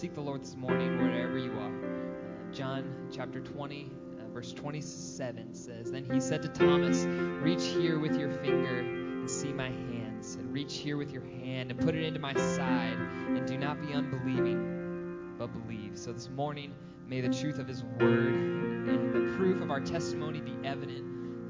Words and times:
seek 0.00 0.14
the 0.14 0.20
Lord 0.20 0.40
this 0.40 0.56
morning 0.56 0.96
wherever 0.96 1.36
you 1.36 1.52
are. 1.52 1.66
Uh, 1.66 2.54
John 2.54 2.90
chapter 3.12 3.38
20, 3.38 3.92
uh, 4.18 4.32
verse 4.32 4.50
27 4.54 5.54
says, 5.54 5.90
Then 5.90 6.06
he 6.10 6.20
said 6.20 6.40
to 6.40 6.48
Thomas, 6.48 7.04
Reach 7.04 7.66
here 7.66 7.98
with 7.98 8.18
your 8.18 8.32
finger 8.32 8.78
and 8.78 9.28
see 9.28 9.52
my 9.52 9.68
hands, 9.68 10.36
and 10.36 10.50
reach 10.54 10.78
here 10.78 10.96
with 10.96 11.10
your 11.10 11.22
hand 11.22 11.70
and 11.70 11.78
put 11.78 11.94
it 11.94 12.02
into 12.02 12.18
my 12.18 12.32
side, 12.32 12.96
and 12.96 13.46
do 13.46 13.58
not 13.58 13.78
be 13.86 13.92
unbelieving, 13.92 15.34
but 15.38 15.48
believe. 15.48 15.98
So 15.98 16.14
this 16.14 16.30
morning, 16.30 16.72
may 17.06 17.20
the 17.20 17.38
truth 17.38 17.58
of 17.58 17.68
his 17.68 17.84
word 17.84 18.32
and 18.32 19.12
the 19.12 19.36
proof 19.36 19.60
of 19.60 19.70
our 19.70 19.80
testimony 19.80 20.40
be 20.40 20.56
evident 20.64 21.04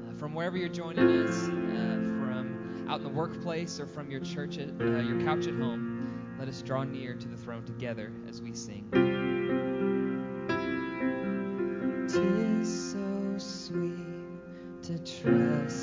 uh, 0.09 0.17
from 0.17 0.33
wherever 0.33 0.57
you're 0.57 0.67
joining 0.67 1.07
us, 1.07 1.47
uh, 1.47 1.51
from 2.19 2.85
out 2.89 2.97
in 2.97 3.03
the 3.03 3.09
workplace 3.09 3.79
or 3.79 3.87
from 3.87 4.11
your 4.11 4.19
church, 4.19 4.57
at, 4.57 4.71
uh, 4.81 4.99
your 4.99 5.21
couch 5.21 5.47
at 5.47 5.53
home. 5.53 5.90
Let 6.41 6.49
us 6.49 6.63
draw 6.63 6.83
near 6.83 7.13
to 7.13 7.27
the 7.27 7.37
throne 7.37 7.63
together 7.65 8.11
as 8.27 8.41
we 8.41 8.55
sing. 8.55 8.87
Tis 12.07 12.93
so 12.93 13.37
sweet 13.37 14.81
to 14.81 14.97
trust 15.21 15.80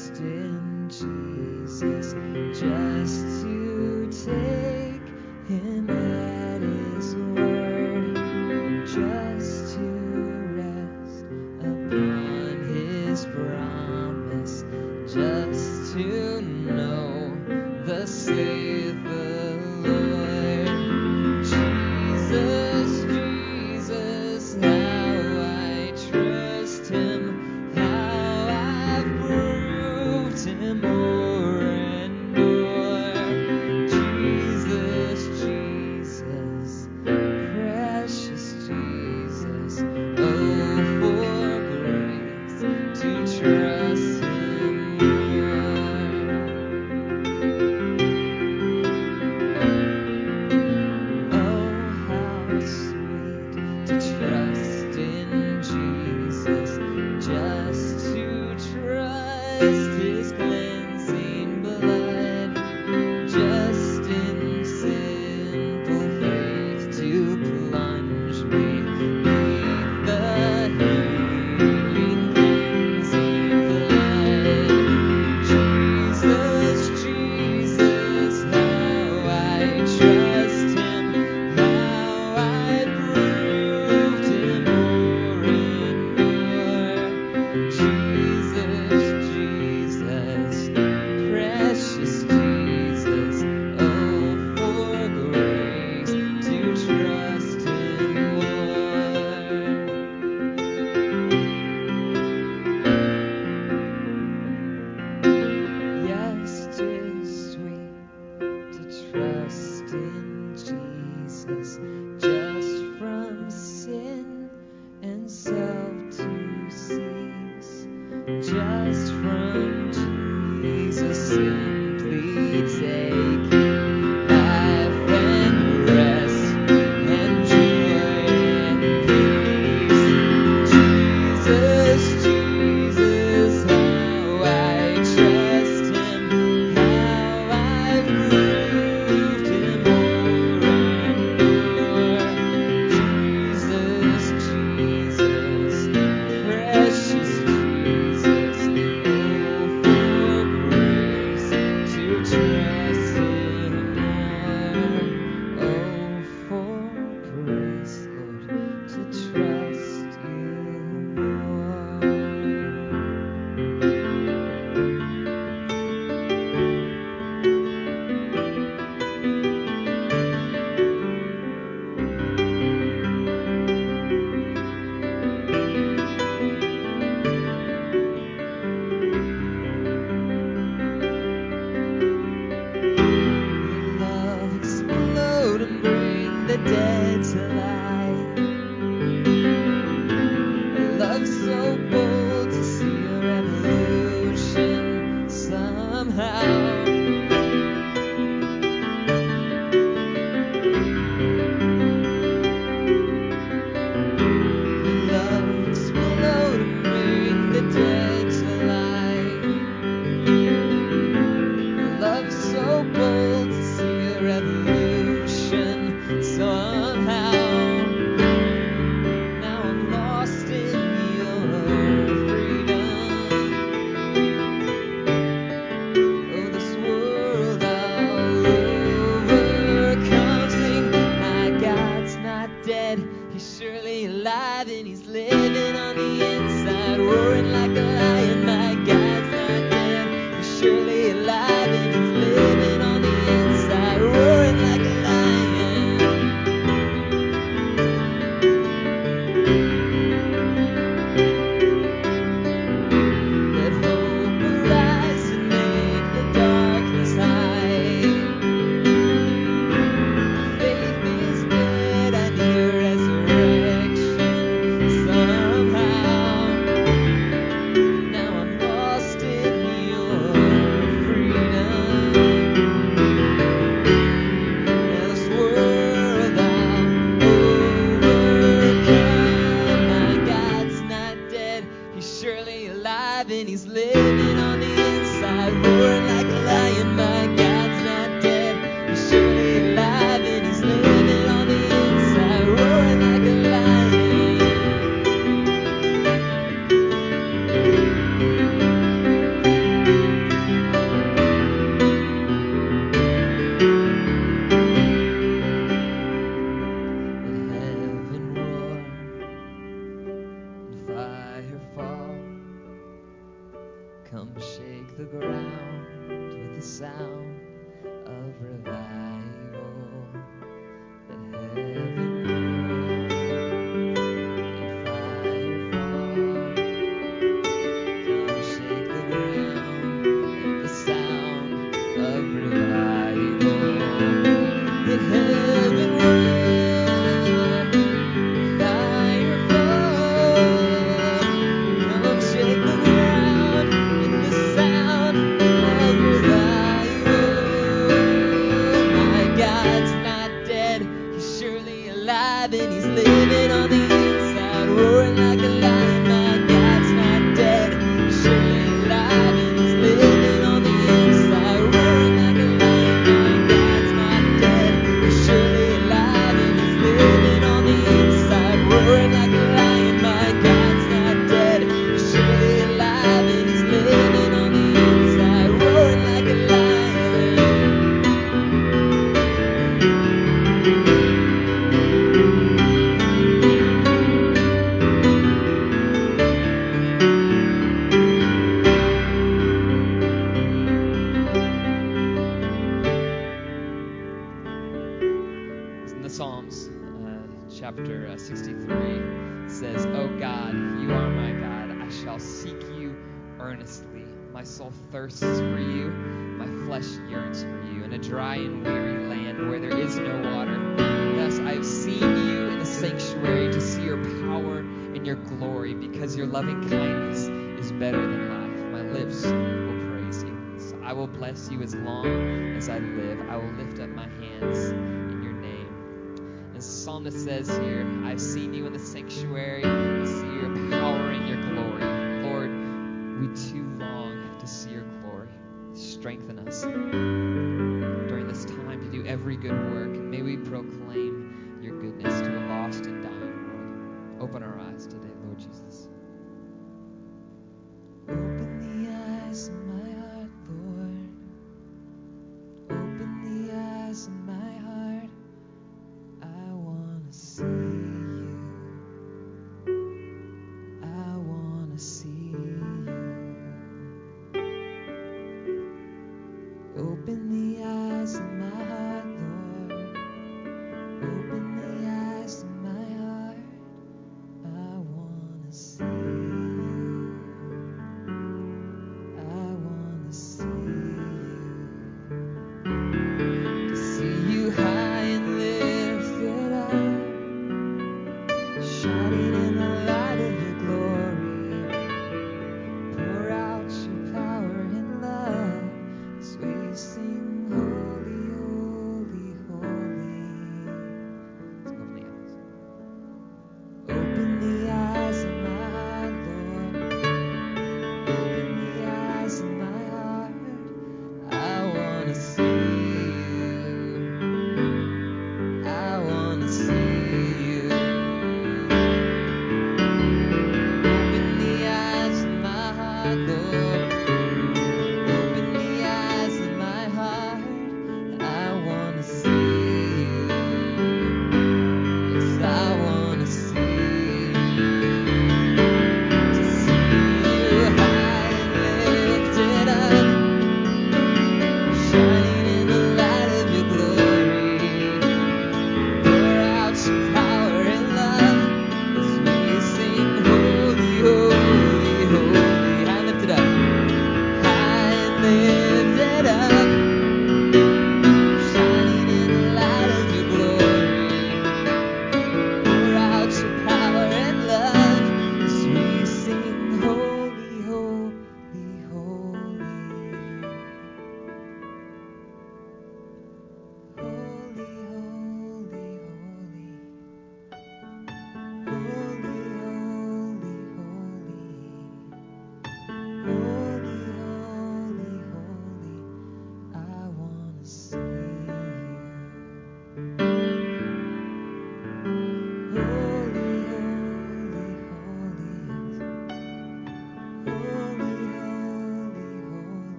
I 420.88 420.94
will 420.94 421.06
bless 421.06 421.50
you 421.50 421.60
as 421.60 421.74
long 421.74 422.56
as 422.56 422.70
I 422.70 422.78
live. 422.78 423.20
I 423.28 423.36
will 423.36 423.52
lift 423.62 423.78
up 423.78 423.90
my 423.90 424.08
hands 424.08 424.70
in 424.70 425.22
your 425.22 425.34
name. 425.34 426.54
As 426.56 426.64
the 426.66 426.72
psalmist 426.72 427.24
says 427.24 427.46
here, 427.58 427.86
I've 428.06 428.18
seen 428.18 428.54
you 428.54 428.66
in 428.66 428.72
the 428.72 428.78
sanctuary. 428.78 429.64
I 429.66 430.06
see 430.06 430.32
your 430.40 430.70
power 430.70 431.10
and 431.10 431.28
your 431.28 431.42
glory. 431.52 431.84
Lord, 432.22 433.20
we 433.20 433.26
too 433.50 433.68
long 433.76 434.38
to 434.40 434.46
see 434.46 434.70
your 434.70 434.84
glory. 435.02 435.28
Strengthen 435.74 436.38
us. 436.38 436.64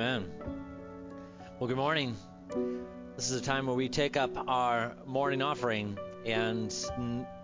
Amen. 0.00 0.24
Well, 1.58 1.68
good 1.68 1.76
morning. 1.76 2.16
This 3.16 3.30
is 3.30 3.38
a 3.38 3.44
time 3.44 3.66
where 3.66 3.76
we 3.76 3.90
take 3.90 4.16
up 4.16 4.30
our 4.48 4.94
morning 5.04 5.42
offering 5.42 5.98
and 6.24 6.74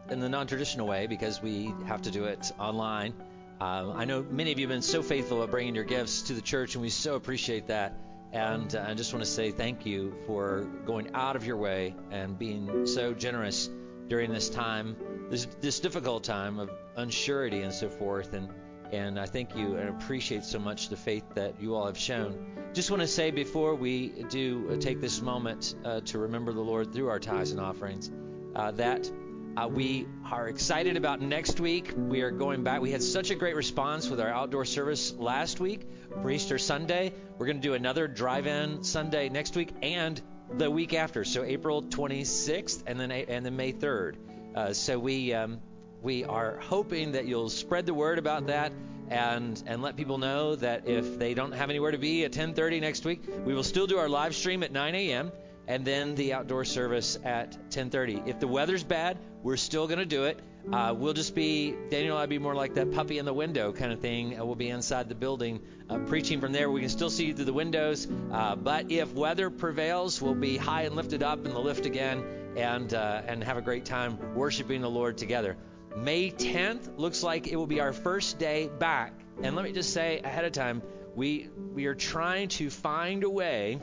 in 0.08 0.20
the 0.20 0.28
non 0.30 0.46
traditional 0.46 0.86
way 0.86 1.06
because 1.06 1.42
we 1.42 1.75
have 1.84 2.00
to 2.00 2.10
do 2.10 2.25
it 2.25 2.50
online. 2.58 3.12
Uh, 3.60 3.92
I 3.94 4.06
know 4.06 4.22
many 4.22 4.52
of 4.52 4.58
you 4.58 4.68
have 4.68 4.75
been 4.75 4.80
so 4.80 5.02
faithful 5.02 5.42
at 5.42 5.50
bringing 5.50 5.75
your 5.75 5.84
gifts 5.84 6.22
to 6.22 6.32
the 6.32 6.40
church, 6.40 6.76
and 6.76 6.80
we 6.80 6.88
so 6.88 7.14
appreciate 7.14 7.66
that. 7.66 7.92
And 8.32 8.75
uh, 8.75 8.86
I 8.88 8.94
just 8.94 9.12
want 9.12 9.22
to 9.22 9.30
say 9.30 9.50
thank 9.50 9.84
you 9.84 10.14
for 10.26 10.66
going 10.86 11.10
out 11.12 11.36
of 11.36 11.46
your 11.46 11.58
way 11.58 11.94
and 12.10 12.38
being 12.38 12.86
so 12.86 13.12
generous 13.12 13.68
during 14.08 14.32
this 14.32 14.48
time, 14.48 14.96
this, 15.28 15.46
this 15.60 15.78
difficult 15.80 16.25
time 16.25 16.58
of 16.58 16.70
unsurety 16.96 17.64
and 17.64 17.72
so 17.75 17.90
forth. 17.90 18.32
And 18.32 18.48
and 18.93 19.19
I 19.19 19.26
thank 19.26 19.57
you 19.57 19.76
and 19.76 19.88
appreciate 19.88 20.45
so 20.45 20.59
much 20.59 20.88
the 20.88 20.97
faith 20.97 21.25
that 21.35 21.61
you 21.61 21.75
all 21.75 21.87
have 21.87 21.99
shown. 21.99 22.55
Just 22.73 22.90
want 22.90 23.00
to 23.00 23.07
say 23.07 23.31
before 23.31 23.75
we 23.75 24.09
do 24.28 24.69
uh, 24.71 24.76
take 24.76 25.00
this 25.00 25.21
moment 25.21 25.75
uh, 25.85 26.00
to 26.07 26.19
remember 26.19 26.52
the 26.52 26.61
Lord 26.61 26.93
through 26.93 27.09
our 27.09 27.19
tithes 27.19 27.52
and 27.52 27.61
offerings, 27.61 28.11
uh, 28.55 28.71
that 28.73 29.11
uh, 29.57 29.66
we 29.69 30.07
are 30.31 30.49
excited 30.49 30.97
about 30.97 31.21
next 31.21 31.61
week. 31.61 31.95
We 31.97 32.21
are 32.21 32.31
going 32.31 32.62
back. 32.62 32.83
We 32.83 32.90
had 32.90 33.02
such 33.02 33.31
a 33.31 33.35
great 33.35 33.57
response 33.57 34.09
with 34.09 34.21
our 34.21 34.28
outdoor 34.28 34.66
service 34.66 35.14
last 35.14 35.61
week 35.61 35.88
for 36.21 36.31
Easter 36.31 36.59
Sunday. 36.59 37.14
We're 37.38 37.47
going 37.47 37.62
to 37.62 37.62
do 37.62 37.75
another 37.75 38.07
drive-in 38.07 38.85
Sunday 38.85 39.31
next 39.31 39.57
week 39.57 39.71
and 39.83 40.21
the 40.59 40.71
week 40.71 40.95
after, 40.95 41.25
so 41.25 41.43
April 41.43 41.83
26th 41.83 42.83
and 42.87 43.00
then 43.00 43.11
and 43.11 43.45
then 43.45 43.57
May 43.57 43.73
3rd. 43.73 44.16
Uh, 44.55 44.73
so 44.73 44.99
we 44.99 45.33
um, 45.33 45.61
we 46.03 46.25
are 46.25 46.59
hoping 46.61 47.12
that 47.12 47.26
you'll 47.26 47.49
spread 47.49 47.87
the 47.87 47.95
word 47.95 48.19
about 48.19 48.47
that 48.49 48.73
and 49.09 49.62
and 49.67 49.83
let 49.83 49.97
people 49.97 50.19
know 50.19 50.57
that 50.57 50.87
if 50.87 51.19
they 51.19 51.35
don't 51.35 51.53
have 51.53 51.71
anywhere 51.71 51.93
to 51.93 51.99
be 51.99 52.25
at 52.25 52.33
10:30 52.33 52.81
next 52.81 53.05
week, 53.05 53.23
we 53.45 53.55
will 53.55 53.62
still 53.62 53.87
do 53.87 53.99
our 53.99 54.09
live 54.09 54.35
stream 54.35 54.62
at 54.62 54.73
9 54.73 54.95
a.m. 54.95 55.33
and 55.69 55.85
then 55.85 56.15
the 56.15 56.33
outdoor 56.33 56.65
service 56.65 57.19
at 57.25 57.71
10:30. 57.71 58.26
If 58.26 58.41
the 58.41 58.49
weather's 58.49 58.85
bad, 58.85 59.19
we're 59.43 59.57
still 59.57 59.87
going 59.87 60.00
to 60.00 60.07
do 60.07 60.25
it. 60.25 60.41
Uh, 60.73 60.93
we'll 60.97 61.12
just 61.12 61.37
be 61.37 61.76
Daniel 61.91 62.17
I'll 62.17 62.26
be 62.26 62.41
more 62.41 62.55
like 62.57 62.75
that 62.75 62.91
puppy 62.93 63.19
in 63.19 63.25
the 63.25 63.33
window 63.33 63.73
kind 63.73 63.93
of 63.93 64.00
thing. 64.00 64.38
Uh, 64.38 64.45
we'll 64.45 64.57
be 64.57 64.69
inside 64.69 65.09
the 65.09 65.15
building 65.15 65.61
uh, 65.88 65.99
preaching 65.99 66.41
from 66.41 66.50
there. 66.50 66.69
We 66.69 66.81
can 66.81 66.88
still 66.88 67.11
see 67.11 67.26
you 67.26 67.35
through 67.35 67.45
the 67.45 67.53
windows, 67.53 68.09
uh, 68.33 68.57
but 68.57 68.91
if 68.91 69.12
weather 69.15 69.49
prevails, 69.49 70.21
we'll 70.21 70.35
be 70.35 70.57
high 70.57 70.83
and 70.83 70.97
lifted 70.97 71.23
up 71.23 71.47
in 71.47 71.53
the 71.53 71.61
lift 71.61 71.87
again 71.87 72.25
and 72.57 72.93
uh, 72.93 73.23
and 73.26 73.45
have 73.45 73.57
a 73.57 73.62
great 73.62 73.85
time 73.85 74.19
worshiping 74.35 74.81
the 74.81 74.91
Lord 74.91 75.17
together. 75.17 75.57
May 75.97 76.31
10th 76.31 76.99
looks 76.99 77.23
like 77.23 77.47
it 77.49 77.57
will 77.57 77.67
be 77.67 77.81
our 77.81 77.95
first 77.95 78.38
day 78.38 78.69
back. 78.79 79.15
And 79.43 79.57
let 79.57 79.65
me 79.65 79.73
just 79.73 79.95
say 79.95 80.21
ahead 80.23 80.45
of 80.45 80.53
time, 80.53 80.83
we 81.15 81.49
we 81.75 81.87
are 81.87 81.95
trying 81.95 82.49
to 82.49 82.69
find 82.69 83.25
a 83.25 83.31
way 83.31 83.81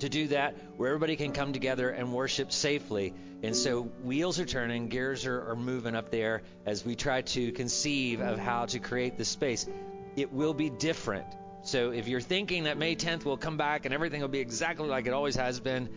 to 0.00 0.08
do 0.08 0.28
that 0.28 0.56
where 0.76 0.90
everybody 0.90 1.16
can 1.16 1.32
come 1.32 1.52
together 1.52 1.88
and 1.90 2.12
worship 2.12 2.52
safely. 2.52 3.14
And 3.42 3.56
so 3.56 3.82
wheels 4.02 4.38
are 4.38 4.44
turning, 4.44 4.88
gears 4.88 5.24
are, 5.24 5.50
are 5.50 5.56
moving 5.56 5.94
up 5.94 6.10
there 6.10 6.42
as 6.66 6.84
we 6.84 6.94
try 6.94 7.22
to 7.22 7.52
conceive 7.52 8.20
of 8.20 8.38
how 8.38 8.66
to 8.66 8.78
create 8.78 9.16
the 9.16 9.24
space. 9.24 9.66
It 10.16 10.32
will 10.32 10.52
be 10.52 10.68
different. 10.68 11.26
So 11.62 11.90
if 11.90 12.06
you're 12.06 12.20
thinking 12.20 12.64
that 12.64 12.76
May 12.76 12.96
10th 12.96 13.24
will 13.24 13.38
come 13.38 13.56
back 13.56 13.84
and 13.86 13.94
everything 13.94 14.20
will 14.20 14.28
be 14.28 14.40
exactly 14.40 14.88
like 14.88 15.06
it 15.06 15.12
always 15.12 15.36
has 15.36 15.60
been, 15.60 15.88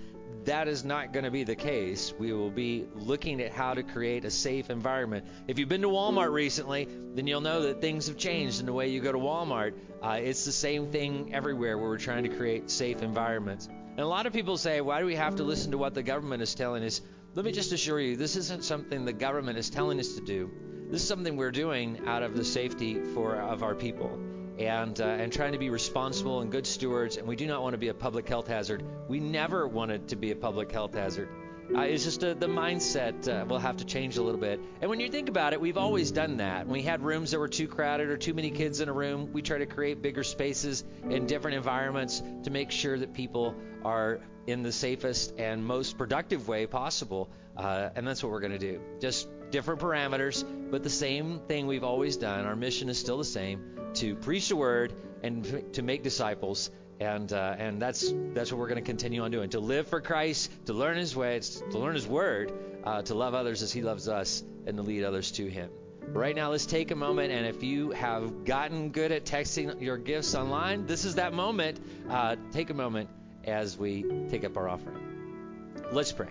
that 0.46 0.68
is 0.68 0.84
not 0.84 1.14
going 1.14 1.26
to 1.26 1.32
be 1.32 1.44
the 1.44 1.56
case. 1.56 2.14
We 2.18 2.34
will 2.34 2.50
be 2.50 2.88
looking 2.96 3.42
at 3.42 3.52
how 3.52 3.74
to 3.74 3.84
create 3.84 4.26
a 4.26 4.32
safe 4.32 4.70
environment. 4.70 5.26
If 5.48 5.60
you've 5.60 5.70
been 5.70 5.82
to 5.82 5.88
Walmart 5.88 6.32
recently, 6.32 6.88
then 7.14 7.27
you'll 7.27 7.42
know 7.42 7.64
that 7.64 7.82
things 7.82 8.08
have 8.08 8.18
changed 8.18 8.60
in 8.60 8.66
the 8.66 8.74
way 8.74 8.90
you 8.90 9.01
go 9.01 9.12
to 9.12 9.18
Walmart. 9.18 9.74
Uh, 10.01 10.20
it's 10.22 10.46
the 10.46 10.51
same 10.51 10.92
thing 10.92 11.34
everywhere 11.34 11.77
where 11.77 11.90
we're 11.90 11.98
trying 11.98 12.24
to 12.24 12.29
create 12.29 12.70
safe 12.70 13.01
environments. 13.01 13.68
And 13.68 14.00
a 14.00 14.08
lot 14.08 14.25
of 14.25 14.34
people 14.34 14.58
say, 14.58 14.82
why 14.82 15.00
do 15.00 15.06
we 15.06 15.16
have 15.16 15.36
to 15.36 15.44
listen 15.44 15.72
to 15.72 15.77
what 15.77 15.94
the 15.94 16.03
government 16.03 16.42
is 16.42 16.56
telling 16.56 16.84
us? 16.84 17.01
Let 17.36 17.46
me 17.46 17.51
just 17.51 17.72
assure 17.72 18.00
you, 18.00 18.18
this 18.18 18.36
isn't 18.36 18.64
something 18.64 19.06
the 19.06 19.14
government 19.14 19.58
is 19.58 19.70
telling 19.70 20.00
us 20.00 20.16
to 20.16 20.22
do. 20.22 20.51
This 20.90 21.01
is 21.01 21.08
something 21.08 21.38
we're 21.38 21.51
doing 21.51 22.01
out 22.06 22.24
of 22.24 22.36
the 22.36 22.44
safety 22.44 23.01
for 23.14 23.36
of 23.36 23.64
our 23.64 23.75
people 23.75 24.20
and 24.59 25.00
uh, 25.00 25.05
and 25.05 25.31
trying 25.31 25.53
to 25.53 25.57
be 25.57 25.70
responsible 25.70 26.42
and 26.42 26.51
good 26.51 26.68
stewards. 26.68 27.18
And 27.18 27.27
we 27.27 27.35
do 27.35 27.48
not 27.48 27.61
want 27.61 27.74
to 27.74 27.77
be 27.77 27.87
a 27.87 27.94
public 27.94 28.27
health 28.27 28.48
hazard. 28.48 28.83
We 29.07 29.20
never 29.20 29.68
wanted 29.68 30.09
to 30.09 30.16
be 30.16 30.31
a 30.31 30.35
public 30.35 30.72
health 30.72 30.94
hazard. 30.94 31.29
Uh, 31.75 31.81
it's 31.81 32.03
just 32.03 32.22
a, 32.24 32.35
the 32.35 32.48
mindset 32.48 33.27
uh, 33.27 33.46
will 33.46 33.57
have 33.57 33.77
to 33.77 33.85
change 33.85 34.18
a 34.18 34.22
little 34.22 34.39
bit. 34.39 34.59
And 34.81 34.89
when 34.89 35.00
you 35.00 35.09
think 35.09 35.29
about 35.29 35.53
it, 35.53 35.61
we've 35.61 35.77
always 35.77 36.11
done 36.11 36.37
that. 36.37 36.68
When 36.68 36.74
we 36.74 36.81
had 36.81 37.01
rooms 37.01 37.31
that 37.31 37.39
were 37.39 37.48
too 37.48 37.68
crowded 37.68 38.09
or 38.09 38.18
too 38.18 38.33
many 38.33 38.51
kids 38.51 38.81
in 38.81 38.89
a 38.89 38.94
room, 38.94 39.31
we 39.31 39.42
try 39.42 39.57
to 39.57 39.66
create 39.66 40.01
bigger 40.01 40.24
spaces 40.24 40.83
in 41.09 41.25
different 41.25 41.55
environments 41.55 42.22
to 42.44 42.51
make 42.51 42.70
sure 42.70 43.00
that 43.00 43.13
people 43.13 43.55
are 43.83 44.20
in 44.48 44.64
the 44.64 44.72
safest 44.72 45.34
and 45.38 45.66
most 45.66 45.98
productive 45.98 46.48
way 46.48 46.66
possible. 46.68 47.29
Uh, 47.56 47.90
and 47.96 48.08
that's 48.08 48.24
what 48.24 48.32
we're 48.32 48.40
going 48.40 48.51
to 48.51 48.60
do. 48.60 48.82
Just 49.00 49.27
different 49.51 49.79
parameters, 49.79 50.44
but 50.72 50.84
the 50.84 50.90
same 50.90 51.40
thing 51.48 51.68
we've 51.68 51.84
always 51.84 52.18
done. 52.18 52.46
Our 52.46 52.56
mission 52.56 52.90
is 52.90 52.98
still 52.98 53.18
the 53.18 53.25
same 53.25 53.62
to 53.96 54.16
preach 54.16 54.50
the 54.50 54.56
word 54.56 54.94
and 55.22 55.74
to 55.74 55.82
make 55.82 56.03
disciples. 56.03 56.72
And 57.00 57.32
uh, 57.34 57.56
and 57.58 57.82
that's 57.82 58.14
that's 58.34 58.51
what 58.51 58.60
we're 58.60 58.68
going 58.68 58.84
to 58.84 58.86
continue 58.86 59.24
on 59.24 59.32
doing. 59.32 59.50
To 59.50 59.60
live 59.60 59.88
for 59.88 60.00
Christ, 60.00 60.51
to 60.68 60.74
learn 60.74 60.96
His 60.96 61.16
ways, 61.16 61.62
to 61.72 61.77
learn 61.77 61.96
His 61.96 62.08
word, 62.08 62.53
uh, 62.84 63.01
to 63.01 63.16
love 63.16 63.34
others 63.34 63.62
as 63.62 63.74
He 63.74 63.82
loves 63.82 64.08
us, 64.08 64.44
and 64.68 64.77
to 64.77 64.84
lead 64.84 65.03
others 65.03 65.32
to 65.34 65.48
Him. 65.48 65.70
Right 66.08 66.36
now, 66.36 66.51
let's 66.51 66.66
take 66.66 66.92
a 66.92 66.96
moment, 66.96 67.32
and 67.32 67.48
if 67.48 67.64
you 67.64 67.92
have 67.92 68.46
gotten 68.46 68.90
good 68.90 69.12
at 69.12 69.25
texting 69.25 69.82
your 69.82 69.98
gifts 69.98 70.36
online, 70.36 70.86
this 70.86 71.03
is 71.03 71.16
that 71.16 71.34
moment. 71.34 71.79
Uh, 72.10 72.36
take 72.51 72.70
a 72.70 72.74
moment 72.74 73.10
as 73.46 73.77
we 73.77 74.03
take 74.29 74.44
up 74.44 74.58
our 74.58 74.70
offering. 74.70 75.74
Let's 75.92 76.12
pray. 76.12 76.29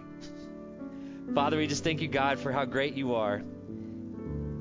Father, 1.35 1.57
we 1.57 1.67
just 1.67 1.85
thank 1.85 2.01
you, 2.01 2.09
God, 2.09 2.39
for 2.39 2.53
how 2.53 2.65
great 2.65 2.95
you 2.95 3.15
are. 3.15 3.43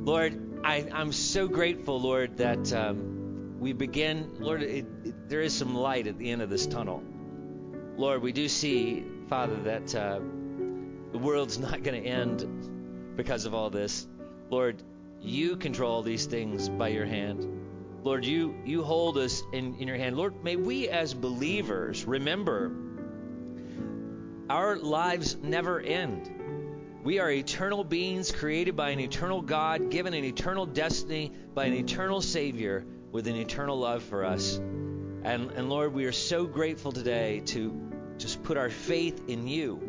Lord, 0.04 0.62
I, 0.64 0.88
am 0.92 1.12
so 1.12 1.48
grateful, 1.48 2.00
Lord, 2.00 2.38
that 2.38 2.72
um, 2.72 3.58
we 3.60 3.74
begin, 3.74 4.38
Lord, 4.40 4.64
it, 4.64 4.86
it, 5.04 5.30
there 5.30 5.42
is 5.42 5.54
some 5.56 5.76
light 5.76 6.08
at 6.08 6.18
the 6.18 6.32
end 6.32 6.42
of 6.42 6.50
this 6.50 6.66
tunnel. 6.66 7.04
Lord, 7.98 8.22
we 8.22 8.32
do 8.32 8.48
see, 8.48 9.06
Father, 9.28 9.56
that 9.64 9.96
uh, 9.96 10.20
the 11.12 11.18
world's 11.18 11.60
not 11.68 11.84
going 11.84 12.02
to 12.02 12.08
end 12.08 13.16
because 13.16 13.46
of 13.46 13.54
all 13.54 13.70
this. 13.70 14.08
Lord, 14.50 14.82
you 15.20 15.58
control 15.58 16.02
these 16.02 16.26
things 16.26 16.70
by 16.70 16.90
your 16.90 17.06
hand. 17.06 17.46
Lord, 18.04 18.26
you, 18.26 18.56
you 18.66 18.84
hold 18.84 19.18
us 19.18 19.44
in, 19.54 19.76
in 19.76 19.88
your 19.88 19.98
hand. 19.98 20.18
Lord, 20.18 20.44
may 20.44 20.56
we 20.56 20.90
as 20.90 21.14
believers 21.14 22.04
remember 22.06 22.72
our 24.50 24.76
lives 24.78 25.38
never 25.38 25.80
end. 25.80 26.30
We 27.04 27.20
are 27.20 27.32
eternal 27.32 27.84
beings 27.84 28.32
created 28.32 28.76
by 28.76 28.90
an 28.90 29.00
eternal 29.00 29.42
God, 29.42 29.92
given 29.92 30.14
an 30.14 30.24
eternal 30.24 30.66
destiny 30.66 31.32
by 31.54 31.66
an 31.66 31.74
eternal 31.74 32.22
Savior 32.22 32.86
with 33.12 33.28
an 33.28 33.36
eternal 33.36 33.78
love 33.78 34.04
for 34.04 34.26
us. 34.26 34.58
And, 34.58 35.52
and 35.52 35.70
Lord, 35.70 35.94
we 35.94 36.06
are 36.06 36.12
so 36.12 36.46
grateful 36.46 36.92
today 36.92 37.42
to 37.48 37.92
just 38.18 38.44
put 38.44 38.58
our 38.58 38.70
faith 38.70 39.30
in 39.30 39.48
you 39.48 39.80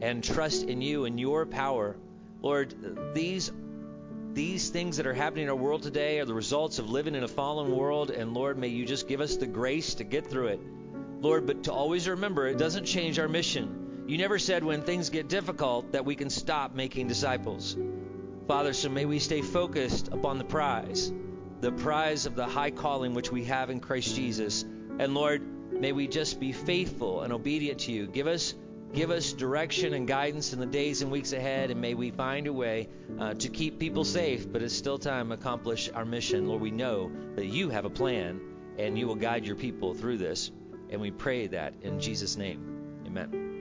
and 0.00 0.22
trust 0.22 0.64
in 0.64 0.82
you 0.82 1.04
and 1.04 1.18
your 1.18 1.46
power. 1.46 1.96
Lord, 2.40 3.14
these 3.14 3.52
these 4.34 4.70
things 4.70 4.96
that 4.96 5.06
are 5.06 5.12
happening 5.12 5.44
in 5.44 5.50
our 5.50 5.56
world 5.56 5.82
today 5.82 6.18
are 6.18 6.24
the 6.24 6.34
results 6.34 6.78
of 6.78 6.88
living 6.88 7.14
in 7.14 7.22
a 7.22 7.28
fallen 7.28 7.76
world, 7.76 8.10
and 8.10 8.32
Lord, 8.32 8.56
may 8.56 8.68
you 8.68 8.86
just 8.86 9.06
give 9.06 9.20
us 9.20 9.36
the 9.36 9.46
grace 9.46 9.94
to 9.96 10.04
get 10.04 10.26
through 10.26 10.48
it. 10.48 10.60
Lord, 11.20 11.46
but 11.46 11.64
to 11.64 11.72
always 11.72 12.08
remember 12.08 12.46
it 12.46 12.56
doesn't 12.56 12.86
change 12.86 13.18
our 13.18 13.28
mission. 13.28 14.04
You 14.08 14.18
never 14.18 14.38
said 14.38 14.64
when 14.64 14.82
things 14.82 15.10
get 15.10 15.28
difficult 15.28 15.92
that 15.92 16.04
we 16.04 16.16
can 16.16 16.30
stop 16.30 16.74
making 16.74 17.08
disciples. 17.08 17.76
Father, 18.48 18.72
so 18.72 18.88
may 18.88 19.04
we 19.04 19.18
stay 19.18 19.42
focused 19.42 20.08
upon 20.08 20.38
the 20.38 20.44
prize, 20.44 21.12
the 21.60 21.72
prize 21.72 22.26
of 22.26 22.34
the 22.34 22.46
high 22.46 22.70
calling 22.70 23.14
which 23.14 23.30
we 23.30 23.44
have 23.44 23.70
in 23.70 23.80
Christ 23.80 24.16
Jesus. 24.16 24.62
And 24.98 25.14
Lord, 25.14 25.42
may 25.72 25.92
we 25.92 26.08
just 26.08 26.40
be 26.40 26.52
faithful 26.52 27.20
and 27.20 27.32
obedient 27.32 27.80
to 27.80 27.92
you. 27.92 28.06
Give 28.06 28.26
us 28.26 28.54
give 28.92 29.10
us 29.10 29.32
direction 29.32 29.94
and 29.94 30.06
guidance 30.06 30.52
in 30.52 30.60
the 30.60 30.66
days 30.66 31.02
and 31.02 31.10
weeks 31.10 31.32
ahead, 31.32 31.70
and 31.70 31.80
may 31.80 31.94
we 31.94 32.10
find 32.10 32.46
a 32.46 32.52
way 32.52 32.88
uh, 33.18 33.34
to 33.34 33.48
keep 33.48 33.78
people 33.78 34.04
safe, 34.04 34.50
but 34.50 34.62
it's 34.62 34.74
still 34.74 34.98
time 34.98 35.28
to 35.28 35.34
accomplish 35.34 35.90
our 35.94 36.04
mission. 36.04 36.46
Lord, 36.46 36.60
we 36.60 36.70
know 36.70 37.10
that 37.36 37.46
you 37.46 37.70
have 37.70 37.84
a 37.84 37.90
plan, 37.90 38.40
and 38.78 38.98
you 38.98 39.06
will 39.06 39.14
guide 39.16 39.46
your 39.46 39.56
people 39.56 39.94
through 39.94 40.18
this. 40.18 40.50
And 40.90 41.00
we 41.00 41.10
pray 41.10 41.46
that 41.48 41.74
in 41.82 42.00
Jesus' 42.00 42.36
name. 42.36 43.02
Amen. 43.06 43.51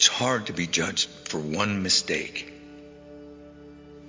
It's 0.00 0.08
hard 0.08 0.46
to 0.46 0.54
be 0.54 0.66
judged 0.66 1.10
for 1.24 1.38
one 1.38 1.82
mistake, 1.82 2.50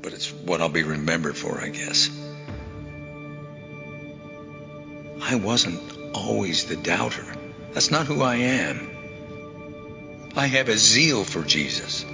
but 0.01 0.13
it's 0.13 0.32
what 0.32 0.62
I'll 0.62 0.69
be 0.69 0.84
remembered 0.84 1.36
for, 1.36 1.60
I 1.60 1.67
guess. 1.67 2.10
I 5.21 5.36
wasn't 5.36 5.82
always 6.13 6.63
the 6.63 6.77
doubter. 6.77 7.25
That's 7.73 7.91
not 7.91 8.08
who 8.08 8.21
I 8.21 8.36
am. 8.36 8.89
I 10.34 10.45
have 10.45 10.69
a 10.69 10.77
zeal 10.77 11.25
for 11.25 11.41
Jesus. 11.41 12.06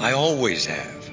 I 0.00 0.10
always 0.10 0.66
have. 0.66 1.08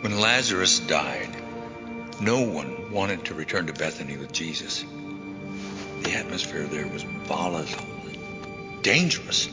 When 0.00 0.18
Lazarus 0.18 0.80
died, 0.80 1.30
no 2.20 2.40
one 2.40 2.77
wanted 2.90 3.24
to 3.26 3.34
return 3.34 3.66
to 3.66 3.72
Bethany 3.72 4.16
with 4.16 4.32
Jesus. 4.32 4.84
The 6.02 6.12
atmosphere 6.12 6.64
there 6.64 6.86
was 6.86 7.02
volatile, 7.02 7.84
dangerous. 8.82 9.48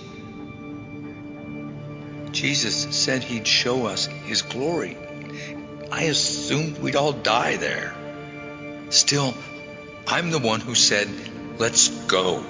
Jesus 2.32 2.96
said 2.96 3.24
he'd 3.24 3.48
show 3.48 3.86
us 3.86 4.06
his 4.06 4.42
glory. 4.42 4.98
I 5.92 6.04
assumed 6.04 6.78
we'd 6.80 6.96
all 6.96 7.14
die 7.14 7.58
there. 7.58 7.94
Still, 8.90 9.34
I'm 10.08 10.32
the 10.32 10.40
one 10.40 10.60
who 10.60 10.76
said, 10.76 11.10
let's 11.58 11.90
go. 12.08 12.44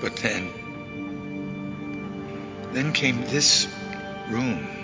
But 0.00 0.16
then, 0.16 0.50
then 2.72 2.92
came 2.92 3.24
this 3.26 3.68
room. 4.28 4.83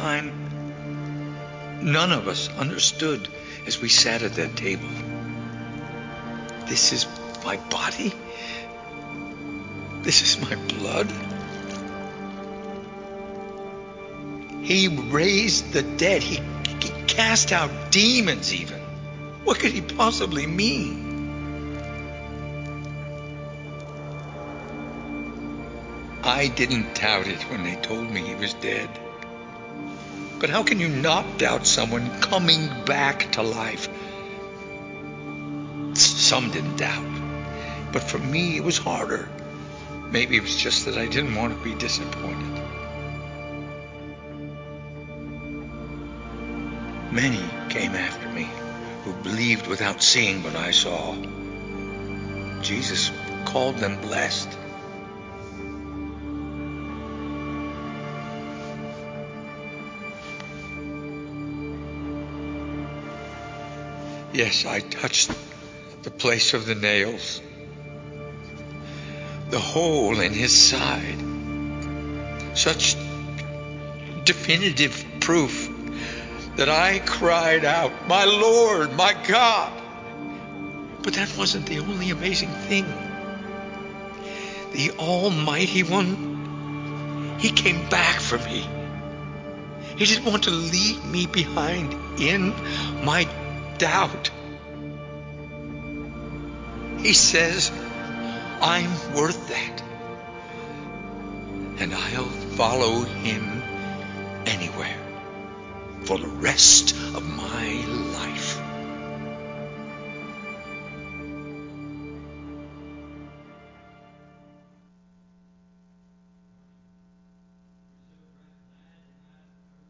Time, 0.00 0.32
none 1.82 2.10
of 2.10 2.26
us 2.26 2.48
understood 2.56 3.28
as 3.66 3.82
we 3.82 3.88
sat 3.90 4.22
at 4.22 4.34
that 4.34 4.56
table. 4.56 4.88
This 6.66 6.92
is 6.94 7.06
my 7.44 7.58
body? 7.68 8.14
This 10.00 10.22
is 10.22 10.40
my 10.40 10.56
blood? 10.72 11.12
He 14.62 14.88
raised 14.88 15.72
the 15.74 15.82
dead. 15.82 16.22
He, 16.22 16.40
he 16.80 16.88
cast 17.06 17.52
out 17.52 17.70
demons, 17.90 18.54
even. 18.54 18.80
What 19.44 19.58
could 19.58 19.72
he 19.72 19.82
possibly 19.82 20.46
mean? 20.46 21.08
I 26.22 26.48
didn't 26.48 26.94
doubt 26.94 27.26
it 27.26 27.42
when 27.50 27.64
they 27.64 27.76
told 27.76 28.10
me 28.10 28.22
he 28.22 28.34
was 28.34 28.54
dead. 28.54 28.88
But 30.40 30.48
how 30.48 30.62
can 30.62 30.80
you 30.80 30.88
not 30.88 31.38
doubt 31.38 31.66
someone 31.66 32.20
coming 32.22 32.66
back 32.86 33.32
to 33.32 33.42
life? 33.42 33.88
Some 35.92 36.50
didn't 36.50 36.78
doubt. 36.78 37.92
But 37.92 38.04
for 38.04 38.18
me, 38.18 38.56
it 38.56 38.64
was 38.64 38.78
harder. 38.78 39.28
Maybe 40.10 40.36
it 40.36 40.42
was 40.42 40.56
just 40.56 40.86
that 40.86 40.96
I 40.96 41.06
didn't 41.06 41.34
want 41.34 41.56
to 41.56 41.62
be 41.62 41.74
disappointed. 41.74 42.62
Many 47.12 47.44
came 47.68 47.94
after 47.94 48.28
me 48.30 48.48
who 49.04 49.12
believed 49.22 49.66
without 49.66 50.02
seeing 50.02 50.42
what 50.42 50.56
I 50.56 50.70
saw. 50.70 51.16
Jesus 52.62 53.10
called 53.44 53.76
them 53.76 54.00
blessed. 54.00 54.48
Yes, 64.32 64.64
I 64.64 64.78
touched 64.78 65.32
the 66.02 66.10
place 66.10 66.54
of 66.54 66.64
the 66.64 66.76
nails, 66.76 67.42
the 69.50 69.58
hole 69.58 70.20
in 70.20 70.32
his 70.32 70.56
side. 70.56 71.18
Such 72.54 72.96
definitive 74.24 75.04
proof 75.18 75.68
that 76.56 76.68
I 76.68 77.00
cried 77.00 77.64
out, 77.64 77.90
My 78.06 78.24
Lord, 78.24 78.92
my 78.92 79.14
God. 79.26 79.72
But 81.02 81.14
that 81.14 81.36
wasn't 81.36 81.66
the 81.66 81.80
only 81.80 82.10
amazing 82.10 82.50
thing. 82.68 82.86
The 84.72 84.92
Almighty 84.92 85.82
One, 85.82 87.36
He 87.40 87.50
came 87.50 87.88
back 87.88 88.20
for 88.20 88.38
me. 88.38 88.68
He 89.96 90.06
didn't 90.06 90.24
want 90.24 90.44
to 90.44 90.50
leave 90.50 91.04
me 91.04 91.26
behind 91.26 92.20
in 92.20 92.54
my 93.04 93.28
doubt. 93.80 94.30
He 96.98 97.14
says, 97.14 97.72
I'm 98.60 98.90
worth 99.14 99.48
that. 99.48 99.82
And 101.78 101.94
I'll 101.94 102.24
follow 102.56 103.00
him 103.00 103.62
anywhere 104.44 104.98
for 106.02 106.18
the 106.18 106.28
rest 106.28 106.94
of 106.94 107.24
my 107.24 107.84
life. 108.12 108.60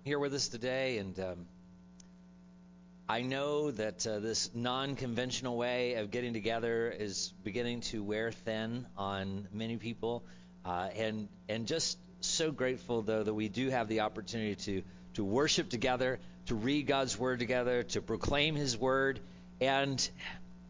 here 0.02 0.18
with 0.18 0.34
us 0.34 0.48
today, 0.48 0.98
and 0.98 1.20
um, 1.20 1.46
I 3.10 3.22
know 3.22 3.72
that 3.72 4.06
uh, 4.06 4.20
this 4.20 4.52
non-conventional 4.54 5.56
way 5.56 5.94
of 5.94 6.12
getting 6.12 6.32
together 6.32 6.94
is 6.96 7.34
beginning 7.42 7.80
to 7.90 8.04
wear 8.04 8.30
thin 8.30 8.86
on 8.96 9.48
many 9.52 9.78
people, 9.78 10.22
uh, 10.64 10.90
and 10.96 11.26
and 11.48 11.66
just 11.66 11.98
so 12.20 12.52
grateful 12.52 13.02
though 13.02 13.24
that 13.24 13.34
we 13.34 13.48
do 13.48 13.68
have 13.68 13.88
the 13.88 14.02
opportunity 14.02 14.54
to 14.54 14.82
to 15.14 15.24
worship 15.24 15.70
together, 15.70 16.20
to 16.46 16.54
read 16.54 16.86
God's 16.86 17.18
word 17.18 17.40
together, 17.40 17.82
to 17.82 18.00
proclaim 18.00 18.54
His 18.54 18.78
word, 18.78 19.18
and 19.60 20.08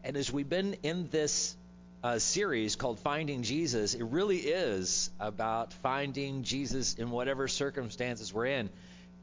and 0.03 0.17
as 0.17 0.33
we've 0.33 0.49
been 0.49 0.77
in 0.81 1.09
this 1.09 1.55
uh, 2.03 2.17
series 2.17 2.75
called 2.75 2.97
Finding 2.97 3.43
Jesus, 3.43 3.93
it 3.93 4.05
really 4.05 4.39
is 4.39 5.11
about 5.19 5.73
finding 5.73 6.41
Jesus 6.41 6.95
in 6.95 7.11
whatever 7.11 7.47
circumstances 7.47 8.33
we're 8.33 8.47
in. 8.47 8.71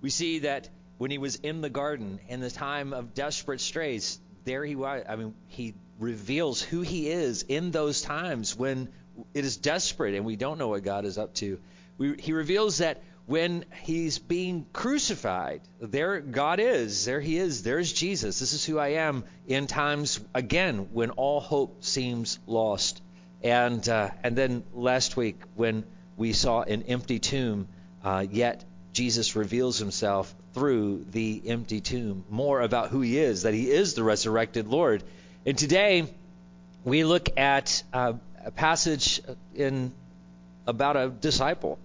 We 0.00 0.10
see 0.10 0.38
that 0.40 0.68
when 0.98 1.10
he 1.10 1.18
was 1.18 1.36
in 1.36 1.60
the 1.60 1.70
garden 1.70 2.20
in 2.28 2.40
the 2.40 2.50
time 2.50 2.92
of 2.92 3.14
desperate 3.14 3.60
straits, 3.60 4.20
there 4.44 4.64
he 4.64 4.76
was. 4.76 5.04
I 5.08 5.16
mean, 5.16 5.34
he 5.46 5.74
reveals 5.98 6.60
who 6.60 6.80
he 6.82 7.08
is 7.08 7.42
in 7.42 7.70
those 7.70 8.02
times 8.02 8.56
when 8.56 8.88
it 9.34 9.44
is 9.44 9.56
desperate 9.56 10.14
and 10.14 10.24
we 10.24 10.36
don't 10.36 10.58
know 10.58 10.68
what 10.68 10.82
God 10.82 11.04
is 11.04 11.18
up 11.18 11.34
to. 11.34 11.58
We, 11.96 12.16
he 12.18 12.32
reveals 12.32 12.78
that 12.78 13.02
when 13.26 13.64
he's 13.82 14.18
being 14.18 14.64
crucified, 14.72 15.60
there 15.80 16.20
God 16.20 16.60
is. 16.60 17.04
There 17.04 17.20
he 17.20 17.36
is. 17.36 17.62
There's 17.62 17.92
Jesus. 17.92 18.38
This 18.38 18.52
is 18.52 18.64
who 18.64 18.78
I 18.78 18.88
am 18.94 19.24
in 19.46 19.66
times, 19.66 20.18
again, 20.34 20.88
when 20.92 21.10
all 21.10 21.40
hope 21.40 21.84
seems 21.84 22.38
lost. 22.46 23.02
And, 23.42 23.86
uh, 23.86 24.10
and 24.24 24.34
then 24.34 24.64
last 24.72 25.16
week, 25.16 25.42
when 25.54 25.84
we 26.16 26.32
saw 26.32 26.62
an 26.62 26.84
empty 26.84 27.18
tomb, 27.18 27.68
uh, 28.02 28.24
yet 28.30 28.64
Jesus 28.98 29.36
reveals 29.36 29.78
himself 29.78 30.34
through 30.54 31.04
the 31.12 31.40
empty 31.46 31.80
tomb. 31.80 32.24
More 32.28 32.60
about 32.60 32.88
who 32.88 33.00
he 33.00 33.16
is, 33.16 33.42
that 33.42 33.54
he 33.54 33.70
is 33.70 33.94
the 33.94 34.02
resurrected 34.02 34.66
Lord. 34.66 35.04
And 35.46 35.56
today, 35.56 36.12
we 36.84 37.04
look 37.04 37.28
at 37.38 37.84
uh, 37.92 38.14
a 38.44 38.50
passage 38.50 39.22
in 39.54 39.92
about 40.66 40.96
a 40.96 41.10
disciple 41.10 41.78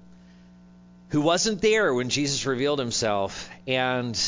who 1.09 1.21
wasn't 1.21 1.61
there 1.61 1.93
when 1.93 2.09
Jesus 2.09 2.47
revealed 2.47 2.79
himself 2.79 3.47
and 3.67 4.19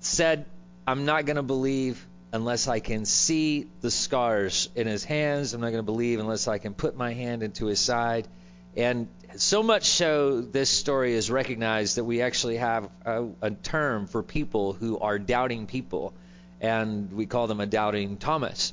said, 0.00 0.44
I'm 0.86 1.06
not 1.06 1.24
going 1.24 1.36
to 1.36 1.42
believe 1.42 2.06
unless 2.34 2.68
I 2.68 2.80
can 2.80 3.06
see 3.06 3.66
the 3.80 3.90
scars 3.90 4.68
in 4.74 4.86
his 4.86 5.04
hands. 5.04 5.54
I'm 5.54 5.62
not 5.62 5.70
going 5.70 5.78
to 5.78 5.90
believe 5.90 6.20
unless 6.20 6.48
I 6.48 6.58
can 6.58 6.74
put 6.74 6.98
my 6.98 7.14
hand 7.14 7.42
into 7.42 7.64
his 7.64 7.80
side. 7.80 8.28
And 8.76 9.08
so 9.36 9.62
much 9.62 9.84
so, 9.84 10.40
this 10.40 10.70
story 10.70 11.14
is 11.14 11.30
recognized 11.30 11.96
that 11.96 12.04
we 12.04 12.22
actually 12.22 12.56
have 12.56 12.88
a, 13.04 13.26
a 13.42 13.50
term 13.50 14.06
for 14.06 14.22
people 14.22 14.72
who 14.72 14.98
are 14.98 15.18
doubting 15.18 15.66
people, 15.66 16.14
and 16.60 17.12
we 17.12 17.26
call 17.26 17.46
them 17.46 17.60
a 17.60 17.66
doubting 17.66 18.16
Thomas. 18.16 18.72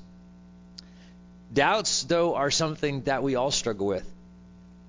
Doubts, 1.53 2.03
though, 2.03 2.35
are 2.35 2.51
something 2.51 3.01
that 3.01 3.23
we 3.23 3.35
all 3.35 3.51
struggle 3.51 3.87
with. 3.87 4.09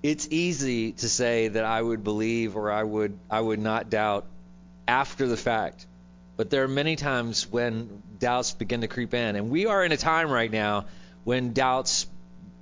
It's 0.03 0.29
easy 0.31 0.93
to 0.93 1.09
say 1.09 1.49
that 1.49 1.65
I 1.65 1.81
would 1.81 2.05
believe 2.05 2.57
or 2.57 2.71
I 2.71 2.83
would 2.83 3.19
I 3.31 3.41
would 3.41 3.59
not 3.59 3.91
doubt 3.91 4.27
after 4.87 5.27
the 5.27 5.37
fact. 5.37 5.87
But 6.37 6.51
there 6.51 6.65
are 6.65 6.69
many 6.69 6.97
times 6.97 7.51
when 7.51 8.03
doubts 8.19 8.53
begin 8.53 8.81
to 8.81 8.89
creep 8.89 9.15
in. 9.15 9.37
And 9.37 9.51
we 9.51 9.67
are 9.67 9.85
in 9.85 9.93
a 9.93 9.97
time 9.97 10.31
right 10.31 10.51
now 10.51 10.87
when 11.25 11.53
doubts 11.53 12.07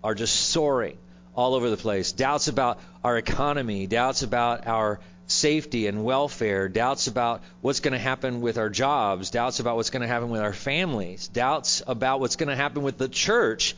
are 0.05 0.15
just 0.15 0.35
soaring 0.35 0.99
all 1.35 1.55
over 1.55 1.71
the 1.71 1.77
place. 1.77 2.13
Doubts 2.13 2.49
about 2.49 2.79
our 3.03 3.17
economy, 3.17 3.87
doubts 3.87 4.23
about 4.23 4.67
our 4.67 5.01
safety 5.27 5.87
and 5.87 6.05
welfare, 6.05 6.69
doubts 6.69 7.07
about 7.07 7.43
what's 7.61 7.81
going 7.81 7.93
to 7.93 7.99
happen 7.99 8.41
with 8.41 8.59
our 8.59 8.69
jobs, 8.69 9.31
doubts 9.31 9.61
about 9.61 9.77
what's 9.77 9.91
going 9.91 10.03
to 10.03 10.09
happen 10.09 10.29
with 10.31 10.41
our 10.41 10.53
families, 10.53 11.29
doubts 11.29 11.83
about 11.87 12.21
what's 12.21 12.37
going 12.37 12.49
to 12.49 12.57
happen 12.57 12.83
with 12.83 12.99
the 12.99 13.09
church, 13.09 13.75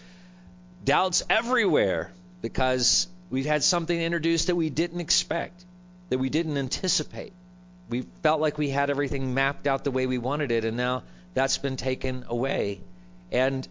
doubts 0.85 1.23
everywhere 1.31 2.11
because 2.43 3.07
we've 3.31 3.47
had 3.47 3.62
something 3.62 3.99
introduced 3.99 4.49
that 4.49 4.57
we 4.57 4.71
didn't 4.71 5.01
expect, 5.01 5.64
that 6.09 6.19
we 6.19 6.29
didn't 6.29 6.59
anticipate. 6.59 7.33
We 7.88 8.03
felt 8.23 8.40
like 8.40 8.59
we 8.59 8.71
had 8.71 8.90
everything 8.90 9.35
mapped 9.35 9.67
out 9.67 9.85
the 9.85 9.90
way 9.90 10.07
we 10.07 10.19
wanted 10.19 10.51
it, 10.51 10.64
and 10.64 10.77
now 10.77 11.05
that's 11.35 11.59
been 11.59 11.77
taken 11.77 12.25
away. 12.29 12.81
And 13.31 13.67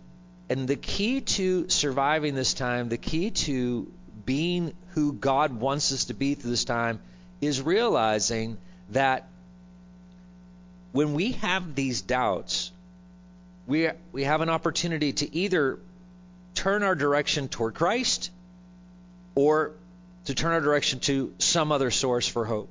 and 0.53 0.67
the 0.67 0.75
key 0.75 1.19
to 1.19 1.67
surviving 1.67 2.35
this 2.35 2.53
time, 2.53 2.87
the 2.87 2.97
key 2.97 3.31
to 3.31 3.91
being 4.23 4.71
who 4.89 5.11
God 5.11 5.51
wants 5.59 5.91
us 5.91 6.05
to 6.05 6.13
be 6.13 6.35
through 6.35 6.51
this 6.51 6.63
time 6.63 6.99
is 7.41 7.59
realizing 7.59 8.59
that 8.89 9.27
when 10.91 11.15
we 11.15 11.31
have 11.31 11.73
these 11.73 12.03
doubts, 12.03 12.71
we 13.65 13.89
we 14.11 14.25
have 14.25 14.41
an 14.41 14.49
opportunity 14.49 15.13
to 15.13 15.35
either 15.35 15.79
turn 16.53 16.83
our 16.83 16.93
direction 16.93 17.47
toward 17.47 17.73
Christ 17.73 18.29
or 19.33 19.71
to 20.25 20.35
turn 20.35 20.51
our 20.51 20.61
direction 20.61 20.99
to 20.99 21.33
some 21.39 21.71
other 21.71 21.89
source 21.89 22.27
for 22.27 22.45
hope. 22.45 22.69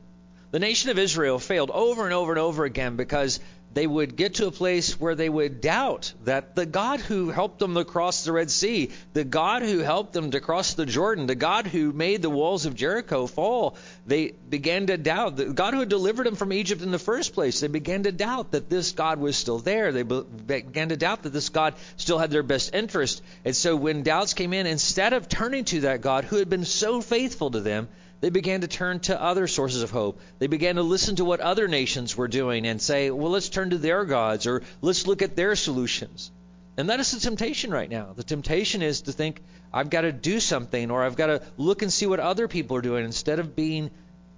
The 0.53 0.61
nation 0.61 0.91
of 0.91 1.01
Israel 1.01 1.41
failed 1.41 1.73
over 1.73 2.05
and 2.05 2.15
over 2.15 2.31
and 2.31 2.39
over 2.39 2.65
again 2.65 2.95
because 2.95 3.41
they 3.75 3.87
would 3.87 4.17
get 4.17 4.35
to 4.35 4.47
a 4.47 4.51
place 4.51 5.01
where 5.01 5.15
they 5.15 5.29
would 5.29 5.61
doubt 5.61 6.13
that 6.25 6.55
the 6.55 6.67
God 6.67 7.01
who 7.01 7.31
helped 7.31 7.59
them 7.59 7.75
to 7.75 7.85
cross 7.85 8.25
the 8.25 8.33
Red 8.33 8.51
Sea, 8.51 8.91
the 9.13 9.25
God 9.25 9.63
who 9.63 9.79
helped 9.79 10.13
them 10.13 10.31
to 10.33 10.41
cross 10.41 10.75
the 10.75 10.87
Jordan, 10.87 11.27
the 11.27 11.35
God 11.35 11.67
who 11.67 11.93
made 11.93 12.23
the 12.23 12.31
walls 12.31 12.67
of 12.67 12.75
Jericho 12.75 13.27
fall, 13.27 13.77
they 14.07 14.33
began 14.49 14.87
to 14.89 14.97
doubt. 14.99 15.37
The 15.37 15.47
God 15.47 15.75
who 15.75 15.81
had 15.81 15.89
delivered 15.89 16.27
them 16.27 16.37
from 16.37 16.53
Egypt 16.53 16.83
in 16.83 16.91
the 16.91 16.99
first 16.99 17.33
place, 17.33 17.61
they 17.61 17.69
began 17.69 18.03
to 18.03 18.13
doubt 18.13 18.51
that 18.51 18.69
this 18.69 18.93
God 18.93 19.19
was 19.19 19.37
still 19.37 19.59
there. 19.59 19.93
They 19.93 20.03
began 20.03 20.91
to 20.91 20.97
doubt 20.97 21.23
that 21.23 21.33
this 21.33 21.49
God 21.49 21.75
still 21.97 22.19
had 22.19 22.31
their 22.31 22.43
best 22.43 22.75
interest. 22.75 23.23
And 23.45 23.57
so 23.57 23.77
when 23.77 24.03
doubts 24.03 24.35
came 24.35 24.53
in, 24.53 24.67
instead 24.67 25.13
of 25.13 25.29
turning 25.29 25.65
to 25.67 25.81
that 25.83 26.01
God 26.01 26.25
who 26.25 26.37
had 26.37 26.51
been 26.51 26.65
so 26.65 27.01
faithful 27.01 27.51
to 27.51 27.61
them, 27.61 27.89
they 28.23 28.31
began 28.31 28.61
to 28.61 28.69
turn 28.69 29.01
to 29.01 29.21
other 29.21 29.49
sources 29.49 29.83
of 29.83 29.91
hope. 29.91 30.21
They 30.39 30.47
began 30.47 30.77
to 30.77 30.83
listen 30.83 31.17
to 31.17 31.25
what 31.25 31.41
other 31.41 31.67
nations 31.67 32.17
were 32.17 32.29
doing 32.29 32.67
and 32.67 32.81
say, 32.81 33.11
well, 33.11 33.33
let's 33.33 33.49
turn 33.49 33.71
to 33.71 33.79
their 33.79 34.05
gods 34.05 34.47
or 34.47 34.63
let's 34.81 35.09
look 35.09 35.23
at 35.23 35.35
their 35.35 35.57
solutions. 35.57 36.31
And 36.77 36.89
that 36.89 37.01
is 37.01 37.11
the 37.11 37.19
temptation 37.19 37.73
right 37.73 37.91
now. 37.91 38.13
The 38.15 38.23
temptation 38.23 38.81
is 38.81 39.03
to 39.03 39.13
think, 39.13 39.43
I've 39.73 39.91
got 39.91 40.03
to 40.03 40.13
do 40.13 40.39
something 40.39 40.93
or 40.93 41.03
I've 41.03 41.17
got 41.17 41.27
to 41.27 41.43
look 41.57 41.83
and 41.83 41.93
see 41.93 42.07
what 42.07 42.21
other 42.21 42.47
people 42.47 42.77
are 42.77 42.83
doing 42.83 43.05
instead 43.05 43.41
of 43.41 43.57
being 43.57 43.91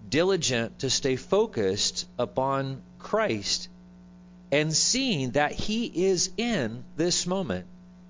diligent 0.09 0.79
to 0.79 0.89
stay 0.89 1.17
focused 1.17 2.09
upon 2.19 2.81
Christ 2.99 3.69
and 4.51 4.75
seeing 4.75 5.33
that 5.33 5.53
He 5.53 5.85
is 6.07 6.31
in 6.39 6.85
this 6.97 7.27
moment. 7.27 7.67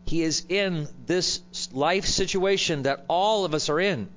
He 0.06 0.22
is 0.22 0.46
in 0.48 0.86
this 1.06 1.40
life 1.72 2.04
situation 2.04 2.84
that 2.84 3.04
all 3.08 3.44
of 3.44 3.54
us 3.54 3.68
are 3.68 3.80
in. 3.80 4.08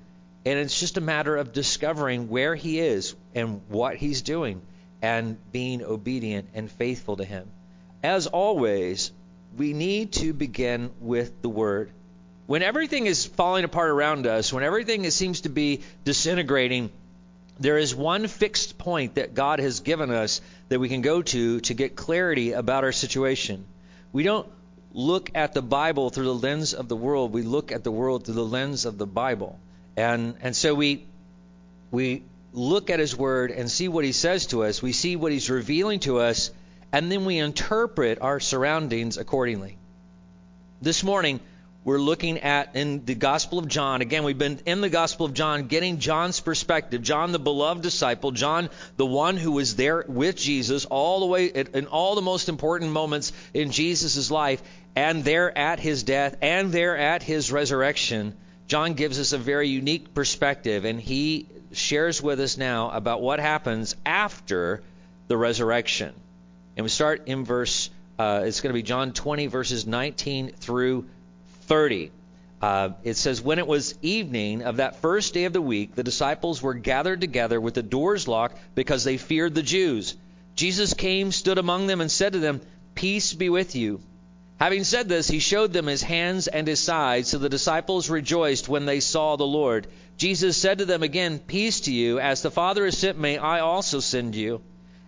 And 0.48 0.58
it's 0.60 0.80
just 0.80 0.96
a 0.96 1.02
matter 1.02 1.36
of 1.36 1.52
discovering 1.52 2.30
where 2.30 2.56
he 2.56 2.80
is 2.80 3.16
and 3.36 3.60
what 3.68 3.98
he's 3.98 4.22
doing 4.22 4.62
and 5.02 5.36
being 5.52 5.84
obedient 5.84 6.48
and 6.54 6.72
faithful 6.72 7.18
to 7.18 7.26
him. 7.26 7.50
As 8.02 8.28
always, 8.28 9.12
we 9.58 9.74
need 9.74 10.14
to 10.14 10.32
begin 10.32 10.92
with 11.02 11.42
the 11.42 11.50
word. 11.50 11.92
When 12.46 12.64
everything 12.64 13.08
is 13.08 13.26
falling 13.26 13.66
apart 13.66 13.90
around 13.90 14.26
us, 14.26 14.54
when 14.54 14.64
everything 14.64 15.10
seems 15.10 15.42
to 15.42 15.50
be 15.50 15.82
disintegrating, 16.06 16.92
there 17.60 17.78
is 17.78 17.94
one 17.94 18.26
fixed 18.28 18.78
point 18.78 19.16
that 19.16 19.34
God 19.34 19.60
has 19.60 19.82
given 19.82 20.12
us 20.12 20.40
that 20.70 20.80
we 20.80 20.88
can 20.88 21.02
go 21.02 21.24
to 21.24 21.60
to 21.60 21.74
get 21.74 21.98
clarity 21.98 22.54
about 22.54 22.86
our 22.86 22.94
situation. 22.94 23.66
We 24.14 24.24
don't 24.24 24.48
look 24.94 25.30
at 25.36 25.54
the 25.54 25.62
Bible 25.62 26.10
through 26.10 26.24
the 26.24 26.34
lens 26.36 26.74
of 26.74 26.88
the 26.88 26.96
world, 26.96 27.34
we 27.34 27.42
look 27.42 27.74
at 27.74 27.84
the 27.84 27.92
world 27.92 28.24
through 28.24 28.36
the 28.36 28.46
lens 28.46 28.86
of 28.86 28.98
the 28.98 29.06
Bible. 29.06 29.60
And 29.98 30.36
and 30.42 30.56
so 30.56 30.76
we 30.76 31.06
we 31.90 32.24
look 32.54 32.90
at 32.92 33.00
his 33.00 33.18
word 33.18 33.52
and 33.52 33.70
see 33.70 33.88
what 33.88 34.06
he 34.06 34.12
says 34.12 34.46
to 34.48 34.64
us. 34.64 34.82
We 34.82 34.94
see 34.94 35.16
what 35.16 35.32
he's 35.32 35.50
revealing 35.50 36.00
to 36.02 36.20
us, 36.20 36.52
and 36.94 37.12
then 37.12 37.26
we 37.26 37.40
interpret 37.40 38.22
our 38.22 38.40
surroundings 38.40 39.18
accordingly. 39.18 39.78
This 40.82 41.04
morning, 41.04 41.40
we're 41.84 42.00
looking 42.00 42.40
at 42.40 42.76
in 42.76 43.06
the 43.06 43.16
Gospel 43.16 43.58
of 43.58 43.68
John. 43.68 44.02
Again, 44.02 44.24
we've 44.24 44.38
been 44.38 44.60
in 44.68 44.82
the 44.82 44.90
Gospel 44.90 45.26
of 45.26 45.34
John 45.34 45.68
getting 45.68 45.98
John's 45.98 46.40
perspective. 46.40 47.02
John, 47.02 47.32
the 47.32 47.40
beloved 47.40 47.82
disciple, 47.82 48.32
John, 48.32 48.70
the 48.98 49.06
one 49.06 49.38
who 49.38 49.54
was 49.54 49.76
there 49.76 50.06
with 50.08 50.36
Jesus 50.36 50.86
all 50.86 51.22
the 51.22 51.26
way 51.26 51.46
in 51.48 51.88
all 51.88 52.14
the 52.14 52.22
most 52.22 52.50
important 52.50 52.92
moments 52.92 53.32
in 53.54 53.72
Jesus' 53.72 54.30
life, 54.30 54.62
and 54.96 55.24
there 55.24 55.58
at 55.58 55.80
his 55.80 56.04
death, 56.04 56.36
and 56.42 56.72
there 56.72 56.96
at 56.98 57.24
his 57.24 57.52
resurrection. 57.52 58.36
John 58.68 58.94
gives 58.94 59.20
us 59.20 59.32
a 59.32 59.38
very 59.38 59.70
unique 59.70 60.14
perspective, 60.14 60.84
and 60.84 61.00
he 61.00 61.48
shares 61.72 62.22
with 62.22 62.40
us 62.40 62.58
now 62.58 62.90
about 62.90 63.22
what 63.22 63.40
happens 63.40 63.96
after 64.06 64.84
the 65.28 65.38
resurrection. 65.38 66.14
And 66.76 66.84
we 66.84 66.90
start 66.90 67.24
in 67.28 67.46
verse, 67.46 67.90
uh, 68.20 68.44
it's 68.46 68.60
going 68.60 68.72
to 68.72 68.78
be 68.78 68.84
John 68.84 69.14
20, 69.14 69.48
verses 69.48 69.88
19 69.88 70.52
through 70.52 71.06
30. 71.68 72.12
Uh, 72.62 72.90
it 73.04 73.16
says, 73.16 73.42
When 73.42 73.60
it 73.60 73.68
was 73.68 73.96
evening 74.02 74.64
of 74.64 74.78
that 74.78 74.98
first 75.02 75.34
day 75.34 75.46
of 75.46 75.54
the 75.54 75.62
week, 75.62 75.96
the 75.96 76.04
disciples 76.04 76.62
were 76.62 76.74
gathered 76.74 77.22
together 77.22 77.62
with 77.62 77.74
the 77.74 77.84
doors 77.84 78.28
locked 78.28 78.60
because 78.76 79.04
they 79.04 79.18
feared 79.18 79.56
the 79.56 79.64
Jews. 79.64 80.16
Jesus 80.56 80.94
came, 80.94 81.32
stood 81.32 81.58
among 81.58 81.88
them, 81.88 82.02
and 82.02 82.12
said 82.12 82.34
to 82.34 82.40
them, 82.40 82.62
Peace 82.96 83.34
be 83.34 83.50
with 83.50 83.76
you. 83.76 84.02
Having 84.60 84.86
said 84.86 85.08
this, 85.08 85.28
he 85.28 85.38
showed 85.38 85.72
them 85.72 85.86
his 85.86 86.02
hands 86.02 86.48
and 86.48 86.68
his 86.68 86.80
side, 86.80 87.28
so 87.28 87.38
the 87.38 87.48
disciples 87.48 88.10
rejoiced 88.10 88.68
when 88.68 88.86
they 88.86 89.00
saw 89.00 89.36
the 89.36 89.46
Lord. 89.46 89.86
Jesus 90.18 90.58
said 90.58 90.80
to 90.80 90.86
them 90.86 91.04
again, 91.04 91.38
Peace 91.38 91.82
to 91.82 91.94
you. 91.94 92.20
As 92.20 92.42
the 92.42 92.50
Father 92.50 92.86
has 92.86 92.98
sent 92.98 93.20
me, 93.20 93.38
I 93.38 93.60
also 93.60 94.00
send 94.00 94.36
you. 94.36 94.62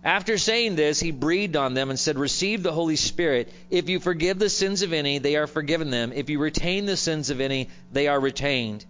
After 0.04 0.38
saying 0.38 0.76
this, 0.76 1.00
he 1.00 1.10
breathed 1.10 1.56
on 1.56 1.74
them 1.74 1.90
and 1.90 1.98
said, 1.98 2.16
Receive 2.16 2.62
the 2.62 2.72
Holy 2.72 2.94
Spirit. 2.94 3.52
If 3.70 3.88
you 3.88 3.98
forgive 3.98 4.38
the 4.38 4.48
sins 4.48 4.82
of 4.82 4.92
any, 4.92 5.18
they 5.18 5.34
are 5.34 5.48
forgiven 5.48 5.90
them. 5.90 6.12
If 6.14 6.30
you 6.30 6.38
retain 6.38 6.86
the 6.86 6.96
sins 6.96 7.28
of 7.30 7.40
any, 7.40 7.68
they 7.92 8.06
are 8.06 8.20
retained. 8.20 8.84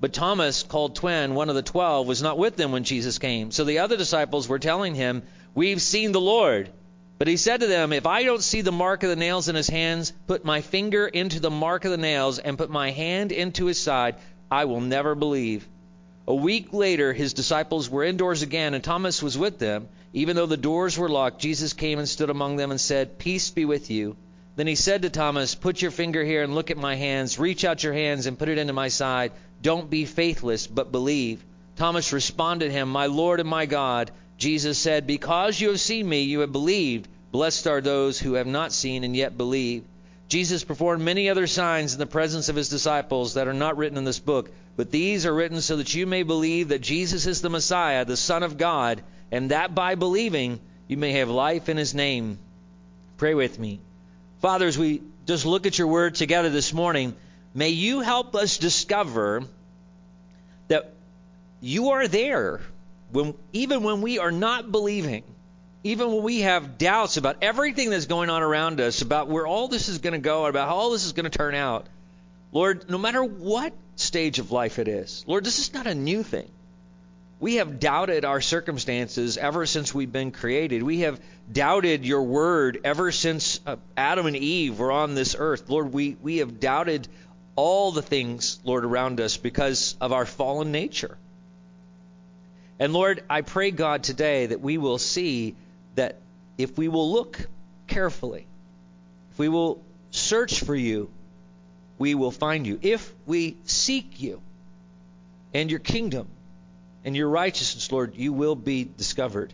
But 0.00 0.14
Thomas, 0.14 0.62
called 0.62 0.96
Twin, 0.96 1.34
one 1.34 1.50
of 1.50 1.54
the 1.54 1.62
twelve, 1.62 2.06
was 2.06 2.22
not 2.22 2.38
with 2.38 2.56
them 2.56 2.72
when 2.72 2.84
Jesus 2.84 3.18
came. 3.18 3.50
So 3.50 3.64
the 3.64 3.80
other 3.80 3.96
disciples 3.96 4.48
were 4.48 4.58
telling 4.58 4.94
him, 4.94 5.22
We've 5.54 5.82
seen 5.82 6.12
the 6.12 6.20
Lord. 6.20 6.70
But 7.18 7.26
he 7.26 7.36
said 7.36 7.60
to 7.60 7.66
them, 7.66 7.92
If 7.92 8.06
I 8.06 8.22
don't 8.22 8.42
see 8.42 8.60
the 8.60 8.70
mark 8.70 9.02
of 9.02 9.10
the 9.10 9.16
nails 9.16 9.48
in 9.48 9.56
his 9.56 9.68
hands, 9.68 10.12
put 10.28 10.44
my 10.44 10.60
finger 10.60 11.06
into 11.06 11.40
the 11.40 11.50
mark 11.50 11.84
of 11.84 11.90
the 11.90 11.96
nails, 11.96 12.38
and 12.38 12.56
put 12.56 12.70
my 12.70 12.92
hand 12.92 13.32
into 13.32 13.66
his 13.66 13.80
side, 13.80 14.14
I 14.50 14.66
will 14.66 14.80
never 14.80 15.16
believe. 15.16 15.66
A 16.28 16.34
week 16.34 16.72
later, 16.72 17.12
his 17.12 17.32
disciples 17.32 17.90
were 17.90 18.04
indoors 18.04 18.42
again, 18.42 18.72
and 18.72 18.84
Thomas 18.84 19.20
was 19.20 19.36
with 19.36 19.58
them. 19.58 19.88
Even 20.12 20.36
though 20.36 20.46
the 20.46 20.56
doors 20.56 20.96
were 20.96 21.08
locked, 21.08 21.40
Jesus 21.40 21.72
came 21.72 21.98
and 21.98 22.08
stood 22.08 22.30
among 22.30 22.56
them 22.56 22.70
and 22.70 22.80
said, 22.80 23.18
Peace 23.18 23.50
be 23.50 23.64
with 23.64 23.90
you. 23.90 24.16
Then 24.54 24.66
he 24.66 24.76
said 24.76 25.02
to 25.02 25.10
Thomas, 25.10 25.54
Put 25.56 25.82
your 25.82 25.90
finger 25.90 26.24
here 26.24 26.42
and 26.42 26.54
look 26.54 26.70
at 26.70 26.76
my 26.76 26.94
hands. 26.94 27.38
Reach 27.38 27.64
out 27.64 27.82
your 27.82 27.94
hands 27.94 28.26
and 28.26 28.38
put 28.38 28.48
it 28.48 28.58
into 28.58 28.72
my 28.72 28.88
side. 28.88 29.32
Don't 29.60 29.90
be 29.90 30.04
faithless, 30.04 30.66
but 30.66 30.92
believe. 30.92 31.44
Thomas 31.76 32.12
responded 32.12 32.66
to 32.66 32.72
him, 32.72 32.88
My 32.88 33.06
Lord 33.06 33.40
and 33.40 33.48
my 33.48 33.66
God. 33.66 34.12
Jesus 34.38 34.78
said, 34.78 35.06
Because 35.06 35.60
you 35.60 35.68
have 35.68 35.80
seen 35.80 36.08
me, 36.08 36.22
you 36.22 36.40
have 36.40 36.52
believed. 36.52 37.08
Blessed 37.32 37.66
are 37.66 37.80
those 37.80 38.18
who 38.18 38.34
have 38.34 38.46
not 38.46 38.72
seen 38.72 39.04
and 39.04 39.14
yet 39.14 39.36
believe. 39.36 39.84
Jesus 40.28 40.62
performed 40.62 41.02
many 41.02 41.28
other 41.28 41.46
signs 41.46 41.92
in 41.92 41.98
the 41.98 42.06
presence 42.06 42.48
of 42.48 42.56
his 42.56 42.68
disciples 42.68 43.34
that 43.34 43.48
are 43.48 43.54
not 43.54 43.76
written 43.76 43.98
in 43.98 44.04
this 44.04 44.18
book, 44.18 44.50
but 44.76 44.90
these 44.90 45.26
are 45.26 45.34
written 45.34 45.60
so 45.60 45.76
that 45.76 45.94
you 45.94 46.06
may 46.06 46.22
believe 46.22 46.68
that 46.68 46.80
Jesus 46.80 47.26
is 47.26 47.42
the 47.42 47.50
Messiah, 47.50 48.04
the 48.04 48.16
Son 48.16 48.42
of 48.42 48.58
God, 48.58 49.02
and 49.32 49.50
that 49.50 49.74
by 49.74 49.96
believing 49.96 50.60
you 50.86 50.96
may 50.96 51.12
have 51.12 51.28
life 51.28 51.68
in 51.68 51.76
his 51.76 51.94
name. 51.94 52.38
Pray 53.16 53.34
with 53.34 53.58
me. 53.58 53.80
Father, 54.40 54.66
as 54.66 54.78
we 54.78 55.02
just 55.26 55.46
look 55.46 55.66
at 55.66 55.78
your 55.78 55.88
word 55.88 56.14
together 56.14 56.50
this 56.50 56.72
morning, 56.72 57.16
may 57.54 57.70
you 57.70 58.00
help 58.00 58.36
us 58.36 58.58
discover 58.58 59.42
that 60.68 60.92
you 61.60 61.90
are 61.90 62.06
there 62.06 62.60
when, 63.10 63.34
even 63.52 63.82
when 63.82 64.02
we 64.02 64.18
are 64.18 64.30
not 64.30 64.70
believing, 64.70 65.24
even 65.84 66.08
when 66.08 66.22
we 66.22 66.40
have 66.40 66.78
doubts 66.78 67.16
about 67.16 67.36
everything 67.42 67.90
that's 67.90 68.06
going 68.06 68.30
on 68.30 68.42
around 68.42 68.80
us, 68.80 69.02
about 69.02 69.28
where 69.28 69.46
all 69.46 69.68
this 69.68 69.88
is 69.88 69.98
going 69.98 70.12
to 70.12 70.18
go, 70.18 70.46
about 70.46 70.68
how 70.68 70.74
all 70.74 70.90
this 70.90 71.04
is 71.04 71.12
going 71.12 71.30
to 71.30 71.36
turn 71.36 71.54
out. 71.54 71.86
Lord, 72.52 72.90
no 72.90 72.98
matter 72.98 73.22
what 73.22 73.72
stage 73.96 74.38
of 74.38 74.50
life 74.50 74.78
it 74.78 74.88
is, 74.88 75.24
Lord, 75.26 75.44
this 75.44 75.58
is 75.58 75.72
not 75.72 75.86
a 75.86 75.94
new 75.94 76.22
thing. 76.22 76.50
We 77.40 77.56
have 77.56 77.78
doubted 77.78 78.24
our 78.24 78.40
circumstances 78.40 79.36
ever 79.36 79.64
since 79.64 79.94
we've 79.94 80.10
been 80.10 80.32
created. 80.32 80.82
We 80.82 81.00
have 81.00 81.20
doubted 81.50 82.04
your 82.04 82.22
word 82.22 82.80
ever 82.82 83.12
since 83.12 83.60
uh, 83.64 83.76
Adam 83.96 84.26
and 84.26 84.34
Eve 84.34 84.78
were 84.78 84.90
on 84.90 85.14
this 85.14 85.36
earth. 85.38 85.70
Lord, 85.70 85.92
we, 85.92 86.16
we 86.20 86.38
have 86.38 86.58
doubted 86.58 87.06
all 87.54 87.92
the 87.92 88.02
things, 88.02 88.58
Lord, 88.64 88.84
around 88.84 89.20
us 89.20 89.36
because 89.36 89.96
of 90.00 90.12
our 90.12 90.26
fallen 90.26 90.72
nature. 90.72 91.16
And 92.78 92.92
Lord, 92.92 93.24
I 93.28 93.40
pray, 93.42 93.70
God, 93.70 94.02
today 94.02 94.46
that 94.46 94.60
we 94.60 94.78
will 94.78 94.98
see 94.98 95.56
that 95.96 96.16
if 96.56 96.78
we 96.78 96.88
will 96.88 97.12
look 97.12 97.48
carefully, 97.86 98.46
if 99.32 99.38
we 99.38 99.48
will 99.48 99.82
search 100.10 100.60
for 100.60 100.74
you, 100.74 101.10
we 101.98 102.14
will 102.14 102.30
find 102.30 102.66
you. 102.66 102.78
If 102.80 103.12
we 103.26 103.56
seek 103.64 104.20
you 104.20 104.40
and 105.52 105.70
your 105.70 105.80
kingdom 105.80 106.28
and 107.04 107.16
your 107.16 107.28
righteousness, 107.28 107.90
Lord, 107.90 108.14
you 108.14 108.32
will 108.32 108.54
be 108.54 108.84
discovered. 108.84 109.52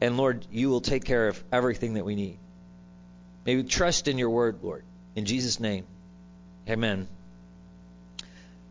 And 0.00 0.16
Lord, 0.16 0.46
you 0.50 0.68
will 0.68 0.80
take 0.80 1.04
care 1.04 1.28
of 1.28 1.42
everything 1.52 1.94
that 1.94 2.04
we 2.04 2.16
need. 2.16 2.38
May 3.44 3.56
we 3.56 3.62
trust 3.62 4.08
in 4.08 4.18
your 4.18 4.30
word, 4.30 4.58
Lord. 4.62 4.82
In 5.14 5.24
Jesus' 5.24 5.60
name, 5.60 5.86
amen. 6.68 7.06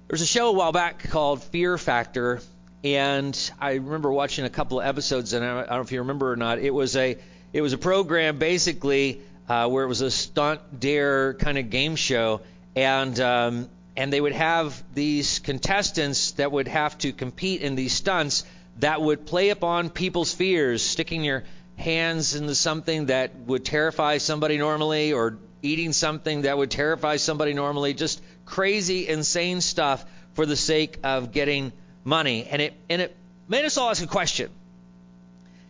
There's 0.08 0.22
a 0.22 0.28
show 0.28 0.50
a 0.50 0.52
while 0.52 0.74
back 0.74 1.00
called 1.10 1.42
Fear 1.42 1.78
Factor, 1.78 2.42
and 2.86 3.52
I 3.60 3.74
remember 3.74 4.12
watching 4.12 4.46
a 4.46 4.50
couple 4.50 4.80
of 4.80 4.86
episodes, 4.86 5.34
and 5.34 5.44
I 5.44 5.62
don't 5.62 5.70
know 5.72 5.82
if 5.82 5.92
you 5.92 6.00
remember 6.00 6.32
or 6.32 6.36
not. 6.36 6.60
It 6.60 6.70
was 6.70 6.96
a 6.96 7.18
it 7.52 7.62
was 7.62 7.74
a 7.74 7.80
program 7.80 8.38
basically 8.38 9.22
uh, 9.50 9.68
where 9.70 9.84
it 9.84 9.88
was 9.88 10.02
a 10.02 10.12
stunt 10.12 10.62
dare 10.80 11.34
kind 11.34 11.58
of 11.58 11.72
game 11.72 11.96
show, 11.96 12.42
and 12.76 13.20
um, 13.20 13.70
and 13.98 14.14
they 14.14 14.22
would 14.22 14.34
have 14.34 14.84
these 14.94 15.40
contestants 15.40 16.34
that 16.34 16.52
would 16.52 16.68
have 16.68 16.96
to 17.00 17.12
compete 17.12 17.62
in 17.62 17.74
these 17.74 17.92
stunts 17.92 18.46
that 18.78 19.02
would 19.02 19.26
play 19.26 19.50
upon 19.50 19.90
people's 19.90 20.32
fears, 20.32 20.84
sticking 20.84 21.24
your 21.24 21.44
hands 21.78 22.36
into 22.36 22.54
something 22.54 23.08
that 23.08 23.36
would 23.48 23.66
terrify 23.66 24.20
somebody 24.20 24.60
normally, 24.60 25.12
or 25.12 25.40
eating 25.64 25.92
something 25.92 26.44
that 26.44 26.56
would 26.56 26.70
terrify 26.70 27.16
somebody 27.16 27.56
normally, 27.56 27.96
just 27.96 28.22
crazy, 28.46 29.08
insane 29.08 29.60
stuff 29.60 30.06
for 30.36 30.46
the 30.46 30.56
sake 30.56 31.00
of 31.04 31.32
getting 31.32 31.72
money. 32.06 32.48
And 32.50 32.62
it 32.62 32.74
and 32.90 33.02
it 33.02 33.16
made 33.50 33.66
us 33.66 33.78
all 33.78 33.90
ask 33.90 34.02
a 34.02 34.08
question. 34.08 34.50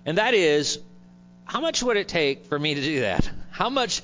And 0.05 0.19
that 0.19 0.35
is, 0.35 0.77
how 1.45 1.61
much 1.61 1.81
would 1.81 1.97
it 1.97 2.07
take 2.07 2.45
for 2.45 2.59
me 2.59 2.75
to 2.75 2.81
do 2.81 2.99
that? 2.99 3.27
How 3.49 3.71
much 3.71 4.03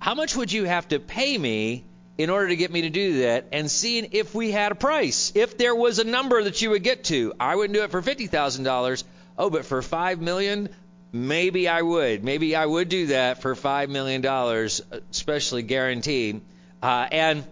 how 0.00 0.14
much 0.14 0.34
would 0.34 0.50
you 0.50 0.64
have 0.64 0.88
to 0.88 0.98
pay 0.98 1.38
me 1.38 1.84
in 2.18 2.30
order 2.30 2.48
to 2.48 2.56
get 2.56 2.72
me 2.72 2.82
to 2.82 2.90
do 2.90 3.20
that 3.20 3.46
and 3.52 3.70
seeing 3.70 4.08
if 4.12 4.34
we 4.34 4.50
had 4.50 4.72
a 4.72 4.74
price. 4.74 5.32
If 5.34 5.58
there 5.58 5.74
was 5.74 5.98
a 5.98 6.04
number 6.04 6.42
that 6.42 6.62
you 6.62 6.70
would 6.70 6.82
get 6.82 7.04
to. 7.04 7.34
I 7.38 7.56
wouldn't 7.56 7.74
do 7.74 7.82
it 7.82 7.90
for 7.90 8.00
$50,000. 8.00 9.04
Oh, 9.38 9.50
but 9.50 9.66
for 9.66 9.82
5 9.82 10.20
million, 10.22 10.70
maybe 11.12 11.68
I 11.68 11.82
would. 11.82 12.24
Maybe 12.24 12.56
I 12.56 12.64
would 12.64 12.88
do 12.88 13.08
that 13.08 13.42
for 13.42 13.54
5 13.54 13.90
million 13.90 14.22
dollars, 14.22 14.80
especially 15.10 15.62
guaranteed. 15.62 16.40
Uh, 16.82 17.06
and 17.10 17.44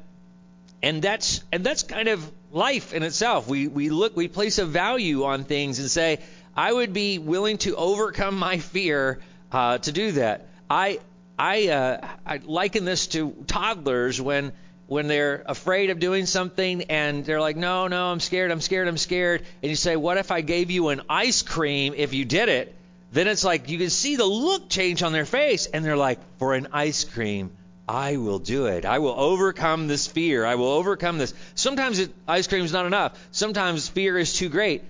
and 0.82 1.02
that's 1.02 1.42
and 1.52 1.64
that's 1.64 1.82
kind 1.82 2.08
of 2.08 2.30
life 2.54 2.94
in 2.94 3.02
itself. 3.02 3.48
We 3.48 3.68
we 3.68 3.90
look 3.90 4.16
we 4.16 4.28
place 4.28 4.58
a 4.58 4.64
value 4.64 5.24
on 5.24 5.44
things 5.44 5.80
and 5.80 5.90
say 5.90 6.20
I 6.56 6.72
would 6.72 6.92
be 6.92 7.18
willing 7.18 7.58
to 7.58 7.74
overcome 7.76 8.38
my 8.38 8.58
fear 8.58 9.20
uh, 9.50 9.78
to 9.78 9.92
do 9.92 10.12
that. 10.12 10.46
I 10.70 11.00
I 11.38 11.68
uh, 11.68 12.08
I 12.24 12.40
liken 12.44 12.84
this 12.84 13.08
to 13.08 13.32
toddlers 13.46 14.20
when 14.20 14.52
when 14.86 15.08
they're 15.08 15.42
afraid 15.46 15.90
of 15.90 15.98
doing 15.98 16.26
something 16.26 16.82
and 16.84 17.24
they're 17.24 17.40
like, 17.40 17.56
no, 17.56 17.88
no, 17.88 18.06
I'm 18.06 18.20
scared, 18.20 18.50
I'm 18.50 18.60
scared, 18.60 18.86
I'm 18.86 18.98
scared. 18.98 19.42
And 19.62 19.70
you 19.70 19.76
say, 19.76 19.96
what 19.96 20.18
if 20.18 20.30
I 20.30 20.42
gave 20.42 20.70
you 20.70 20.88
an 20.88 21.02
ice 21.08 21.42
cream 21.42 21.94
if 21.96 22.12
you 22.12 22.24
did 22.24 22.48
it? 22.48 22.74
Then 23.10 23.26
it's 23.28 23.44
like 23.44 23.68
you 23.68 23.78
can 23.78 23.90
see 23.90 24.16
the 24.16 24.26
look 24.26 24.68
change 24.68 25.02
on 25.02 25.12
their 25.12 25.24
face, 25.24 25.66
and 25.66 25.84
they're 25.84 25.96
like, 25.96 26.18
for 26.38 26.54
an 26.54 26.68
ice 26.72 27.04
cream, 27.04 27.56
I 27.88 28.16
will 28.16 28.38
do 28.38 28.66
it. 28.66 28.84
I 28.84 28.98
will 28.98 29.14
overcome 29.18 29.88
this 29.88 30.06
fear. 30.06 30.44
I 30.44 30.54
will 30.54 30.68
overcome 30.70 31.18
this. 31.18 31.34
Sometimes 31.54 31.98
it, 31.98 32.12
ice 32.26 32.46
cream 32.46 32.64
is 32.64 32.72
not 32.72 32.86
enough. 32.86 33.18
Sometimes 33.30 33.88
fear 33.88 34.18
is 34.18 34.32
too 34.34 34.48
great. 34.48 34.82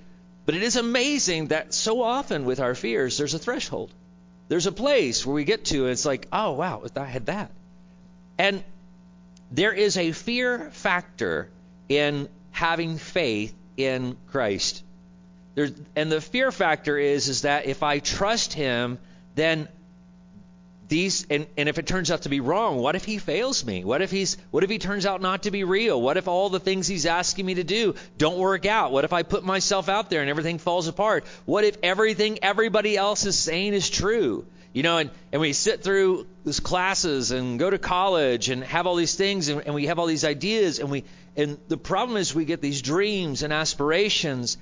But 0.47 0.55
it 0.55 0.63
is 0.63 0.77
amazing 0.77 1.49
that 1.49 1.75
so 1.75 2.03
often 2.03 2.45
with 2.45 2.61
our 2.61 2.75
fears, 2.75 3.17
there's 3.19 3.35
a 3.35 3.39
threshold. 3.39 3.91
There's 4.49 4.67
a 4.67 4.73
place 4.73 5.25
where 5.25 5.35
we 5.35 5.45
get 5.45 5.65
to, 5.67 5.85
and 5.85 5.91
it's 5.91 6.05
like, 6.05 6.29
oh, 6.33 6.53
wow, 6.53 6.83
I 6.97 7.05
had 7.05 7.27
that. 7.27 7.51
And 8.39 8.63
there 9.51 9.73
is 9.73 9.97
a 9.97 10.13
fear 10.13 10.71
factor 10.71 11.49
in 11.89 12.29
having 12.51 12.99
faith 12.99 13.55
in 13.77 14.17
Christ. 14.31 14.83
There's, 15.55 15.73
and 15.97 16.13
the 16.13 16.21
fear 16.21 16.53
factor 16.53 16.99
is 16.99 17.29
is 17.29 17.43
that 17.43 17.67
if 17.67 17.83
I 17.83 18.01
trust 18.01 18.53
Him, 18.53 18.99
then 19.35 19.69
these 20.95 21.27
and, 21.29 21.47
and 21.57 21.69
if 21.69 21.79
it 21.79 21.89
turns 21.89 22.13
out 22.13 22.23
to 22.23 22.29
be 22.29 22.39
wrong, 22.39 22.79
what 22.79 22.95
if 22.95 23.05
he 23.05 23.19
fails 23.19 23.65
me? 23.65 23.85
What 23.85 24.01
if 24.01 24.13
he's 24.13 24.37
what 24.53 24.63
if 24.63 24.71
he 24.71 24.79
turns 24.79 25.07
out 25.07 25.21
not 25.21 25.43
to 25.43 25.51
be 25.51 25.65
real? 25.65 26.01
What 26.01 26.17
if 26.17 26.29
all 26.29 26.51
the 26.51 26.61
things 26.61 26.87
he's 26.87 27.05
asking 27.05 27.45
me 27.47 27.55
to 27.55 27.65
do 27.65 27.97
don't 28.17 28.39
work 28.39 28.65
out? 28.65 28.93
What 28.93 29.05
if 29.05 29.13
I 29.13 29.25
put 29.25 29.45
myself 29.45 29.89
out 29.89 30.09
there 30.09 30.21
and 30.21 30.31
everything 30.31 30.59
falls 30.59 30.87
apart? 30.87 31.25
What 31.47 31.65
if 31.65 31.77
everything 31.83 32.39
everybody 32.43 32.97
else 32.97 33.27
is 33.27 33.37
saying 33.37 33.75
is 33.75 33.91
true? 33.91 34.47
You 34.73 34.85
know, 34.85 34.99
and, 34.99 35.11
and 35.33 35.41
we 35.41 35.53
sit 35.53 35.83
through 35.83 36.29
these 36.45 36.61
classes 36.61 37.33
and 37.33 37.59
go 37.59 37.69
to 37.71 37.79
college 37.79 38.49
and 38.49 38.63
have 38.63 38.87
all 38.87 38.95
these 38.95 39.17
things 39.17 39.49
and, 39.49 39.63
and 39.67 39.75
we 39.75 39.87
have 39.87 39.99
all 39.99 40.07
these 40.07 40.25
ideas 40.25 40.79
and 40.79 40.91
we 40.91 41.05
and 41.37 41.59
the 41.67 41.77
problem 41.77 42.17
is 42.19 42.33
we 42.33 42.45
get 42.45 42.61
these 42.61 42.83
dreams 42.83 43.43
and 43.43 43.53
aspirations. 43.53 44.59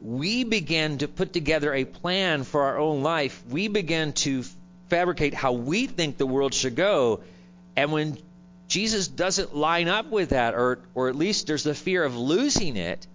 We 0.00 0.44
begin 0.44 0.98
to 0.98 1.08
put 1.08 1.34
together 1.34 1.74
a 1.74 1.84
plan 1.84 2.44
for 2.44 2.62
our 2.62 2.78
own 2.78 3.02
life. 3.02 3.42
We 3.50 3.68
begin 3.68 4.14
to 4.24 4.44
fabricate 4.88 5.34
how 5.34 5.52
we 5.52 5.86
think 5.86 6.16
the 6.16 6.26
world 6.26 6.54
should 6.54 6.76
go. 6.76 7.20
And 7.76 7.92
when 7.92 8.18
Jesus 8.68 9.08
doesn't 9.08 9.54
line 9.54 9.88
up 9.88 10.10
with 10.10 10.30
that, 10.30 10.54
or, 10.54 10.80
or 10.94 11.08
at 11.08 11.16
least 11.16 11.46
there's 11.46 11.64
the 11.64 11.74
fear 11.74 12.04
of 12.04 12.16
losing 12.16 12.76
it, 12.76 13.06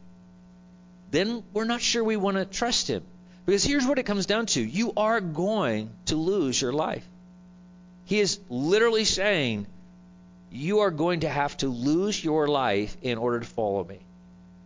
then 1.12 1.44
we're 1.54 1.66
not 1.66 1.82
sure 1.82 2.04
we 2.04 2.18
want 2.18 2.38
to 2.38 2.46
trust 2.46 2.90
him. 2.90 3.04
Because 3.46 3.64
here's 3.64 3.86
what 3.86 3.98
it 3.98 4.04
comes 4.04 4.26
down 4.26 4.46
to 4.48 4.62
you 4.62 4.94
are 4.96 5.20
going 5.20 5.90
to 6.06 6.16
lose 6.16 6.62
your 6.62 6.72
life. 6.72 7.06
He 8.06 8.20
is 8.20 8.40
literally 8.50 9.06
saying, 9.06 9.66
You 10.52 10.80
are 10.80 10.92
going 10.92 11.22
to 11.22 11.30
have 11.30 11.58
to 11.58 11.68
lose 11.68 12.24
your 12.24 12.48
life 12.48 12.96
in 13.02 13.18
order 13.18 13.40
to 13.40 13.46
follow 13.46 13.84
me. 13.84 14.00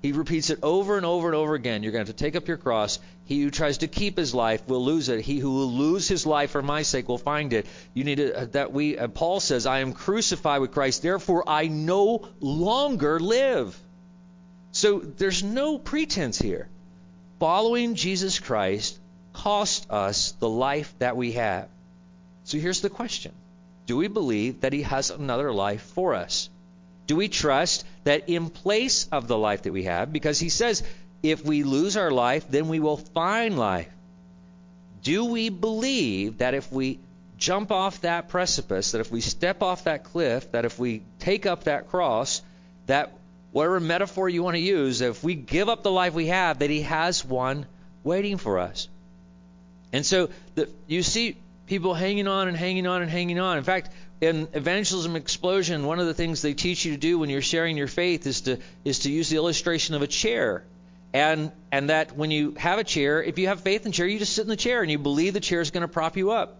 He 0.01 0.11
repeats 0.11 0.49
it 0.49 0.59
over 0.61 0.97
and 0.97 1.05
over 1.05 1.27
and 1.29 1.35
over 1.35 1.55
again. 1.55 1.81
You're 1.81 1.93
going 1.93 2.05
to 2.05 2.09
have 2.09 2.17
to 2.17 2.23
take 2.23 2.35
up 2.35 2.49
your 2.49 2.57
cross. 2.57 2.99
He 3.25 3.41
who 3.41 3.51
tries 3.51 3.77
to 3.79 3.87
keep 3.87 4.17
his 4.17 4.33
life 4.35 4.67
will 4.67 4.83
lose 4.83 5.07
it. 5.07 5.21
He 5.21 5.39
who 5.39 5.51
will 5.51 5.71
lose 5.71 6.07
his 6.07 6.25
life 6.25 6.51
for 6.51 6.61
my 6.61 6.81
sake 6.81 7.07
will 7.07 7.17
find 7.17 7.53
it. 7.53 7.65
You 7.93 8.03
need 8.03 8.15
to, 8.15 8.37
uh, 8.37 8.45
that 8.51 8.73
we. 8.73 8.97
Uh, 8.97 9.07
Paul 9.07 9.39
says, 9.39 9.65
"I 9.65 9.79
am 9.79 9.93
crucified 9.93 10.59
with 10.59 10.71
Christ; 10.71 11.01
therefore 11.01 11.43
I 11.47 11.67
no 11.67 12.27
longer 12.41 13.19
live." 13.19 13.79
So 14.71 14.99
there's 14.99 15.41
no 15.41 15.77
pretense 15.77 16.37
here. 16.37 16.67
Following 17.39 17.95
Jesus 17.95 18.39
Christ 18.39 18.99
cost 19.31 19.89
us 19.89 20.33
the 20.39 20.49
life 20.49 20.93
that 20.99 21.15
we 21.15 21.33
have. 21.33 21.69
So 22.43 22.57
here's 22.57 22.81
the 22.81 22.89
question: 22.89 23.31
Do 23.85 23.95
we 23.95 24.07
believe 24.09 24.61
that 24.61 24.73
He 24.73 24.81
has 24.81 25.11
another 25.11 25.53
life 25.53 25.81
for 25.95 26.13
us? 26.13 26.49
Do 27.05 27.15
we 27.17 27.27
trust 27.27 27.85
that 28.05 28.29
in 28.29 28.49
place 28.49 29.07
of 29.11 29.27
the 29.27 29.37
life 29.37 29.63
that 29.63 29.73
we 29.73 29.83
have, 29.83 30.13
because 30.13 30.39
he 30.39 30.49
says, 30.49 30.83
if 31.23 31.45
we 31.45 31.63
lose 31.63 31.95
our 31.95 32.11
life, 32.11 32.45
then 32.49 32.67
we 32.67 32.81
will 32.81 32.97
find 32.97 33.57
life. 33.57 33.89
Do 35.01 35.25
we 35.25 35.49
believe 35.49 36.39
that 36.39 36.53
if 36.53 36.71
we 36.71 36.99
jump 37.37 37.71
off 37.71 38.01
that 38.01 38.27
precipice, 38.27 38.91
that 38.91 39.01
if 39.01 39.11
we 39.11 39.21
step 39.21 39.63
off 39.63 39.85
that 39.85 40.03
cliff, 40.03 40.51
that 40.51 40.65
if 40.65 40.77
we 40.77 41.01
take 41.19 41.45
up 41.45 41.63
that 41.63 41.89
cross, 41.89 42.41
that 42.87 43.13
whatever 43.51 43.79
metaphor 43.79 44.27
you 44.27 44.43
want 44.43 44.55
to 44.55 44.61
use, 44.61 45.01
if 45.01 45.23
we 45.23 45.33
give 45.33 45.69
up 45.69 45.81
the 45.83 45.91
life 45.91 46.13
we 46.13 46.27
have, 46.27 46.59
that 46.59 46.69
he 46.69 46.81
has 46.81 47.23
one 47.23 47.65
waiting 48.03 48.37
for 48.37 48.59
us? 48.59 48.89
And 49.93 50.05
so 50.05 50.29
the, 50.55 50.69
you 50.87 51.03
see 51.03 51.37
people 51.67 51.93
hanging 51.93 52.27
on 52.27 52.47
and 52.47 52.57
hanging 52.57 52.87
on 52.87 53.01
and 53.01 53.09
hanging 53.09 53.39
on. 53.39 53.57
In 53.57 53.63
fact, 53.63 53.89
in 54.19 54.47
evangelism 54.53 55.15
explosion 55.15 55.85
one 55.85 55.99
of 55.99 56.05
the 56.05 56.13
things 56.13 56.41
they 56.41 56.53
teach 56.53 56.85
you 56.85 56.93
to 56.93 56.97
do 56.97 57.19
when 57.19 57.29
you're 57.29 57.41
sharing 57.41 57.77
your 57.77 57.87
faith 57.87 58.25
is 58.25 58.41
to 58.41 58.57
is 58.85 58.99
to 58.99 59.11
use 59.11 59.29
the 59.29 59.35
illustration 59.35 59.95
of 59.95 60.01
a 60.01 60.07
chair 60.07 60.63
and 61.13 61.51
and 61.71 61.89
that 61.89 62.15
when 62.17 62.31
you 62.31 62.53
have 62.57 62.79
a 62.79 62.83
chair 62.83 63.21
if 63.23 63.37
you 63.39 63.47
have 63.47 63.61
faith 63.61 63.85
in 63.85 63.91
chair 63.91 64.07
you 64.07 64.19
just 64.19 64.33
sit 64.33 64.41
in 64.41 64.49
the 64.49 64.55
chair 64.55 64.81
and 64.81 64.91
you 64.91 64.97
believe 64.97 65.33
the 65.33 65.39
chair 65.39 65.61
is 65.61 65.71
going 65.71 65.81
to 65.81 65.87
prop 65.87 66.17
you 66.17 66.31
up 66.31 66.57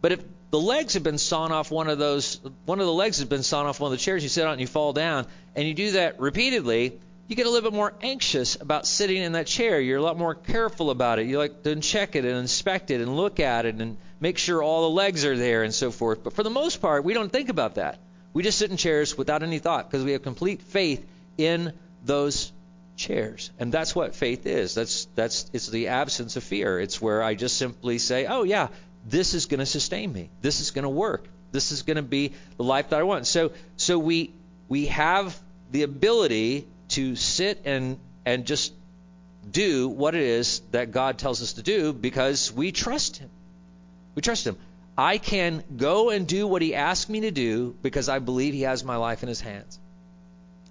but 0.00 0.12
if 0.12 0.24
the 0.50 0.60
legs 0.60 0.94
have 0.94 1.02
been 1.02 1.18
sawn 1.18 1.52
off 1.52 1.70
one 1.70 1.88
of 1.88 1.98
those 1.98 2.40
one 2.64 2.80
of 2.80 2.86
the 2.86 2.92
legs 2.92 3.18
has 3.18 3.28
been 3.28 3.42
sawn 3.42 3.66
off 3.66 3.80
one 3.80 3.92
of 3.92 3.98
the 3.98 4.02
chairs 4.02 4.22
you 4.22 4.28
sit 4.28 4.46
on 4.46 4.52
and 4.52 4.60
you 4.60 4.66
fall 4.66 4.92
down 4.92 5.26
and 5.54 5.68
you 5.68 5.74
do 5.74 5.92
that 5.92 6.18
repeatedly 6.18 6.98
you 7.28 7.34
get 7.34 7.46
a 7.46 7.50
little 7.50 7.70
bit 7.70 7.76
more 7.76 7.92
anxious 8.02 8.56
about 8.60 8.86
sitting 8.86 9.20
in 9.20 9.32
that 9.32 9.46
chair. 9.46 9.80
You're 9.80 9.98
a 9.98 10.02
lot 10.02 10.16
more 10.16 10.34
careful 10.34 10.90
about 10.90 11.18
it. 11.18 11.26
You 11.26 11.38
like 11.38 11.62
to 11.64 11.74
check 11.76 12.14
it 12.14 12.24
and 12.24 12.36
inspect 12.36 12.90
it 12.90 13.00
and 13.00 13.16
look 13.16 13.40
at 13.40 13.66
it 13.66 13.74
and 13.76 13.96
make 14.20 14.38
sure 14.38 14.62
all 14.62 14.88
the 14.88 14.94
legs 14.94 15.24
are 15.24 15.36
there 15.36 15.64
and 15.64 15.74
so 15.74 15.90
forth. 15.90 16.22
But 16.22 16.34
for 16.34 16.44
the 16.44 16.50
most 16.50 16.80
part, 16.80 17.04
we 17.04 17.14
don't 17.14 17.32
think 17.32 17.48
about 17.48 17.76
that. 17.76 17.98
We 18.32 18.42
just 18.42 18.58
sit 18.58 18.70
in 18.70 18.76
chairs 18.76 19.18
without 19.18 19.42
any 19.42 19.58
thought 19.58 19.90
because 19.90 20.04
we 20.04 20.12
have 20.12 20.22
complete 20.22 20.62
faith 20.62 21.04
in 21.36 21.72
those 22.04 22.52
chairs. 22.96 23.50
And 23.58 23.72
that's 23.72 23.94
what 23.94 24.14
faith 24.14 24.46
is. 24.46 24.74
That's 24.74 25.06
that's 25.14 25.50
it's 25.52 25.68
the 25.68 25.88
absence 25.88 26.36
of 26.36 26.44
fear. 26.44 26.80
It's 26.80 27.00
where 27.00 27.22
I 27.22 27.34
just 27.34 27.56
simply 27.56 27.98
say, 27.98 28.26
"Oh 28.26 28.42
yeah, 28.42 28.68
this 29.06 29.34
is 29.34 29.46
going 29.46 29.60
to 29.60 29.66
sustain 29.66 30.12
me. 30.12 30.30
This 30.40 30.60
is 30.60 30.70
going 30.70 30.84
to 30.84 30.88
work. 30.88 31.28
This 31.52 31.72
is 31.72 31.82
going 31.82 31.96
to 31.96 32.02
be 32.02 32.32
the 32.56 32.64
life 32.64 32.90
that 32.90 33.00
I 33.00 33.04
want." 33.04 33.26
So 33.26 33.52
so 33.76 33.98
we 33.98 34.32
we 34.68 34.86
have 34.86 35.38
the 35.70 35.82
ability 35.82 36.66
to 36.88 37.16
sit 37.16 37.62
and 37.64 37.98
and 38.24 38.46
just 38.46 38.72
do 39.48 39.88
what 39.88 40.14
it 40.14 40.22
is 40.22 40.60
that 40.72 40.90
God 40.90 41.18
tells 41.18 41.42
us 41.42 41.54
to 41.54 41.62
do 41.62 41.92
because 41.92 42.52
we 42.52 42.72
trust 42.72 43.18
him. 43.18 43.30
We 44.14 44.22
trust 44.22 44.46
him. 44.46 44.56
I 44.98 45.18
can 45.18 45.62
go 45.76 46.10
and 46.10 46.26
do 46.26 46.46
what 46.46 46.62
he 46.62 46.74
asked 46.74 47.08
me 47.08 47.20
to 47.20 47.30
do 47.30 47.76
because 47.82 48.08
I 48.08 48.18
believe 48.18 48.54
he 48.54 48.62
has 48.62 48.82
my 48.82 48.96
life 48.96 49.22
in 49.22 49.28
his 49.28 49.40
hands. 49.40 49.78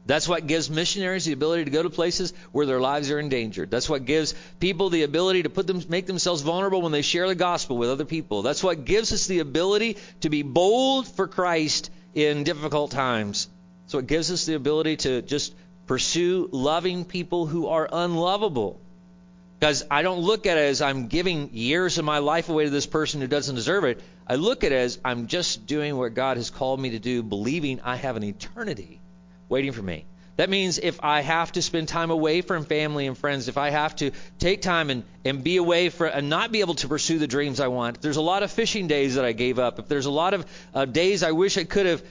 That's 0.06 0.28
what 0.28 0.46
gives 0.46 0.70
missionaries 0.70 1.26
the 1.26 1.34
ability 1.34 1.66
to 1.66 1.72
go 1.72 1.82
to 1.82 1.90
places 1.90 2.34
where 2.52 2.68
their 2.68 2.80
lives 2.80 3.10
are 3.10 3.20
endangered. 3.20 3.72
That's 3.72 3.90
what 3.90 4.06
gives 4.06 4.36
people 4.60 4.92
the 4.92 5.02
ability 5.02 5.44
to 5.44 5.50
put 5.50 5.66
them 5.66 5.82
make 5.90 6.06
themselves 6.06 6.44
vulnerable 6.44 6.84
when 6.84 6.92
they 6.92 7.02
share 7.02 7.28
the 7.28 7.34
gospel 7.34 7.78
with 7.78 7.90
other 7.90 8.06
people. 8.06 8.44
That's 8.44 8.64
what 8.64 8.86
gives 8.86 9.12
us 9.14 9.26
the 9.26 9.40
ability 9.40 9.98
to 10.22 10.30
be 10.30 10.44
bold 10.44 11.08
for 11.08 11.28
Christ 11.28 11.90
in 12.14 12.44
difficult 12.44 12.92
times. 12.92 13.50
So 13.88 13.98
it 13.98 14.06
gives 14.06 14.32
us 14.32 14.46
the 14.46 14.54
ability 14.54 14.98
to 14.98 15.24
just 15.24 15.56
pursue 15.88 16.50
loving 16.52 17.04
people 17.06 17.48
who 17.48 17.68
are 17.68 17.90
unlovable. 17.92 18.80
Because 19.60 19.86
I 19.90 20.04
don't 20.04 20.20
look 20.20 20.46
at 20.46 20.58
it 20.58 20.66
as 20.70 20.82
I'm 20.84 21.08
giving 21.08 21.50
years 21.54 21.98
of 21.98 22.06
my 22.06 22.20
life 22.20 22.50
away 22.50 22.66
to 22.66 22.70
this 22.70 22.86
person 22.86 23.22
who 23.22 23.28
doesn't 23.28 23.56
deserve 23.56 23.86
it. 23.86 24.02
I 24.28 24.36
look 24.36 24.64
at 24.64 24.72
it 24.72 24.76
as 24.76 25.00
I'm 25.04 25.26
just 25.26 25.66
doing 25.66 25.98
what 25.98 26.14
God 26.14 26.38
has 26.38 26.52
called 26.52 26.80
me 26.80 26.92
to 26.92 27.00
do, 27.00 27.24
believing 27.24 27.80
I 27.82 27.96
have 27.96 28.18
an 28.18 28.24
eternity 28.24 29.00
waiting 29.50 29.72
for 29.72 29.82
me. 29.82 30.06
That 30.38 30.50
means 30.50 30.80
if 30.80 31.00
I 31.02 31.22
have 31.22 31.54
to 31.54 31.62
spend 31.62 31.88
time 31.88 32.12
away 32.12 32.42
from 32.42 32.66
family 32.66 33.08
and 33.08 33.18
friends, 33.18 33.48
if 33.48 33.58
I 33.58 33.70
have 33.70 33.96
to 33.98 34.12
take 34.38 34.62
time 34.62 34.90
and, 34.90 35.04
and 35.24 35.44
be 35.44 35.56
away 35.56 35.90
for 35.90 36.08
and 36.08 36.30
not 36.30 36.52
be 36.52 36.60
able 36.60 36.76
to 36.76 36.90
pursue 36.90 37.20
the 37.20 37.28
dreams 37.28 37.62
I 37.62 37.70
want, 37.70 38.02
there's 38.02 38.18
a 38.18 38.22
lot 38.22 38.44
of 38.44 38.52
fishing 38.52 38.88
days 38.88 39.16
that 39.16 39.24
I 39.24 39.32
gave 39.32 39.60
up, 39.60 39.80
if 39.80 39.88
there's 39.88 40.08
a 40.08 40.12
lot 40.12 40.34
of 40.34 40.46
uh, 40.74 40.86
days 40.86 41.24
I 41.24 41.32
wish 41.32 41.58
I 41.58 41.64
could 41.64 41.86
have 41.86 42.04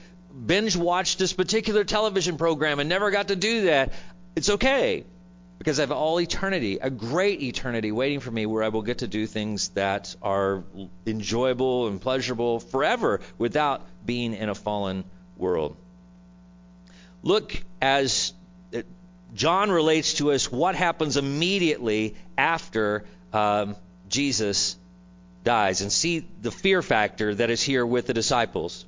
binge 0.45 0.75
watched 0.75 1.19
this 1.19 1.33
particular 1.33 1.83
television 1.83 2.37
program 2.37 2.79
and 2.79 2.89
never 2.89 3.11
got 3.11 3.27
to 3.27 3.35
do 3.35 3.65
that, 3.65 3.93
it's 4.35 4.49
okay 4.49 5.05
because 5.59 5.79
I 5.79 5.83
have 5.83 5.91
all 5.91 6.19
eternity, 6.19 6.79
a 6.81 6.89
great 6.89 7.41
eternity 7.41 7.91
waiting 7.91 8.19
for 8.19 8.31
me 8.31 8.45
where 8.45 8.63
I 8.63 8.69
will 8.69 8.81
get 8.81 8.99
to 8.99 9.07
do 9.07 9.27
things 9.27 9.69
that 9.69 10.15
are 10.21 10.63
enjoyable 11.05 11.87
and 11.87 12.01
pleasurable 12.01 12.59
forever 12.59 13.21
without 13.37 13.85
being 14.05 14.33
in 14.33 14.49
a 14.49 14.55
fallen 14.55 15.05
world. 15.37 15.77
Look 17.25 17.59
as 17.81 18.33
John 19.33 19.71
relates 19.71 20.13
to 20.15 20.31
us 20.31 20.49
what 20.49 20.75
happens 20.75 21.17
immediately 21.17 22.15
after 22.37 23.03
um, 23.33 23.75
Jesus 24.07 24.77
dies 25.43 25.81
and 25.81 25.91
see 25.91 26.25
the 26.41 26.51
fear 26.51 26.81
factor 26.81 27.35
that 27.35 27.49
is 27.49 27.61
here 27.61 27.85
with 27.85 28.07
the 28.07 28.13
disciples. 28.13 28.85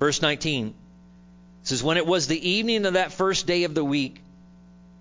Verse 0.00 0.20
19 0.22 0.74
says, 1.62 1.82
When 1.82 1.98
it 1.98 2.06
was 2.06 2.26
the 2.26 2.48
evening 2.48 2.86
of 2.86 2.94
that 2.94 3.12
first 3.12 3.46
day 3.46 3.64
of 3.64 3.74
the 3.74 3.84
week, 3.84 4.20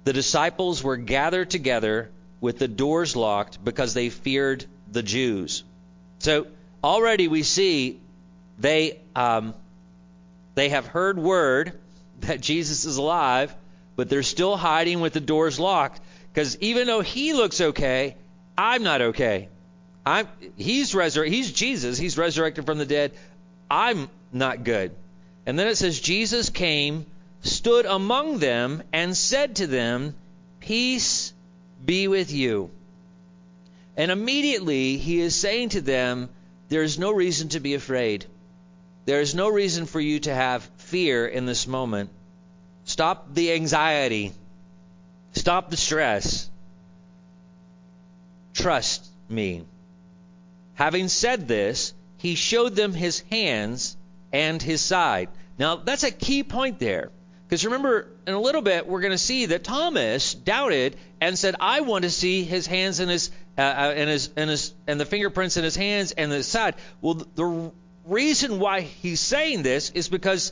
the 0.04 0.14
disciples 0.14 0.84
were 0.84 0.98
gathered 0.98 1.50
together 1.50 2.12
with 2.42 2.60
the 2.60 2.68
doors 2.68 3.16
locked 3.16 3.64
because 3.64 3.94
they 3.94 4.10
feared 4.10 4.66
the 4.92 5.04
Jews. 5.04 5.64
So 6.20 6.48
already 6.84 7.28
we 7.28 7.44
see 7.44 8.00
they 8.60 9.00
um, 9.16 9.54
they 10.56 10.70
have 10.70 10.86
heard 10.86 11.18
word 11.18 11.74
that 12.20 12.42
Jesus 12.42 12.86
is 12.86 12.98
alive, 12.98 13.56
but 13.96 14.10
they're 14.10 14.24
still 14.24 14.58
hiding 14.58 15.02
with 15.02 15.14
the 15.14 15.20
doors 15.20 15.60
locked 15.60 16.02
because 16.34 16.58
even 16.60 16.88
though 16.88 17.02
he 17.02 17.34
looks 17.34 17.62
okay, 17.62 18.16
I'm 18.58 18.84
not 18.84 19.02
okay. 19.02 19.50
I'm 20.06 20.28
he's 20.56 20.94
resur- 20.94 21.28
he's 21.28 21.52
Jesus, 21.52 21.98
he's 21.98 22.18
resurrected 22.18 22.66
from 22.66 22.78
the 22.78 22.86
dead. 22.86 23.12
I'm 23.70 24.10
not 24.32 24.64
good. 24.64 24.92
And 25.46 25.58
then 25.58 25.68
it 25.68 25.78
says 25.78 26.00
Jesus 26.00 26.50
came, 26.50 27.06
stood 27.42 27.86
among 27.86 28.40
them 28.40 28.84
and 28.94 29.16
said 29.16 29.58
to 29.58 29.68
them, 29.68 30.16
"Peace 30.60 31.34
be 31.84 32.08
with 32.08 32.32
you." 32.32 32.70
And 33.98 34.12
immediately 34.12 34.98
he 34.98 35.20
is 35.20 35.36
saying 35.36 35.70
to 35.70 35.82
them, 35.82 36.30
there 36.70 36.84
is 36.84 37.00
no 37.00 37.12
reason 37.12 37.50
to 37.50 37.60
be 37.60 37.74
afraid. 37.74 38.26
There 39.06 39.22
is 39.22 39.34
no 39.34 39.48
reason 39.48 39.86
for 39.86 40.02
you 40.02 40.20
to 40.22 40.34
have 40.34 40.70
fear 40.88 41.28
in 41.28 41.46
this 41.46 41.68
moment. 41.68 42.10
Stop 42.86 43.34
the 43.34 43.52
anxiety. 43.52 44.32
Stop 45.34 45.70
the 45.70 45.78
stress. 45.78 46.50
Trust 48.54 49.06
me. 49.30 49.66
Having 50.76 51.10
said 51.10 51.48
this, 51.48 51.94
he 52.18 52.36
showed 52.36 52.76
them 52.76 52.94
his 52.94 53.20
hands 53.30 53.98
and 54.32 54.62
his 54.62 54.82
side. 54.82 55.30
Now, 55.60 55.76
that's 55.76 56.04
a 56.04 56.12
key 56.12 56.44
point 56.44 56.80
there. 56.80 57.12
Because 57.48 57.66
remember, 57.66 58.08
in 58.26 58.34
a 58.34 58.40
little 58.40 58.62
bit, 58.62 58.88
we're 58.88 59.02
going 59.02 59.12
to 59.12 59.18
see 59.18 59.48
that 59.48 59.64
Thomas 59.64 60.34
doubted 60.34 60.98
and 61.22 61.38
said, 61.38 61.56
"I 61.60 61.82
want 61.82 62.04
to 62.04 62.10
see 62.10 62.44
his 62.44 62.68
hands 62.68 63.00
and 63.00 63.10
his 63.10 63.32
uh, 63.58 63.62
and 63.62 64.10
his 64.10 64.30
and 64.36 64.50
his 64.50 64.74
and 64.86 65.00
the 65.00 65.06
fingerprints 65.06 65.56
in 65.56 65.64
his 65.64 65.76
hands 65.76 66.12
and 66.12 66.30
the 66.30 66.44
side." 66.44 66.76
Well, 67.00 67.26
the 67.36 67.72
reason 68.06 68.60
why 68.60 68.82
he's 68.82 69.22
saying 69.22 69.64
this 69.64 69.92
is 69.92 70.10
because 70.10 70.52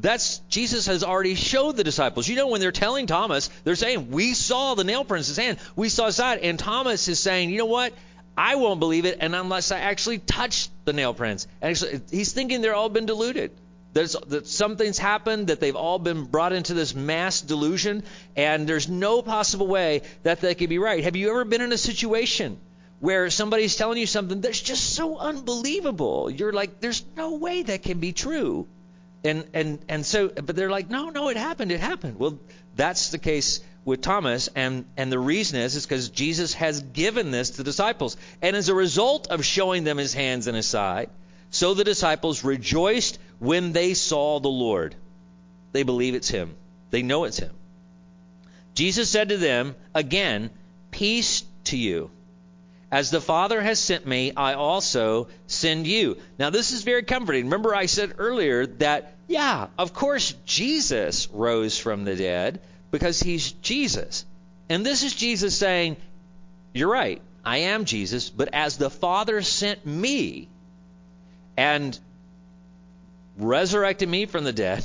that's 0.00 0.38
Jesus 0.48 0.86
has 0.86 1.02
already 1.02 1.34
showed 1.34 1.76
the 1.76 1.84
disciples. 1.84 2.28
You 2.28 2.36
know, 2.36 2.48
when 2.48 2.60
they're 2.60 2.72
telling 2.72 3.06
Thomas, 3.06 3.48
they're 3.64 3.76
saying, 3.76 4.10
"We 4.10 4.34
saw 4.34 4.74
the 4.74 4.84
nail 4.84 5.04
prints 5.04 5.28
in 5.28 5.34
his 5.34 5.44
hand. 5.44 5.58
We 5.74 5.88
saw 5.88 6.06
his 6.06 6.16
side," 6.16 6.40
and 6.40 6.58
Thomas 6.58 7.08
is 7.08 7.18
saying, 7.18 7.50
"You 7.50 7.58
know 7.58 7.66
what? 7.66 7.92
I 8.36 8.56
won't 8.56 8.80
believe 8.80 9.06
it, 9.06 9.18
and 9.20 9.34
unless 9.34 9.72
I 9.72 9.78
actually 9.78 10.18
touch 10.18 10.68
the 10.84 10.92
nail 10.92 11.14
prints." 11.14 11.46
Actually, 11.62 12.02
he's 12.10 12.32
thinking 12.32 12.60
they're 12.60 12.74
all 12.74 12.90
been 12.90 13.06
deluded. 13.06 13.52
There's, 13.94 14.14
that 14.26 14.46
something's 14.46 14.98
happened, 14.98 15.46
that 15.46 15.58
they've 15.58 15.74
all 15.74 15.98
been 15.98 16.24
brought 16.24 16.52
into 16.52 16.74
this 16.74 16.94
mass 16.94 17.40
delusion, 17.40 18.02
and 18.36 18.66
there's 18.66 18.90
no 18.90 19.22
possible 19.22 19.66
way 19.66 20.02
that 20.22 20.42
they 20.42 20.54
could 20.54 20.68
be 20.68 20.78
right. 20.78 21.02
Have 21.02 21.16
you 21.16 21.30
ever 21.30 21.46
been 21.46 21.62
in 21.62 21.72
a 21.72 21.78
situation 21.78 22.58
where 23.00 23.30
somebody's 23.30 23.74
telling 23.74 23.96
you 23.98 24.06
something 24.06 24.42
that's 24.42 24.60
just 24.60 24.94
so 24.94 25.16
unbelievable? 25.16 26.28
You're 26.28 26.52
like, 26.52 26.78
there's 26.80 27.02
no 27.16 27.36
way 27.36 27.62
that 27.62 27.84
can 27.84 27.98
be 27.98 28.12
true. 28.12 28.68
And, 29.26 29.44
and, 29.52 29.78
and 29.88 30.06
so, 30.06 30.28
but 30.28 30.56
they're 30.56 30.70
like, 30.70 30.88
no, 30.88 31.10
no, 31.10 31.28
it 31.28 31.36
happened, 31.36 31.72
it 31.72 31.80
happened. 31.80 32.18
Well, 32.18 32.38
that's 32.74 33.10
the 33.10 33.18
case 33.18 33.60
with 33.84 34.00
Thomas, 34.00 34.48
and, 34.54 34.84
and 34.96 35.12
the 35.12 35.18
reason 35.18 35.60
is, 35.60 35.76
is 35.76 35.86
because 35.86 36.08
Jesus 36.08 36.54
has 36.54 36.80
given 36.80 37.30
this 37.30 37.50
to 37.50 37.58
the 37.58 37.64
disciples. 37.64 38.16
And 38.42 38.56
as 38.56 38.68
a 38.68 38.74
result 38.74 39.28
of 39.28 39.44
showing 39.44 39.84
them 39.84 39.96
his 39.96 40.12
hands 40.12 40.48
and 40.48 40.56
his 40.56 40.66
side, 40.66 41.08
so 41.50 41.74
the 41.74 41.84
disciples 41.84 42.42
rejoiced 42.42 43.18
when 43.38 43.72
they 43.72 43.94
saw 43.94 44.40
the 44.40 44.48
Lord. 44.48 44.96
They 45.72 45.84
believe 45.84 46.14
it's 46.14 46.28
him. 46.28 46.54
They 46.90 47.02
know 47.02 47.24
it's 47.24 47.38
him. 47.38 47.54
Jesus 48.74 49.08
said 49.08 49.28
to 49.28 49.36
them, 49.36 49.76
again, 49.94 50.50
Peace 50.90 51.44
to 51.64 51.76
you. 51.76 52.10
As 52.90 53.10
the 53.10 53.20
Father 53.20 53.60
has 53.60 53.80
sent 53.80 54.06
me, 54.06 54.32
I 54.36 54.54
also 54.54 55.28
send 55.46 55.86
you. 55.86 56.18
Now, 56.38 56.50
this 56.50 56.70
is 56.70 56.82
very 56.82 57.02
comforting. 57.02 57.46
Remember, 57.46 57.74
I 57.74 57.86
said 57.86 58.14
earlier 58.18 58.66
that, 58.66 59.14
yeah, 59.26 59.66
of 59.76 59.92
course, 59.92 60.34
Jesus 60.44 61.28
rose 61.32 61.78
from 61.78 62.04
the 62.04 62.14
dead 62.14 62.60
because 62.92 63.18
he's 63.18 63.50
Jesus. 63.52 64.24
And 64.68 64.86
this 64.86 65.02
is 65.02 65.14
Jesus 65.14 65.56
saying, 65.56 65.96
You're 66.72 66.90
right, 66.90 67.20
I 67.44 67.58
am 67.58 67.86
Jesus, 67.86 68.30
but 68.30 68.50
as 68.52 68.76
the 68.76 68.90
Father 68.90 69.42
sent 69.42 69.84
me 69.84 70.48
and 71.56 71.98
resurrected 73.36 74.08
me 74.08 74.26
from 74.26 74.44
the 74.44 74.52
dead, 74.52 74.84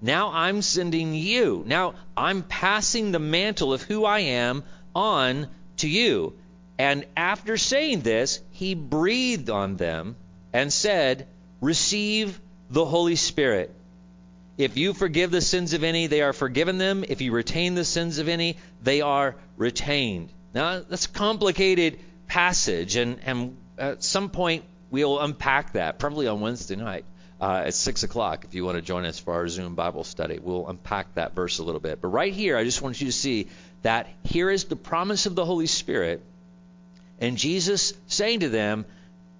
now 0.00 0.30
I'm 0.32 0.62
sending 0.62 1.14
you. 1.14 1.64
Now 1.66 1.94
I'm 2.16 2.42
passing 2.42 3.10
the 3.10 3.18
mantle 3.18 3.72
of 3.72 3.82
who 3.82 4.04
I 4.04 4.20
am 4.20 4.62
on 4.94 5.48
to 5.78 5.88
you. 5.88 6.34
And 6.82 7.06
after 7.16 7.56
saying 7.56 8.00
this, 8.00 8.40
he 8.50 8.74
breathed 8.74 9.50
on 9.50 9.76
them 9.76 10.16
and 10.52 10.72
said, 10.72 11.28
Receive 11.60 12.40
the 12.70 12.84
Holy 12.84 13.14
Spirit. 13.14 13.72
If 14.58 14.76
you 14.76 14.92
forgive 14.92 15.30
the 15.30 15.42
sins 15.42 15.74
of 15.74 15.84
any, 15.84 16.08
they 16.08 16.22
are 16.22 16.32
forgiven 16.32 16.78
them. 16.78 17.04
If 17.08 17.20
you 17.20 17.30
retain 17.30 17.76
the 17.76 17.84
sins 17.84 18.18
of 18.18 18.26
any, 18.26 18.56
they 18.82 19.00
are 19.00 19.36
retained. 19.56 20.30
Now, 20.54 20.80
that's 20.80 21.04
a 21.04 21.10
complicated 21.10 22.00
passage, 22.26 22.96
and, 22.96 23.20
and 23.24 23.56
at 23.78 24.02
some 24.02 24.28
point 24.28 24.64
we'll 24.90 25.20
unpack 25.20 25.74
that, 25.74 26.00
probably 26.00 26.26
on 26.26 26.40
Wednesday 26.40 26.74
night 26.74 27.04
uh, 27.40 27.62
at 27.66 27.74
6 27.74 28.02
o'clock 28.02 28.44
if 28.44 28.56
you 28.56 28.64
want 28.64 28.74
to 28.74 28.82
join 28.82 29.04
us 29.04 29.20
for 29.20 29.34
our 29.34 29.46
Zoom 29.46 29.76
Bible 29.76 30.02
study. 30.02 30.40
We'll 30.42 30.66
unpack 30.66 31.14
that 31.14 31.32
verse 31.36 31.60
a 31.60 31.62
little 31.62 31.80
bit. 31.80 32.00
But 32.00 32.08
right 32.08 32.32
here, 32.32 32.56
I 32.56 32.64
just 32.64 32.82
want 32.82 33.00
you 33.00 33.06
to 33.06 33.12
see 33.12 33.46
that 33.82 34.08
here 34.24 34.50
is 34.50 34.64
the 34.64 34.74
promise 34.74 35.26
of 35.26 35.36
the 35.36 35.44
Holy 35.44 35.68
Spirit 35.68 36.22
and 37.20 37.36
Jesus 37.36 37.92
saying 38.06 38.40
to 38.40 38.48
them, 38.48 38.84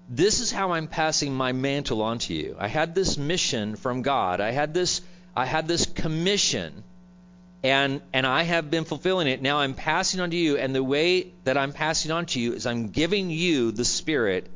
This 0.09 0.41
is 0.41 0.53
how 0.53 0.73
I'm 0.73 0.87
passing 0.87 1.35
my 1.35 1.53
mantle 1.53 2.03
on 2.03 2.19
to 2.21 2.35
you. 2.35 2.57
I 2.59 2.69
had 2.69 2.95
this 2.95 3.17
mission 3.17 3.77
from 3.77 4.03
God. 4.03 4.41
I 4.41 4.51
had 4.51 4.75
this 4.75 5.01
I 5.35 5.47
had 5.47 5.67
this 5.67 5.87
commission 5.87 6.85
and 7.63 8.01
and 8.13 8.27
I 8.27 8.43
have 8.43 8.71
been 8.71 8.85
fulfilling 8.85 9.29
it. 9.29 9.41
Now 9.41 9.59
I'm 9.59 9.75
passing 9.75 10.21
on 10.21 10.31
to 10.31 10.37
you, 10.37 10.57
and 10.57 10.75
the 10.75 10.83
way 10.83 11.33
that 11.45 11.57
I'm 11.57 11.73
passing 11.73 12.11
on 12.11 12.27
to 12.27 12.41
you 12.41 12.55
is 12.55 12.67
I'm 12.67 12.89
giving 12.89 13.31
you 13.31 13.71
the 13.71 13.85
spirit 13.85 14.49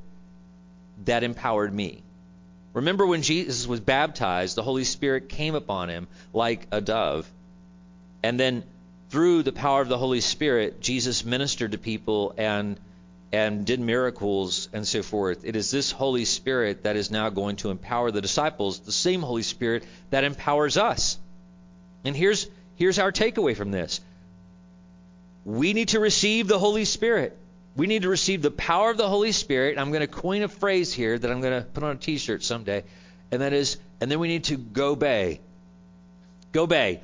that 1.04 1.22
empowered 1.22 1.72
me. 1.72 2.02
Remember 2.72 3.06
when 3.06 3.22
Jesus 3.22 3.66
was 3.66 3.80
baptized, 3.80 4.56
the 4.56 4.62
Holy 4.62 4.84
Spirit 4.84 5.28
came 5.28 5.54
upon 5.54 5.88
him 5.88 6.08
like 6.32 6.66
a 6.72 6.80
dove. 6.80 7.30
And 8.22 8.38
then 8.38 8.64
through 9.08 9.44
the 9.44 9.52
power 9.52 9.80
of 9.80 9.88
the 9.88 9.96
Holy 9.96 10.20
Spirit, 10.20 10.80
Jesus 10.80 11.24
ministered 11.24 11.72
to 11.72 11.78
people 11.78 12.34
and 12.36 12.78
and 13.32 13.66
did 13.66 13.80
miracles 13.80 14.68
and 14.72 14.86
so 14.86 15.02
forth. 15.02 15.44
It 15.44 15.56
is 15.56 15.70
this 15.70 15.90
Holy 15.90 16.24
Spirit 16.24 16.84
that 16.84 16.96
is 16.96 17.10
now 17.10 17.28
going 17.28 17.56
to 17.56 17.70
empower 17.70 18.10
the 18.10 18.20
disciples, 18.20 18.80
the 18.80 18.92
same 18.92 19.22
Holy 19.22 19.42
Spirit 19.42 19.84
that 20.10 20.24
empowers 20.24 20.76
us. 20.76 21.18
And 22.04 22.16
here's 22.16 22.48
here's 22.76 22.98
our 22.98 23.12
takeaway 23.12 23.56
from 23.56 23.70
this. 23.70 24.00
We 25.44 25.72
need 25.72 25.88
to 25.88 26.00
receive 26.00 26.48
the 26.48 26.58
Holy 26.58 26.84
Spirit. 26.84 27.36
We 27.76 27.86
need 27.86 28.02
to 28.02 28.08
receive 28.08 28.42
the 28.42 28.50
power 28.50 28.90
of 28.90 28.96
the 28.96 29.08
Holy 29.08 29.32
Spirit. 29.32 29.78
I'm 29.78 29.90
going 29.90 30.00
to 30.00 30.06
coin 30.06 30.42
a 30.42 30.48
phrase 30.48 30.92
here 30.92 31.18
that 31.18 31.30
I'm 31.30 31.40
going 31.40 31.62
to 31.62 31.68
put 31.68 31.82
on 31.82 31.90
a 31.96 31.98
t-shirt 31.98 32.42
someday, 32.42 32.84
and 33.30 33.42
that 33.42 33.52
is 33.52 33.76
and 34.00 34.10
then 34.10 34.18
we 34.18 34.28
need 34.28 34.44
to 34.44 34.56
go 34.56 34.92
obey. 34.92 35.40
Go 36.52 36.62
obey. 36.62 37.00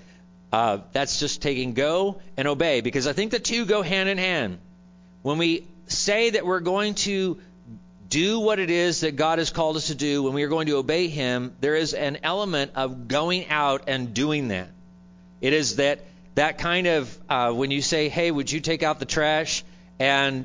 Uh, 0.53 0.79
that's 0.93 1.19
just 1.19 1.41
taking 1.41 1.73
go 1.73 2.21
and 2.37 2.47
obey 2.47 2.81
because 2.81 3.07
I 3.07 3.13
think 3.13 3.31
the 3.31 3.39
two 3.39 3.65
go 3.65 3.83
hand 3.83 4.09
in 4.09 4.19
hand. 4.19 4.59
When 5.23 5.39
we 5.39 5.67
say 5.93 6.31
that 6.31 6.45
we're 6.45 6.61
going 6.61 6.95
to 6.95 7.39
do 8.09 8.41
what 8.41 8.59
it 8.59 8.71
is 8.71 9.01
that 9.01 9.17
God 9.17 9.39
has 9.39 9.51
called 9.51 9.77
us 9.77 9.87
to 9.87 9.95
do, 9.95 10.23
when 10.23 10.35
we 10.35 10.43
are 10.43 10.49
going 10.49 10.67
to 10.67 10.77
obey 10.77 11.09
Him, 11.09 11.55
there 11.61 11.77
is 11.77 11.95
an 11.95 12.19
element 12.23 12.73
of 12.75 13.09
going 13.09 13.49
out 13.49 13.85
and 13.87 14.13
doing 14.13 14.49
that. 14.49 14.69
It 15.41 15.55
is 15.55 15.77
that 15.77 16.01
that 16.35 16.59
kind 16.59 16.87
of 16.87 17.19
uh, 17.29 17.53
when 17.53 17.71
you 17.71 17.81
say, 17.81 18.09
"Hey, 18.09 18.31
would 18.31 18.51
you 18.51 18.61
take 18.61 18.83
out 18.83 18.99
the 18.99 19.07
trash?" 19.07 19.65
and 19.99 20.45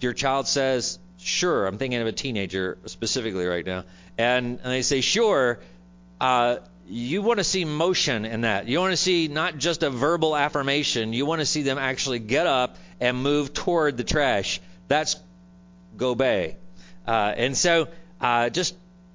your 0.00 0.14
child 0.14 0.46
says, 0.46 0.98
"Sure." 1.18 1.66
I'm 1.66 1.76
thinking 1.78 2.00
of 2.00 2.06
a 2.06 2.12
teenager 2.12 2.78
specifically 2.86 3.46
right 3.46 3.64
now, 3.64 3.84
and, 4.16 4.58
and 4.62 4.72
they 4.72 4.82
say, 4.82 5.00
"Sure." 5.00 5.60
Uh, 6.20 6.56
you 6.86 7.22
want 7.22 7.38
to 7.38 7.44
see 7.44 7.64
motion 7.64 8.24
in 8.24 8.42
that. 8.42 8.68
You 8.68 8.78
want 8.78 8.92
to 8.92 8.96
see 8.96 9.28
not 9.28 9.58
just 9.58 9.82
a 9.82 9.90
verbal 9.90 10.36
affirmation. 10.36 11.12
You 11.12 11.26
want 11.26 11.40
to 11.40 11.46
see 11.46 11.62
them 11.62 11.78
actually 11.78 12.18
get 12.18 12.46
up 12.46 12.76
and 13.00 13.16
move 13.16 13.52
toward 13.52 13.96
the 13.96 14.04
trash. 14.04 14.60
That's 14.88 15.16
go 15.96 16.14
bay. 16.14 16.56
Uh, 17.06 17.32
and 17.36 17.56
so, 17.56 17.88
uh, 18.20 18.50
just 18.50 18.74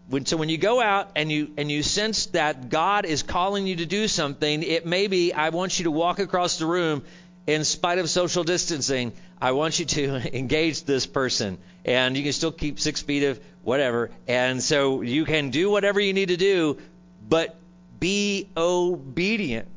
when 0.09 0.25
so 0.25 0.37
when 0.37 0.49
you 0.49 0.57
go 0.57 0.81
out 0.81 1.11
and 1.15 1.31
you 1.31 1.51
and 1.57 1.71
you 1.71 1.83
sense 1.83 2.27
that 2.27 2.69
God 2.69 3.05
is 3.05 3.23
calling 3.23 3.67
you 3.67 3.77
to 3.77 3.85
do 3.85 4.07
something, 4.07 4.63
it 4.63 4.85
may 4.85 5.07
be 5.07 5.33
I 5.33 5.49
want 5.49 5.79
you 5.79 5.85
to 5.85 5.91
walk 5.91 6.19
across 6.19 6.57
the 6.57 6.65
room 6.65 7.03
in 7.47 7.63
spite 7.63 7.99
of 7.99 8.09
social 8.09 8.43
distancing. 8.43 9.13
I 9.41 9.53
want 9.53 9.79
you 9.79 9.85
to 9.85 10.37
engage 10.37 10.83
this 10.83 11.05
person, 11.05 11.57
and 11.85 12.17
you 12.17 12.23
can 12.23 12.33
still 12.33 12.51
keep 12.51 12.79
six 12.79 13.01
feet 13.01 13.23
of 13.23 13.39
whatever. 13.63 14.11
And 14.27 14.61
so 14.61 15.01
you 15.01 15.25
can 15.25 15.49
do 15.49 15.69
whatever 15.69 15.99
you 15.99 16.13
need 16.13 16.29
to 16.29 16.37
do, 16.37 16.77
but 17.27 17.55
be 17.99 18.47
obedient. 18.55 19.67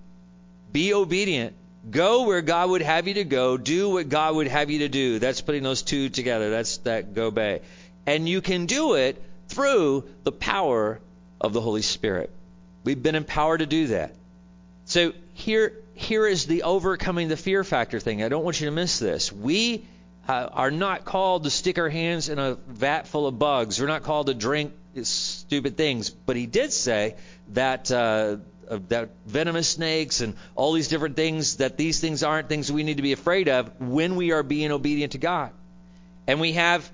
Be 0.72 0.94
obedient. 0.94 1.55
Go 1.91 2.26
where 2.26 2.43
God 2.43 2.70
would 2.70 2.83
have 2.83 3.09
you 3.09 3.14
to 3.14 3.24
go. 3.24 3.57
Do 3.57 3.91
what 3.91 4.09
God 4.09 4.37
would 4.37 4.47
have 4.47 4.70
you 4.70 4.80
to 4.80 4.89
do. 4.89 5.18
That's 5.18 5.41
putting 5.41 5.62
those 5.62 5.83
two 5.83 6.09
together. 6.09 6.51
That's 6.51 6.78
that 6.78 7.14
go 7.14 7.30
bay. 7.30 7.62
And 8.07 8.28
you 8.28 8.41
can 8.41 8.66
do 8.66 8.95
it 8.95 9.20
through 9.49 10.05
the 10.22 10.33
power 10.33 11.01
of 11.41 11.53
the 11.53 11.61
Holy 11.61 11.83
Spirit. 11.83 12.30
We've 12.85 13.03
been 13.03 13.14
empowered 13.14 13.61
to 13.61 13.66
do 13.66 13.89
that. 13.89 14.14
So 14.85 15.12
here, 15.35 15.72
here 15.95 16.26
is 16.26 16.47
the 16.47 16.62
overcoming 16.62 17.28
the 17.28 17.37
fear 17.37 17.64
factor 17.64 18.01
thing. 18.01 18.22
I 18.22 18.28
don't 18.28 18.45
want 18.45 18.61
you 18.61 18.66
to 18.66 18.72
miss 18.72 18.99
this. 18.99 19.33
We 19.33 19.85
uh, 20.28 20.49
are 20.53 20.70
not 20.70 21.05
called 21.05 21.45
to 21.45 21.51
stick 21.51 21.78
our 21.78 21.89
hands 21.89 22.28
in 22.28 22.39
a 22.39 22.55
vat 22.55 23.09
full 23.09 23.26
of 23.26 23.39
bugs. 23.39 23.80
We're 23.80 23.87
not 23.89 24.03
called 24.03 24.28
to 24.28 24.35
drink 24.35 24.72
stupid 25.03 25.76
things. 25.76 26.11
But 26.11 26.37
he 26.37 26.47
did 26.47 26.72
say 26.72 27.16
that 27.49 27.91
uh, 27.91 28.37
that 28.89 29.11
venomous 29.27 29.68
snakes 29.68 30.20
and 30.20 30.35
all 30.55 30.73
these 30.73 30.89
different 30.89 31.16
things 31.16 31.57
that 31.57 31.77
these 31.77 32.01
things 32.01 32.23
aren't 32.23 32.49
things 32.49 32.70
we 32.70 32.83
need 32.83 32.97
to 32.97 33.03
be 33.03 33.12
afraid 33.12 33.49
of 33.49 33.81
when 33.81 34.16
we 34.16 34.33
are 34.33 34.43
being 34.43 34.70
obedient 34.73 35.12
to 35.12 35.18
God. 35.18 35.51
And 36.27 36.41
we 36.41 36.53
have 36.53 36.91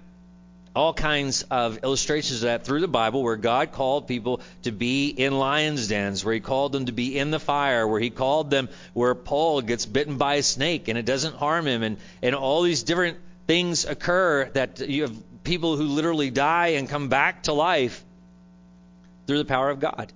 all 0.75 0.95
kinds 0.95 1.45
of 1.51 1.81
illustrations 1.83 2.43
of 2.43 2.47
that 2.47 2.65
through 2.65 2.81
the 2.81 2.89
Bible 2.89 3.23
where 3.23 3.37
God 3.37 3.73
called 3.73 4.07
people 4.07 4.41
to 4.63 4.71
be 4.71 5.09
in 5.09 5.37
lions' 5.37 5.89
dens, 5.89 6.25
where 6.25 6.35
He 6.35 6.41
called 6.41 6.73
them 6.73 6.87
to 6.87 6.93
be 6.93 7.19
in 7.19 7.31
the 7.31 7.41
fire, 7.41 7.87
where 7.87 8.01
He 8.01 8.11
called 8.11 8.51
them 8.51 8.69
where 8.93 9.15
Paul 9.15 9.61
gets 9.61 9.87
bitten 9.87 10.19
by 10.19 10.37
a 10.37 10.43
snake 10.43 10.89
and 10.89 10.97
it 10.97 11.05
doesn't 11.05 11.35
harm 11.35 11.67
him, 11.67 11.83
and, 11.83 11.97
and 12.23 12.35
all 12.35 12.63
these 12.63 12.85
different 12.85 13.19
things 13.47 13.87
occur 13.87 14.51
that 14.55 14.81
you 14.81 15.03
have 15.03 15.17
people 15.43 15.77
who 15.77 15.85
literally 15.85 16.31
die 16.31 16.69
and 16.69 16.89
come 16.89 17.09
back 17.09 17.45
to 17.45 17.53
life 17.53 18.05
through 19.27 19.39
the 19.39 19.45
power 19.45 19.71
of 19.71 19.81
God. 19.81 20.13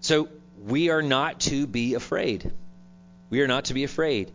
So 0.00 0.28
we 0.58 0.90
are 0.90 1.02
not 1.02 1.40
to 1.40 1.66
be 1.66 1.94
afraid. 1.94 2.50
We 3.28 3.42
are 3.42 3.46
not 3.46 3.66
to 3.66 3.74
be 3.74 3.84
afraid. 3.84 4.30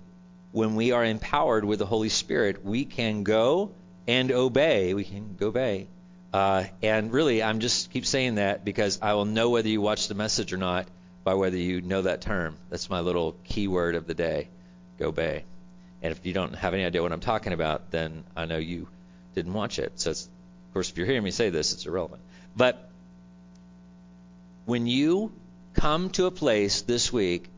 When 0.52 0.76
we 0.76 0.92
are 0.92 1.04
empowered 1.04 1.66
with 1.66 1.80
the 1.80 1.86
Holy 1.86 2.10
Spirit, 2.10 2.64
we 2.64 2.86
can 2.86 3.24
go 3.24 3.72
and 4.08 4.32
obey. 4.32 4.94
We 4.94 5.04
can 5.04 5.36
go 5.36 5.48
obey. 5.48 5.88
Uh, 6.32 6.66
and 6.82 7.12
really, 7.12 7.42
I'm 7.42 7.60
just 7.60 7.92
keep 7.92 8.06
saying 8.06 8.36
that 8.36 8.64
because 8.64 9.00
I 9.02 9.14
will 9.14 9.26
know 9.26 9.50
whether 9.50 9.68
you 9.68 9.82
watch 9.82 10.08
the 10.08 10.16
message 10.16 10.54
or 10.54 10.58
not 10.58 10.88
by 11.24 11.34
whether 11.34 11.58
you 11.58 11.82
know 11.82 12.04
that 12.04 12.22
term. 12.22 12.58
That's 12.70 12.90
my 12.90 13.00
little 13.00 13.36
keyword 13.44 13.96
of 13.96 14.06
the 14.06 14.14
day. 14.14 14.50
Go 15.00 15.08
obey. 15.08 15.44
And 16.02 16.12
if 16.12 16.26
you 16.26 16.34
don't 16.34 16.54
have 16.54 16.74
any 16.74 16.86
idea 16.86 17.02
what 17.02 17.12
I'm 17.12 17.20
talking 17.20 17.54
about, 17.54 17.90
then 17.90 18.24
I 18.36 18.46
know 18.46 18.58
you 18.58 18.88
didn't 19.34 19.54
watch 19.54 19.80
it. 19.80 20.00
So, 20.00 20.12
of 20.12 20.18
course, 20.74 20.90
if 20.90 20.98
you're 20.98 21.08
hearing 21.08 21.24
me 21.24 21.32
say 21.32 21.50
this, 21.50 21.74
it's 21.74 21.86
irrelevant. 21.86 22.22
But 22.56 22.90
when 24.66 24.88
you 24.88 25.32
come 25.76 26.10
to 26.12 26.26
a 26.26 26.32
place 26.32 26.82
this 26.82 27.14
week 27.14 27.50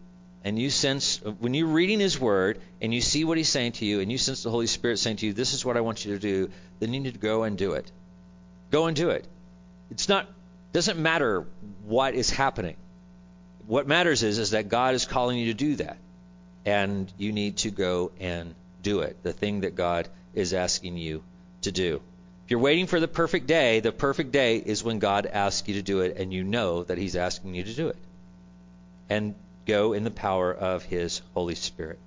and 0.43 0.57
you 0.57 0.69
sense, 0.69 1.21
when 1.39 1.53
you're 1.53 1.67
reading 1.67 1.99
His 1.99 2.19
Word 2.19 2.59
and 2.81 2.93
you 2.93 3.01
see 3.01 3.25
what 3.25 3.37
He's 3.37 3.49
saying 3.49 3.73
to 3.73 3.85
you 3.85 3.99
and 3.99 4.11
you 4.11 4.17
sense 4.17 4.43
the 4.43 4.49
Holy 4.49 4.67
Spirit 4.67 4.99
saying 4.99 5.17
to 5.17 5.25
you, 5.25 5.33
this 5.33 5.53
is 5.53 5.65
what 5.65 5.77
I 5.77 5.81
want 5.81 6.05
you 6.05 6.13
to 6.13 6.19
do, 6.19 6.49
then 6.79 6.93
you 6.93 6.99
need 6.99 7.13
to 7.13 7.19
go 7.19 7.43
and 7.43 7.57
do 7.57 7.73
it. 7.73 7.91
Go 8.71 8.85
and 8.85 8.95
do 8.95 9.09
it. 9.09 9.25
It's 9.91 10.09
not, 10.09 10.27
doesn't 10.73 10.99
matter 10.99 11.45
what 11.85 12.13
is 12.13 12.29
happening. 12.29 12.75
What 13.65 13.87
matters 13.87 14.23
is, 14.23 14.39
is 14.39 14.51
that 14.51 14.69
God 14.69 14.95
is 14.95 15.05
calling 15.05 15.37
you 15.37 15.47
to 15.47 15.53
do 15.53 15.75
that. 15.77 15.97
And 16.65 17.11
you 17.17 17.31
need 17.31 17.57
to 17.57 17.71
go 17.71 18.11
and 18.19 18.55
do 18.83 19.01
it. 19.01 19.21
The 19.23 19.33
thing 19.33 19.61
that 19.61 19.75
God 19.75 20.07
is 20.33 20.53
asking 20.53 20.97
you 20.97 21.23
to 21.61 21.71
do. 21.71 22.01
If 22.45 22.51
you're 22.51 22.59
waiting 22.61 22.87
for 22.87 23.01
the 23.01 23.07
perfect 23.09 23.47
day, 23.47 23.81
the 23.81 23.91
perfect 23.91 24.31
day 24.31 24.57
is 24.57 24.81
when 24.81 24.99
God 24.99 25.25
asks 25.25 25.67
you 25.67 25.73
to 25.75 25.81
do 25.81 25.99
it 25.99 26.15
and 26.15 26.31
you 26.31 26.45
know 26.45 26.83
that 26.83 26.97
He's 26.97 27.17
asking 27.17 27.55
you 27.55 27.63
to 27.63 27.73
do 27.73 27.89
it. 27.89 27.97
And 29.09 29.35
go 29.65 29.93
in 29.93 30.03
the 30.03 30.11
power 30.11 30.53
of 30.53 30.83
His 30.83 31.21
Holy 31.33 31.55
Spirit. 31.55 31.99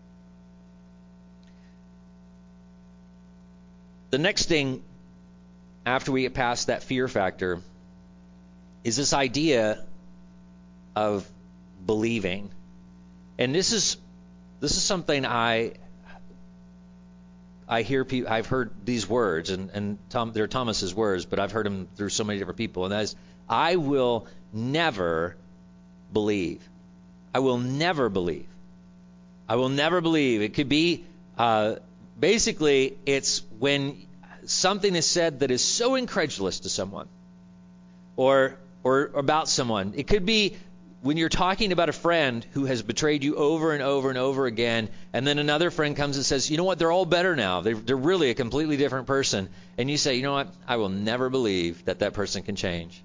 The 4.11 4.18
next 4.18 4.46
thing 4.46 4.82
after 5.86 6.12
we 6.12 6.22
get 6.22 6.34
past 6.34 6.66
that 6.66 6.82
fear 6.82 7.07
factor 7.09 7.61
is 8.82 8.96
this 8.96 9.12
idea 9.12 9.84
of 10.96 11.28
believing. 11.84 12.51
And 13.38 13.55
this 13.55 13.72
is 13.72 13.96
this 14.61 14.76
is 14.76 14.82
something 14.82 15.24
I 15.24 15.74
I 17.68 17.82
hear 17.82 18.05
people, 18.05 18.32
I've 18.32 18.48
heard 18.48 18.72
these 18.84 19.09
words, 19.09 19.51
and, 19.51 19.70
and 19.70 19.98
Tom, 20.11 20.32
they're 20.32 20.48
Thomas's 20.48 20.92
words, 20.92 21.24
but 21.24 21.38
I've 21.38 21.53
heard 21.53 21.66
them 21.66 21.86
through 21.94 22.09
so 22.09 22.24
many 22.24 22.40
different 22.40 22.59
people, 22.59 22.84
and 22.84 22.92
that 22.92 23.05
is, 23.05 23.14
I 23.48 23.76
will 23.76 24.26
never 24.53 25.36
believe. 26.12 26.68
I 27.34 27.38
will 27.40 27.58
never 27.58 28.08
believe. 28.08 28.46
I 29.48 29.56
will 29.56 29.68
never 29.68 30.00
believe. 30.00 30.42
It 30.42 30.54
could 30.54 30.68
be, 30.68 31.04
uh, 31.36 31.76
basically, 32.18 32.96
it's 33.06 33.42
when 33.58 34.06
something 34.44 34.94
is 34.94 35.06
said 35.06 35.40
that 35.40 35.50
is 35.50 35.62
so 35.62 35.94
incredulous 35.94 36.60
to 36.60 36.68
someone, 36.68 37.08
or 38.16 38.56
or 38.82 39.10
about 39.14 39.48
someone. 39.48 39.94
It 39.96 40.06
could 40.06 40.24
be 40.24 40.56
when 41.02 41.16
you're 41.16 41.28
talking 41.28 41.72
about 41.72 41.88
a 41.88 41.92
friend 41.92 42.46
who 42.52 42.66
has 42.66 42.82
betrayed 42.82 43.24
you 43.24 43.36
over 43.36 43.72
and 43.72 43.82
over 43.82 44.10
and 44.10 44.18
over 44.18 44.46
again, 44.46 44.88
and 45.12 45.26
then 45.26 45.38
another 45.38 45.70
friend 45.70 45.96
comes 45.96 46.16
and 46.16 46.26
says, 46.26 46.50
you 46.50 46.56
know 46.58 46.64
what, 46.64 46.78
they're 46.78 46.92
all 46.92 47.06
better 47.06 47.34
now. 47.36 47.62
They're, 47.62 47.74
they're 47.74 47.96
really 47.96 48.30
a 48.30 48.34
completely 48.34 48.76
different 48.76 49.06
person. 49.06 49.48
And 49.78 49.90
you 49.90 49.96
say, 49.96 50.16
you 50.16 50.22
know 50.22 50.32
what, 50.32 50.48
I 50.68 50.76
will 50.76 50.90
never 50.90 51.30
believe 51.30 51.84
that 51.86 52.00
that 52.00 52.12
person 52.12 52.42
can 52.42 52.54
change. 52.56 53.02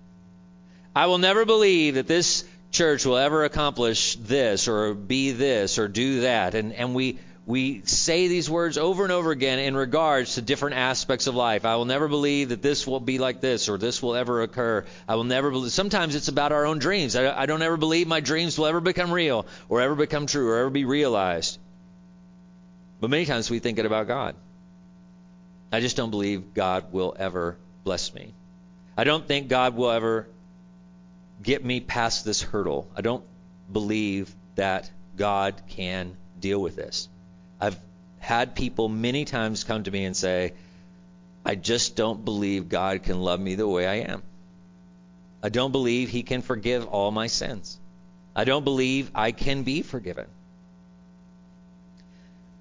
I 0.94 1.06
will 1.06 1.20
never 1.20 1.46
believe 1.46 1.96
that 1.96 2.08
this 2.08 2.44
church 2.76 3.06
will 3.06 3.18
ever 3.18 3.44
accomplish 3.44 4.16
this 4.16 4.68
or 4.68 4.94
be 4.94 5.32
this 5.32 5.80
or 5.80 5.88
do 5.88 6.22
that. 6.22 6.56
And, 6.56 6.74
and 6.74 6.94
we, 6.94 7.20
we 7.46 7.82
say 7.86 8.28
these 8.28 8.50
words 8.50 8.78
over 8.78 9.04
and 9.04 9.12
over 9.12 9.32
again 9.32 9.60
in 9.60 9.76
regards 9.76 10.36
to 10.36 10.42
different 10.42 10.76
aspects 10.76 11.28
of 11.28 11.36
life. 11.36 11.66
I 11.66 11.76
will 11.76 11.86
never 11.86 12.08
believe 12.08 12.50
that 12.50 12.62
this 12.62 12.86
will 12.86 13.00
be 13.00 13.18
like 13.18 13.40
this 13.40 13.70
or 13.70 13.78
this 13.78 14.02
will 14.02 14.16
ever 14.16 14.42
occur. 14.42 14.86
I 15.08 15.16
will 15.16 15.24
never 15.24 15.52
believe. 15.52 15.72
Sometimes 15.72 16.16
it's 16.16 16.28
about 16.28 16.52
our 16.52 16.66
own 16.66 16.80
dreams. 16.80 17.16
I, 17.16 17.42
I 17.42 17.46
don't 17.46 17.62
ever 17.62 17.78
believe 17.78 18.08
my 18.08 18.20
dreams 18.20 18.58
will 18.58 18.66
ever 18.66 18.82
become 18.82 19.12
real 19.12 19.46
or 19.70 19.82
ever 19.82 19.96
become 19.96 20.26
true 20.26 20.50
or 20.50 20.58
ever 20.58 20.70
be 20.70 20.86
realized. 20.86 21.60
But 23.00 23.10
many 23.10 23.26
times 23.26 23.50
we 23.50 23.60
think 23.60 23.80
it 23.80 23.86
about 23.86 24.08
God. 24.08 24.36
I 25.72 25.80
just 25.80 25.98
don't 25.98 26.12
believe 26.12 26.54
God 26.54 26.92
will 26.92 27.16
ever 27.18 27.58
bless 27.84 28.14
me. 28.14 28.34
I 28.98 29.04
don't 29.04 29.28
think 29.28 29.50
God 29.50 29.76
will 29.76 29.92
ever 29.92 30.28
get 31.46 31.64
me 31.64 31.80
past 31.80 32.26
this 32.26 32.42
hurdle. 32.42 32.90
I 32.98 33.02
don't 33.02 33.24
believe 33.72 34.34
that 34.56 34.90
God 35.16 35.62
can 35.70 36.18
deal 36.40 36.60
with 36.60 36.76
this. 36.76 37.08
I've 37.62 37.80
had 38.18 38.56
people 38.56 38.90
many 38.90 39.26
times 39.26 39.64
come 39.64 39.84
to 39.84 39.92
me 39.92 40.06
and 40.06 40.18
say, 40.18 40.54
I 41.46 41.54
just 41.54 41.96
don't 41.96 42.26
believe 42.26 42.68
God 42.68 43.04
can 43.04 43.22
love 43.22 43.40
me 43.40 43.54
the 43.54 43.68
way 43.68 43.86
I 43.86 44.12
am. 44.12 44.24
I 45.44 45.50
don't 45.50 45.72
believe 45.72 46.10
He 46.10 46.24
can 46.24 46.42
forgive 46.42 46.88
all 46.88 47.12
my 47.12 47.28
sins. 47.28 47.78
I 48.36 48.44
don't 48.44 48.64
believe 48.64 49.12
I 49.14 49.32
can 49.32 49.62
be 49.62 49.84
forgiven. 49.84 50.26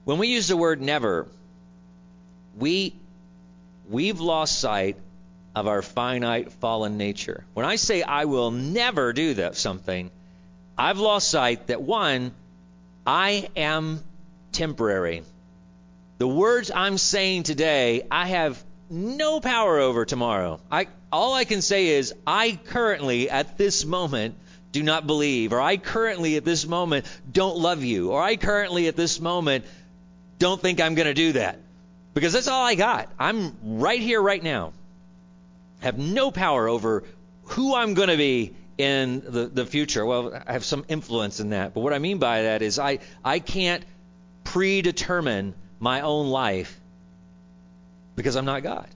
When 0.05 0.18
we 0.18 0.28
use 0.28 0.49
the 0.49 0.59
word 0.59 0.82
never, 0.82 1.26
we 2.59 2.95
we've 3.89 4.20
lost 4.20 4.59
sight 4.61 4.99
of 5.55 5.68
our 5.68 5.82
finite 5.82 6.52
fallen 6.52 6.96
nature. 6.96 7.44
When 7.55 7.66
I 7.66 7.76
say 7.76 8.02
I 8.02 8.24
will 8.24 8.50
never 8.50 9.12
do 9.12 9.34
that 9.34 9.57
something, 9.57 10.11
I've 10.76 10.98
lost 10.98 11.30
sight 11.30 11.68
that 11.68 11.82
one, 11.82 12.32
I 13.07 13.48
am 13.57 14.02
temporary. 14.52 15.22
The 16.18 16.28
words 16.28 16.70
I'm 16.74 16.98
saying 16.98 17.44
today, 17.44 18.07
I 18.11 18.26
have 18.28 18.62
no 18.90 19.40
power 19.40 19.78
over 19.78 20.05
tomorrow. 20.05 20.61
I 20.70 20.88
all 21.12 21.34
I 21.34 21.44
can 21.44 21.62
say 21.62 21.88
is 21.88 22.12
I 22.26 22.59
currently 22.66 23.30
at 23.30 23.57
this 23.57 23.84
moment 23.84 24.34
do 24.72 24.82
not 24.82 25.07
believe 25.07 25.52
or 25.52 25.61
I 25.61 25.76
currently 25.76 26.36
at 26.36 26.44
this 26.44 26.66
moment 26.66 27.07
don't 27.30 27.57
love 27.57 27.84
you 27.84 28.11
or 28.11 28.20
I 28.20 28.36
currently 28.36 28.88
at 28.88 28.96
this 28.96 29.20
moment 29.20 29.64
don't 30.40 30.61
think 30.61 30.80
I'm 30.80 30.96
going 30.96 31.07
to 31.07 31.14
do 31.14 31.32
that. 31.32 31.59
Because 32.14 32.32
that's 32.32 32.48
all 32.48 32.64
I 32.64 32.74
got. 32.74 33.09
I'm 33.18 33.57
right 33.62 34.00
here 34.00 34.20
right 34.20 34.42
now. 34.42 34.72
Have 35.81 35.99
no 35.99 36.31
power 36.31 36.68
over 36.68 37.05
who 37.45 37.75
I'm 37.75 37.95
going 37.95 38.09
to 38.09 38.16
be 38.16 38.55
in 38.79 39.20
the, 39.20 39.47
the 39.47 39.66
future. 39.66 40.05
Well, 40.05 40.35
I 40.47 40.53
have 40.53 40.64
some 40.64 40.85
influence 40.89 41.41
in 41.41 41.51
that. 41.51 41.75
But 41.75 41.81
what 41.81 41.93
I 41.93 41.99
mean 41.99 42.18
by 42.18 42.43
that 42.43 42.62
is 42.62 42.79
I, 42.79 42.99
I 43.25 43.39
can't 43.39 43.85
predetermine 44.43 45.55
my 45.79 46.01
own 46.01 46.29
life 46.29 46.81
because 48.16 48.37
I'm 48.37 48.45
not 48.45 48.62
God. 48.62 48.89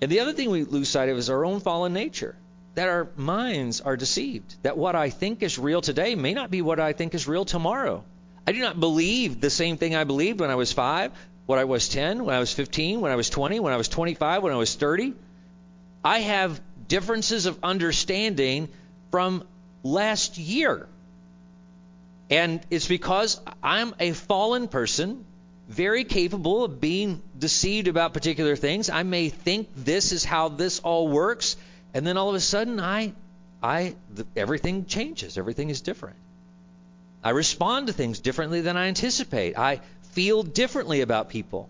And 0.00 0.10
the 0.10 0.20
other 0.20 0.32
thing 0.32 0.50
we 0.50 0.64
lose 0.64 0.88
sight 0.88 1.08
of 1.08 1.16
is 1.16 1.30
our 1.30 1.44
own 1.44 1.60
fallen 1.60 1.92
nature. 1.92 2.36
That 2.74 2.88
our 2.88 3.08
minds 3.16 3.80
are 3.80 3.96
deceived. 3.96 4.54
That 4.62 4.76
what 4.76 4.94
I 4.94 5.08
think 5.08 5.42
is 5.42 5.58
real 5.58 5.80
today 5.80 6.14
may 6.14 6.34
not 6.34 6.50
be 6.50 6.60
what 6.60 6.78
I 6.78 6.92
think 6.92 7.14
is 7.14 7.26
real 7.26 7.46
tomorrow. 7.46 8.04
I 8.46 8.52
do 8.52 8.60
not 8.60 8.78
believe 8.78 9.40
the 9.40 9.50
same 9.50 9.78
thing 9.78 9.96
I 9.96 10.04
believed 10.04 10.40
when 10.40 10.50
I 10.50 10.54
was 10.54 10.72
5, 10.72 11.10
when 11.46 11.58
I 11.58 11.64
was 11.64 11.88
10, 11.88 12.24
when 12.24 12.34
I 12.34 12.40
was 12.40 12.52
15, 12.52 13.00
when 13.00 13.12
I 13.12 13.16
was 13.16 13.30
20, 13.30 13.60
when 13.60 13.72
I 13.72 13.76
was 13.76 13.88
25, 13.88 14.42
when 14.42 14.52
I 14.52 14.56
was 14.56 14.74
30. 14.74 15.14
I 16.04 16.18
have 16.20 16.60
differences 16.88 17.46
of 17.46 17.58
understanding 17.62 18.68
from 19.10 19.44
last 19.82 20.38
year. 20.38 20.86
And 22.28 22.60
it's 22.70 22.88
because 22.88 23.40
I'm 23.62 23.94
a 24.00 24.12
fallen 24.12 24.66
person, 24.66 25.24
very 25.68 26.04
capable 26.04 26.64
of 26.64 26.80
being 26.80 27.22
deceived 27.38 27.86
about 27.88 28.12
particular 28.12 28.56
things. 28.56 28.90
I 28.90 29.04
may 29.04 29.28
think 29.28 29.68
this 29.76 30.12
is 30.12 30.24
how 30.24 30.48
this 30.48 30.80
all 30.80 31.08
works, 31.08 31.56
and 31.94 32.06
then 32.06 32.16
all 32.16 32.28
of 32.28 32.34
a 32.34 32.40
sudden 32.40 32.80
I 32.80 33.12
I 33.62 33.94
everything 34.36 34.86
changes. 34.86 35.38
Everything 35.38 35.70
is 35.70 35.80
different. 35.80 36.16
I 37.22 37.30
respond 37.30 37.88
to 37.88 37.92
things 37.92 38.20
differently 38.20 38.60
than 38.60 38.76
I 38.76 38.86
anticipate. 38.86 39.58
I 39.58 39.80
feel 40.16 40.42
differently 40.42 41.02
about 41.02 41.28
people. 41.28 41.68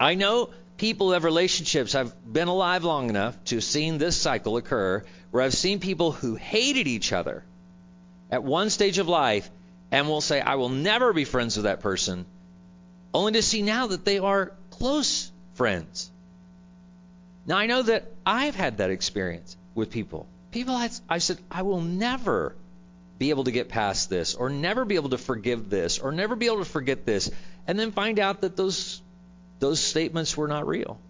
I 0.00 0.14
know 0.14 0.48
people 0.78 1.12
have 1.12 1.22
relationships. 1.22 1.94
I've 1.94 2.14
been 2.32 2.48
alive 2.48 2.82
long 2.82 3.10
enough 3.10 3.36
to 3.44 3.56
have 3.56 3.64
seen 3.64 3.98
this 3.98 4.16
cycle 4.16 4.56
occur 4.56 5.04
where 5.30 5.42
I've 5.42 5.52
seen 5.52 5.78
people 5.78 6.12
who 6.12 6.34
hated 6.34 6.86
each 6.86 7.12
other 7.12 7.44
at 8.30 8.42
one 8.42 8.70
stage 8.70 8.96
of 8.96 9.06
life 9.06 9.50
and 9.90 10.08
will 10.08 10.22
say, 10.22 10.40
I 10.40 10.54
will 10.54 10.70
never 10.70 11.12
be 11.12 11.24
friends 11.24 11.58
with 11.58 11.64
that 11.64 11.80
person, 11.80 12.24
only 13.12 13.32
to 13.32 13.42
see 13.42 13.60
now 13.60 13.88
that 13.88 14.06
they 14.06 14.18
are 14.18 14.52
close 14.70 15.30
friends. 15.56 16.10
Now, 17.44 17.58
I 17.58 17.66
know 17.66 17.82
that 17.82 18.10
I've 18.24 18.56
had 18.56 18.78
that 18.78 18.88
experience 18.88 19.58
with 19.74 19.90
people. 19.90 20.26
People, 20.52 20.74
I 21.10 21.18
said, 21.18 21.36
I 21.50 21.62
will 21.62 21.82
never 21.82 22.54
be 23.18 23.30
able 23.30 23.44
to 23.44 23.50
get 23.50 23.68
past 23.68 24.10
this 24.10 24.34
or 24.34 24.50
never 24.50 24.84
be 24.84 24.96
able 24.96 25.10
to 25.10 25.18
forgive 25.18 25.70
this 25.70 25.98
or 25.98 26.12
never 26.12 26.36
be 26.36 26.46
able 26.46 26.58
to 26.58 26.64
forget 26.64 27.06
this 27.06 27.30
and 27.66 27.78
then 27.78 27.92
find 27.92 28.18
out 28.18 28.42
that 28.42 28.56
those 28.56 29.00
those 29.58 29.80
statements 29.80 30.36
were 30.36 30.48
not 30.48 30.66
real. 30.66 31.00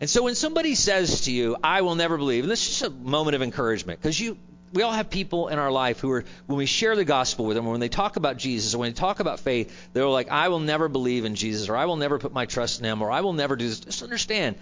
And 0.00 0.10
so 0.10 0.24
when 0.24 0.34
somebody 0.34 0.74
says 0.74 1.22
to 1.22 1.32
you, 1.32 1.56
I 1.62 1.82
will 1.82 1.94
never 1.94 2.16
believe, 2.16 2.44
and 2.44 2.50
this 2.50 2.62
is 2.62 2.78
just 2.78 2.82
a 2.82 2.90
moment 2.90 3.36
of 3.36 3.42
encouragement 3.42 4.00
because 4.00 4.18
you 4.18 4.36
we 4.72 4.82
all 4.82 4.92
have 4.92 5.10
people 5.10 5.48
in 5.48 5.58
our 5.58 5.70
life 5.70 6.00
who 6.00 6.10
are 6.12 6.24
when 6.46 6.56
we 6.56 6.66
share 6.66 6.94
the 6.94 7.04
gospel 7.04 7.44
with 7.44 7.56
them 7.56 7.66
or 7.66 7.72
when 7.72 7.80
they 7.80 7.88
talk 7.88 8.16
about 8.16 8.36
Jesus 8.36 8.74
or 8.74 8.78
when 8.78 8.90
they 8.90 8.94
talk 8.94 9.18
about 9.18 9.40
faith, 9.40 9.90
they're 9.92 10.06
like, 10.06 10.28
I 10.30 10.48
will 10.48 10.60
never 10.60 10.88
believe 10.88 11.24
in 11.24 11.34
Jesus 11.34 11.68
or 11.68 11.76
I 11.76 11.86
will 11.86 11.96
never 11.96 12.18
put 12.18 12.32
my 12.32 12.46
trust 12.46 12.78
in 12.78 12.84
him 12.84 13.02
or 13.02 13.10
I 13.10 13.20
will 13.22 13.32
never 13.32 13.56
do 13.56 13.68
this. 13.68 13.80
Just 13.80 14.02
understand 14.02 14.56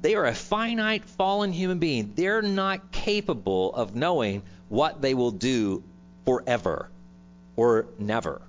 they 0.00 0.14
are 0.14 0.24
a 0.24 0.34
finite, 0.34 1.04
fallen 1.04 1.52
human 1.52 1.78
being. 1.78 2.12
They're 2.14 2.40
not 2.40 2.90
capable 2.90 3.74
of 3.74 3.94
knowing 3.94 4.42
what 4.70 5.02
they 5.02 5.12
will 5.12 5.32
do 5.32 5.82
forever 6.24 6.88
or 7.56 7.86
never. 7.98 8.40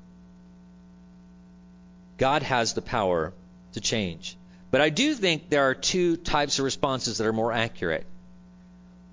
God 2.18 2.44
has 2.44 2.74
the 2.74 2.82
power 2.82 3.34
to 3.74 3.82
change. 3.82 4.38
But 4.70 4.80
I 4.80 4.90
do 4.90 5.16
think 5.16 5.50
there 5.50 5.64
are 5.64 5.74
two 5.74 6.16
types 6.16 6.60
of 6.60 6.66
responses 6.66 7.18
that 7.18 7.28
are 7.28 7.34
more 7.34 7.52
accurate. 7.52 8.06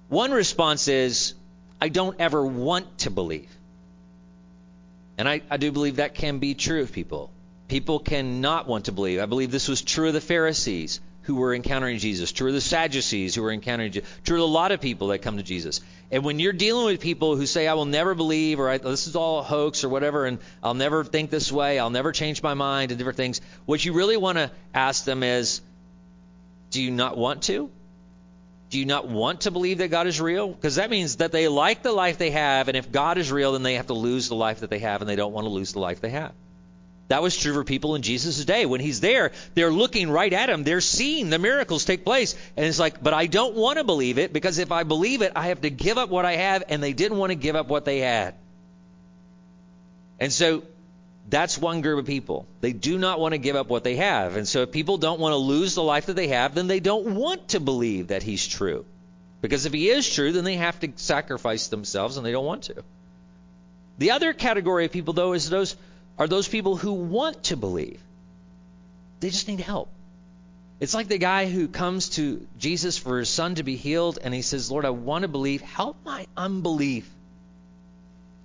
One 0.09 0.31
response 0.31 0.87
is, 0.87 1.35
I 1.81 1.89
don't 1.89 2.21
ever 2.21 2.45
want 2.45 2.99
to 2.99 3.11
believe. 3.11 3.51
And 5.17 5.29
I, 5.29 5.41
I 5.51 5.57
do 5.57 5.73
believe 5.73 5.97
that 5.97 6.15
can 6.15 6.39
be 6.39 6.55
true 6.55 6.83
of 6.83 6.93
people. 6.93 7.31
People 7.69 7.99
cannot 7.99 8.69
want 8.69 8.85
to 8.85 8.93
believe. 8.93 9.19
I 9.19 9.27
believe 9.27 9.51
this 9.51 9.69
was 9.69 9.83
true 9.83 10.09
of 10.09 10.15
the 10.15 10.21
Pharisees 10.21 11.01
who 11.29 11.35
were 11.35 11.55
encountering 11.55 11.99
Jesus, 11.99 12.33
true 12.33 12.49
of 12.49 12.55
the 12.55 12.61
Sadducees 12.63 13.35
who 13.35 13.43
were 13.43 13.53
encountering 13.53 13.93
Jesus, 13.93 14.09
true 14.25 14.43
of 14.43 14.49
a 14.49 14.51
lot 14.51 14.73
of 14.73 14.81
people 14.81 15.09
that 15.09 15.19
come 15.19 15.37
to 15.37 15.43
Jesus. 15.43 15.83
And 16.11 16.25
when 16.25 16.39
you're 16.39 16.55
dealing 16.55 16.87
with 16.87 17.03
people 17.03 17.37
who 17.37 17.45
say, 17.45 17.69
I 17.69 17.75
will 17.75 17.85
never 17.85 18.15
believe, 18.15 18.59
or 18.59 18.79
this 18.79 19.07
is 19.07 19.15
all 19.15 19.41
a 19.41 19.43
hoax, 19.43 19.85
or 19.85 19.91
whatever, 19.91 20.25
and 20.25 20.39
I'll 20.63 20.73
never 20.73 21.05
think 21.05 21.29
this 21.29 21.53
way, 21.53 21.79
I'll 21.79 21.91
never 21.91 22.13
change 22.13 22.43
my 22.43 22.55
mind, 22.55 22.93
and 22.93 22.99
different 22.99 23.19
things, 23.19 23.43
what 23.67 23.85
you 23.85 23.93
really 23.93 24.17
want 24.17 24.39
to 24.39 24.51
ask 24.73 25.05
them 25.05 25.23
is, 25.23 25.61
do 26.71 26.83
you 26.83 26.91
not 26.91 27.19
want 27.19 27.43
to? 27.43 27.71
Do 28.71 28.79
you 28.79 28.87
not 28.87 29.07
want 29.07 29.43
to 29.43 29.51
believe 29.51 29.79
that 29.79 29.89
God 29.89 30.07
is 30.07 30.23
real? 30.23 30.49
Because 30.49 30.77
that 30.77 30.89
means 30.89 31.17
that 31.17 31.31
they 31.31 31.47
like 31.47 31.83
the 31.83 31.93
life 31.93 32.17
they 32.17 32.31
have, 32.31 32.69
and 32.69 32.77
if 32.79 32.91
God 32.91 33.19
is 33.19 33.31
real, 33.31 33.53
then 33.53 33.63
they 33.63 33.75
have 33.75 33.89
to 33.89 33.95
lose 33.95 34.31
the 34.31 34.35
life 34.35 34.61
that 34.61 34.71
they 34.71 34.79
have, 34.79 35.03
and 35.03 35.11
they 35.11 35.17
don't 35.17 35.35
want 35.35 35.45
to 35.45 35.51
lose 35.51 35.75
the 35.75 35.79
life 35.79 36.01
they 36.01 36.09
have. 36.09 36.33
That 37.09 37.23
was 37.23 37.37
true 37.37 37.55
for 37.55 37.65
people 37.65 37.95
in 37.95 38.03
Jesus' 38.03 38.45
day. 38.45 38.67
When 38.67 38.81
he's 38.81 39.01
there, 39.01 39.33
they're 39.55 39.71
looking 39.71 40.11
right 40.11 40.33
at 40.33 40.51
him. 40.51 40.63
They're 40.63 40.83
seeing 40.83 41.31
the 41.31 41.39
miracles 41.39 41.87
take 41.87 42.05
place. 42.05 42.35
And 42.57 42.67
it's 42.67 42.79
like, 42.79 43.03
but 43.03 43.15
I 43.15 43.27
don't 43.27 43.55
want 43.55 43.79
to 43.79 43.85
believe 43.85 44.19
it 44.19 44.33
because 44.33 44.59
if 44.59 44.71
I 44.71 44.83
believe 44.83 45.23
it, 45.23 45.33
I 45.35 45.49
have 45.49 45.63
to 45.63 45.71
give 45.71 45.97
up 45.97 46.11
what 46.11 46.27
I 46.27 46.37
have. 46.37 46.65
And 46.69 46.83
they 46.83 46.93
didn't 46.93 47.17
want 47.17 47.31
to 47.31 47.37
give 47.37 47.57
up 47.57 47.69
what 47.69 47.87
they 47.87 48.01
had. 48.01 48.35
And 50.21 50.31
so 50.31 50.65
that's 51.31 51.57
one 51.57 51.81
group 51.81 51.99
of 51.99 52.07
people. 52.07 52.47
They 52.61 52.75
do 52.75 52.99
not 52.99 53.21
want 53.21 53.33
to 53.33 53.39
give 53.39 53.57
up 53.57 53.69
what 53.69 53.85
they 53.85 53.97
have. 53.97 54.37
And 54.37 54.47
so 54.47 54.63
if 54.63 54.73
people 54.73 54.99
don't 54.99 55.21
want 55.21 55.33
to 55.33 55.37
lose 55.37 55.75
the 55.75 55.83
life 55.83 56.07
that 56.07 56.17
they 56.17 56.29
have, 56.29 56.55
then 56.55 56.67
they 56.67 56.81
don't 56.81 57.15
want 57.15 57.49
to 57.49 57.61
believe 57.61 58.09
that 58.09 58.23
he's 58.23 58.47
true. 58.47 58.85
Because 59.41 59.65
if 59.65 59.73
he 59.73 59.89
is 59.89 60.13
true, 60.13 60.33
then 60.33 60.45
they 60.45 60.57
have 60.57 60.79
to 60.81 60.93
sacrifice 60.97 61.69
themselves 61.69 62.19
and 62.19 62.27
they 62.27 62.33
don't 62.33 62.45
want 62.45 62.65
to. 62.65 62.83
The 63.99 64.13
other 64.13 64.33
category 64.33 64.85
of 64.85 64.93
people, 64.93 65.15
though, 65.15 65.33
is 65.33 65.49
those 65.49 65.77
are 66.19 66.27
those 66.27 66.49
people 66.49 66.77
who 66.77 66.93
want 66.93 67.45
to 67.45 67.57
believe. 67.57 68.01
They 69.21 69.31
just 69.31 69.49
need 69.49 69.61
help. 69.61 69.89
It's 70.81 70.95
like 70.95 71.09
the 71.09 71.19
guy 71.19 71.47
who 71.47 71.67
comes 71.67 72.11
to 72.11 72.47
Jesus 72.59 72.99
for 72.99 73.19
his 73.19 73.29
son 73.29 73.57
to 73.57 73.63
be 73.63 73.77
healed, 73.77 74.19
and 74.23 74.33
he 74.33 74.43
says, 74.43 74.71
Lord, 74.71 74.85
I 74.85 74.91
want 74.91 75.23
to 75.23 75.29
believe. 75.29 75.61
Help 75.61 75.97
my 76.05 76.27
unbelief. 76.37 77.09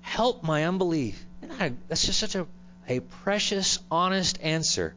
Help 0.02 0.44
my 0.44 0.66
unbelief. 0.66 1.24
And 1.60 1.78
that's 1.88 2.06
just 2.06 2.20
such 2.20 2.36
a, 2.36 2.48
a 2.88 3.02
precious, 3.02 3.80
honest 3.92 4.40
answer. 4.42 4.96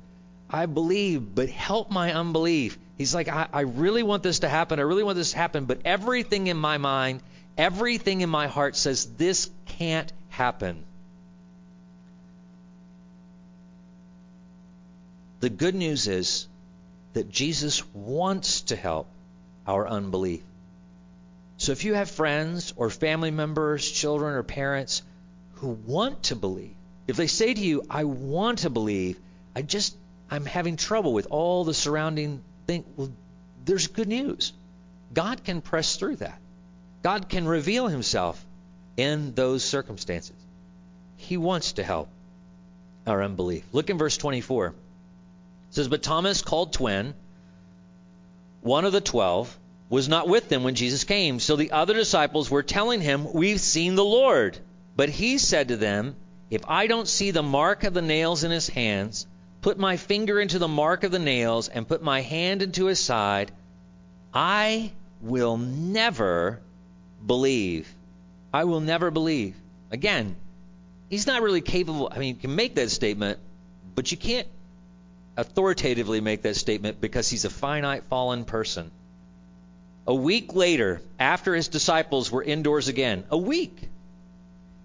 I 0.49 0.66
believe, 0.66 1.35
but 1.35 1.49
help 1.49 1.91
my 1.91 2.12
unbelief. 2.12 2.79
He's 2.97 3.14
like, 3.14 3.29
I, 3.29 3.49
I 3.53 3.61
really 3.62 4.03
want 4.03 4.22
this 4.22 4.39
to 4.41 4.49
happen. 4.49 4.79
I 4.79 4.83
really 4.83 5.03
want 5.03 5.16
this 5.16 5.33
to 5.33 5.37
happen, 5.37 5.66
but 5.66 5.81
everything 5.85 6.47
in 6.47 6.57
my 6.57 6.79
mind, 6.79 7.20
everything 7.59 8.22
in 8.22 8.31
my 8.31 8.47
heart 8.47 8.77
says 8.77 9.05
this 9.16 9.51
can't 9.66 10.11
happen. 10.29 10.85
The 15.41 15.51
good 15.51 15.74
news 15.74 16.09
is 16.09 16.49
that 17.12 17.30
Jesus 17.30 17.82
wants 17.95 18.62
to 18.62 18.76
help 18.76 19.09
our 19.66 19.87
unbelief. 19.89 20.43
So 21.59 21.72
if 21.72 21.84
you 21.84 21.95
have 21.95 22.11
friends 22.11 22.74
or 22.76 22.91
family 22.91 23.30
members, 23.30 23.91
children 23.91 24.34
or 24.34 24.43
parents 24.43 25.03
who 25.55 25.68
want 25.68 26.24
to 26.24 26.37
believe, 26.37 26.74
if 27.07 27.16
they 27.16 27.26
say 27.26 27.53
to 27.53 27.61
you, 27.61 27.84
I 27.89 28.05
want 28.05 28.61
to 28.61 28.70
believe, 28.70 29.18
I 29.55 29.62
just, 29.62 29.97
I'm 30.30 30.45
having 30.45 30.76
trouble 30.76 31.12
with 31.12 31.28
all 31.30 31.64
the 31.64 31.74
surrounding 31.74 32.43
thing, 32.66 32.84
well, 32.97 33.11
there's 33.64 33.87
good 33.87 34.09
news. 34.09 34.53
God 35.14 35.45
can 35.45 35.61
press 35.61 35.97
through 35.97 36.16
that. 36.16 36.39
God 37.03 37.28
can 37.28 37.47
reveal 37.47 37.89
himself 37.89 38.45
in 38.97 39.34
those 39.34 39.64
circumstances. 39.64 40.37
He 41.16 41.37
wants 41.37 41.72
to 41.74 41.84
help 41.84 42.09
our 43.07 43.22
unbelief. 43.22 43.64
Look 43.72 43.89
in 43.89 43.99
verse 43.99 44.16
24. 44.16 44.74
It 45.68 45.74
says, 45.74 45.88
But 45.88 46.02
Thomas, 46.02 46.42
called 46.42 46.72
twin, 46.72 47.14
one 48.60 48.84
of 48.84 48.92
the 48.92 49.00
twelve, 49.00 49.56
was 49.88 50.08
not 50.08 50.28
with 50.28 50.48
them 50.48 50.64
when 50.64 50.74
Jesus 50.74 51.04
came. 51.04 51.38
So 51.38 51.56
the 51.56 51.72
other 51.72 51.94
disciples 51.94 52.50
were 52.50 52.62
telling 52.62 53.00
him, 53.00 53.32
We've 53.32 53.60
seen 53.60 53.94
the 53.94 54.04
Lord. 54.04 54.58
But 54.96 55.10
he 55.10 55.38
said 55.38 55.68
to 55.68 55.76
them, 55.76 56.16
If 56.50 56.62
I 56.66 56.86
don't 56.86 57.08
see 57.08 57.30
the 57.30 57.42
mark 57.42 57.84
of 57.84 57.94
the 57.94 58.02
nails 58.02 58.44
in 58.44 58.50
his 58.50 58.68
hands, 58.68 59.26
put 59.60 59.78
my 59.78 59.96
finger 59.96 60.40
into 60.40 60.58
the 60.58 60.68
mark 60.68 61.04
of 61.04 61.12
the 61.12 61.18
nails, 61.18 61.68
and 61.68 61.86
put 61.86 62.02
my 62.02 62.20
hand 62.22 62.62
into 62.62 62.86
his 62.86 62.98
side, 63.00 63.52
I 64.32 64.92
will 65.20 65.56
never 65.56 66.60
believe. 67.24 67.92
I 68.52 68.64
will 68.64 68.80
never 68.80 69.10
believe. 69.10 69.54
Again, 69.90 70.36
he's 71.10 71.26
not 71.26 71.42
really 71.42 71.60
capable. 71.60 72.08
I 72.10 72.18
mean, 72.18 72.34
you 72.34 72.40
can 72.40 72.54
make 72.54 72.74
that 72.76 72.90
statement, 72.90 73.38
but 73.94 74.10
you 74.10 74.16
can't 74.16 74.48
authoritatively 75.37 76.20
make 76.20 76.43
that 76.43 76.57
statement 76.57 77.01
because 77.01 77.28
he's 77.28 77.45
a 77.45 77.51
finite, 77.51 78.05
fallen 78.05 78.45
person. 78.45 78.91
A 80.07 80.14
week 80.14 80.55
later, 80.55 81.03
after 81.18 81.55
his 81.55 81.68
disciples 81.68 82.30
were 82.30 82.43
indoors 82.43 82.89
again, 82.89 83.24
a 83.30 83.37
week, 83.37 83.89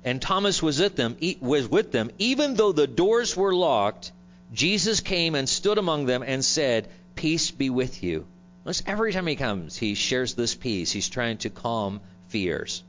and 0.03 0.21
Thomas 0.21 0.63
was 0.63 0.79
with 0.79 0.95
them, 0.95 1.15
was 1.41 1.67
with 1.67 1.91
them, 1.91 2.09
even 2.17 2.55
though 2.55 2.71
the 2.71 2.87
doors 2.87 3.37
were 3.37 3.53
locked, 3.53 4.11
Jesus 4.53 4.99
came 4.99 5.35
and 5.35 5.47
stood 5.47 5.77
among 5.77 6.05
them 6.07 6.23
and 6.25 6.43
said, 6.43 6.89
"Peace 7.15 7.51
be 7.51 7.69
with 7.69 8.03
you." 8.03 8.25
Every 8.85 9.13
time 9.13 9.27
he 9.27 9.35
comes, 9.35 9.77
he 9.77 9.95
shares 9.95 10.33
this 10.33 10.55
peace. 10.55 10.91
He's 10.91 11.09
trying 11.09 11.37
to 11.39 11.49
calm 11.49 12.01
fears. 12.29 12.83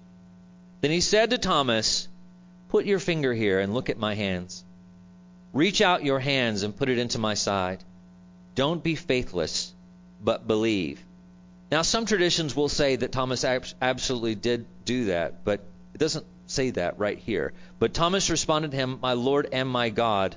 Then 0.81 0.91
he 0.91 1.01
said 1.01 1.31
to 1.31 1.39
Thomas, 1.39 2.09
Put 2.69 2.87
your 2.87 2.99
finger 2.99 3.35
here 3.35 3.61
and 3.61 3.75
look 3.75 3.91
at 3.91 3.99
my 3.99 4.15
hands. 4.15 4.65
Reach 5.53 5.81
out 5.81 6.05
your 6.05 6.19
hands 6.19 6.63
and 6.63 6.77
put 6.77 6.89
it 6.89 6.99
into 6.99 7.19
my 7.19 7.35
side. 7.35 7.83
Don't 8.55 8.83
be 8.83 8.95
faithless, 8.95 9.73
but 10.23 10.47
believe. 10.47 11.03
Now, 11.71 11.83
some 11.83 12.07
traditions 12.07 12.55
will 12.55 12.69
say 12.69 12.97
that 12.97 13.13
Thomas 13.13 13.45
absolutely 13.45 14.35
did 14.35 14.67
do 14.85 15.07
that, 15.07 15.45
but 15.45 15.61
it 15.95 15.99
doesn't 15.99 16.27
say 16.47 16.71
that 16.71 16.99
right 16.99 17.19
here. 17.19 17.53
But 17.79 17.95
Thomas 17.95 18.31
responded 18.31 18.71
to 18.73 18.77
him, 18.77 18.99
My 19.01 19.15
Lord 19.15 19.49
and 19.53 19.69
my 19.69 19.91
God. 19.91 20.37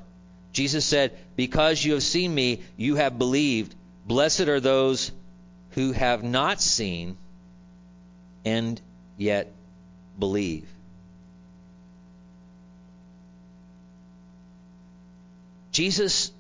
Jesus 0.53 0.86
said, 0.86 1.18
Because 1.36 1.84
you 1.84 1.93
have 1.93 2.03
seen 2.03 2.34
me, 2.34 2.61
you 2.78 2.95
have 2.95 3.20
believed. 3.20 3.76
Blessed 4.05 4.47
are 4.47 4.59
those 4.59 5.11
who 5.72 5.91
have 5.91 6.24
not 6.24 6.61
seen 6.61 7.18
and 8.45 8.80
yet 9.18 9.51
believe. 10.18 10.70
Jesus 15.76 16.32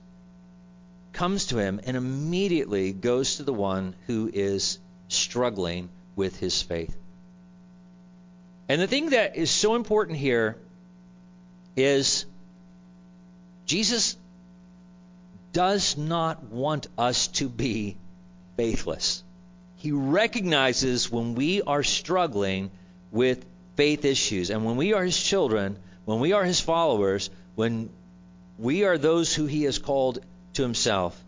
comes 1.11 1.47
to 1.47 1.57
him 1.57 1.81
and 1.85 1.97
immediately 1.97 2.93
goes 2.93 3.35
to 3.35 3.43
the 3.43 3.51
one 3.51 3.93
who 4.07 4.31
is 4.33 4.79
struggling 5.09 5.89
with 6.15 6.39
his 6.39 6.61
faith. 6.61 6.95
And 8.69 8.79
the 8.79 8.87
thing 8.87 9.09
that 9.09 9.35
is 9.35 9.51
so 9.51 9.75
important 9.75 10.17
here 10.17 10.55
is 11.75 12.25
Jesus 13.65 14.15
does 15.51 15.97
not 15.97 16.45
want 16.45 16.87
us 16.97 17.27
to 17.27 17.49
be 17.49 17.97
faithless. 18.55 19.21
He 19.75 19.91
recognizes 19.91 21.11
when 21.11 21.35
we 21.35 21.61
are 21.61 21.83
struggling 21.83 22.71
with 23.11 23.45
faith 23.75 24.05
issues. 24.05 24.49
And 24.49 24.63
when 24.63 24.77
we 24.77 24.93
are 24.93 25.03
his 25.03 25.21
children, 25.21 25.77
when 26.05 26.21
we 26.21 26.31
are 26.31 26.45
his 26.45 26.61
followers, 26.61 27.29
when 27.55 27.89
we 28.57 28.83
are 28.83 28.97
those 28.97 29.33
who 29.33 29.45
he 29.45 29.63
has 29.63 29.79
called 29.79 30.19
to 30.53 30.61
himself, 30.61 31.21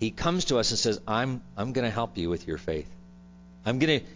he 0.00 0.10
comes 0.10 0.46
to 0.46 0.58
us 0.58 0.70
and 0.70 0.78
says, 0.78 1.00
I'm, 1.06 1.42
I'm 1.56 1.72
going 1.72 1.84
to 1.84 1.90
help 1.90 2.16
you 2.18 2.30
with 2.30 2.46
your 2.46 2.58
faith. 2.58 2.88
I'm 3.64 3.78
going 3.78 4.00
to 4.00 4.06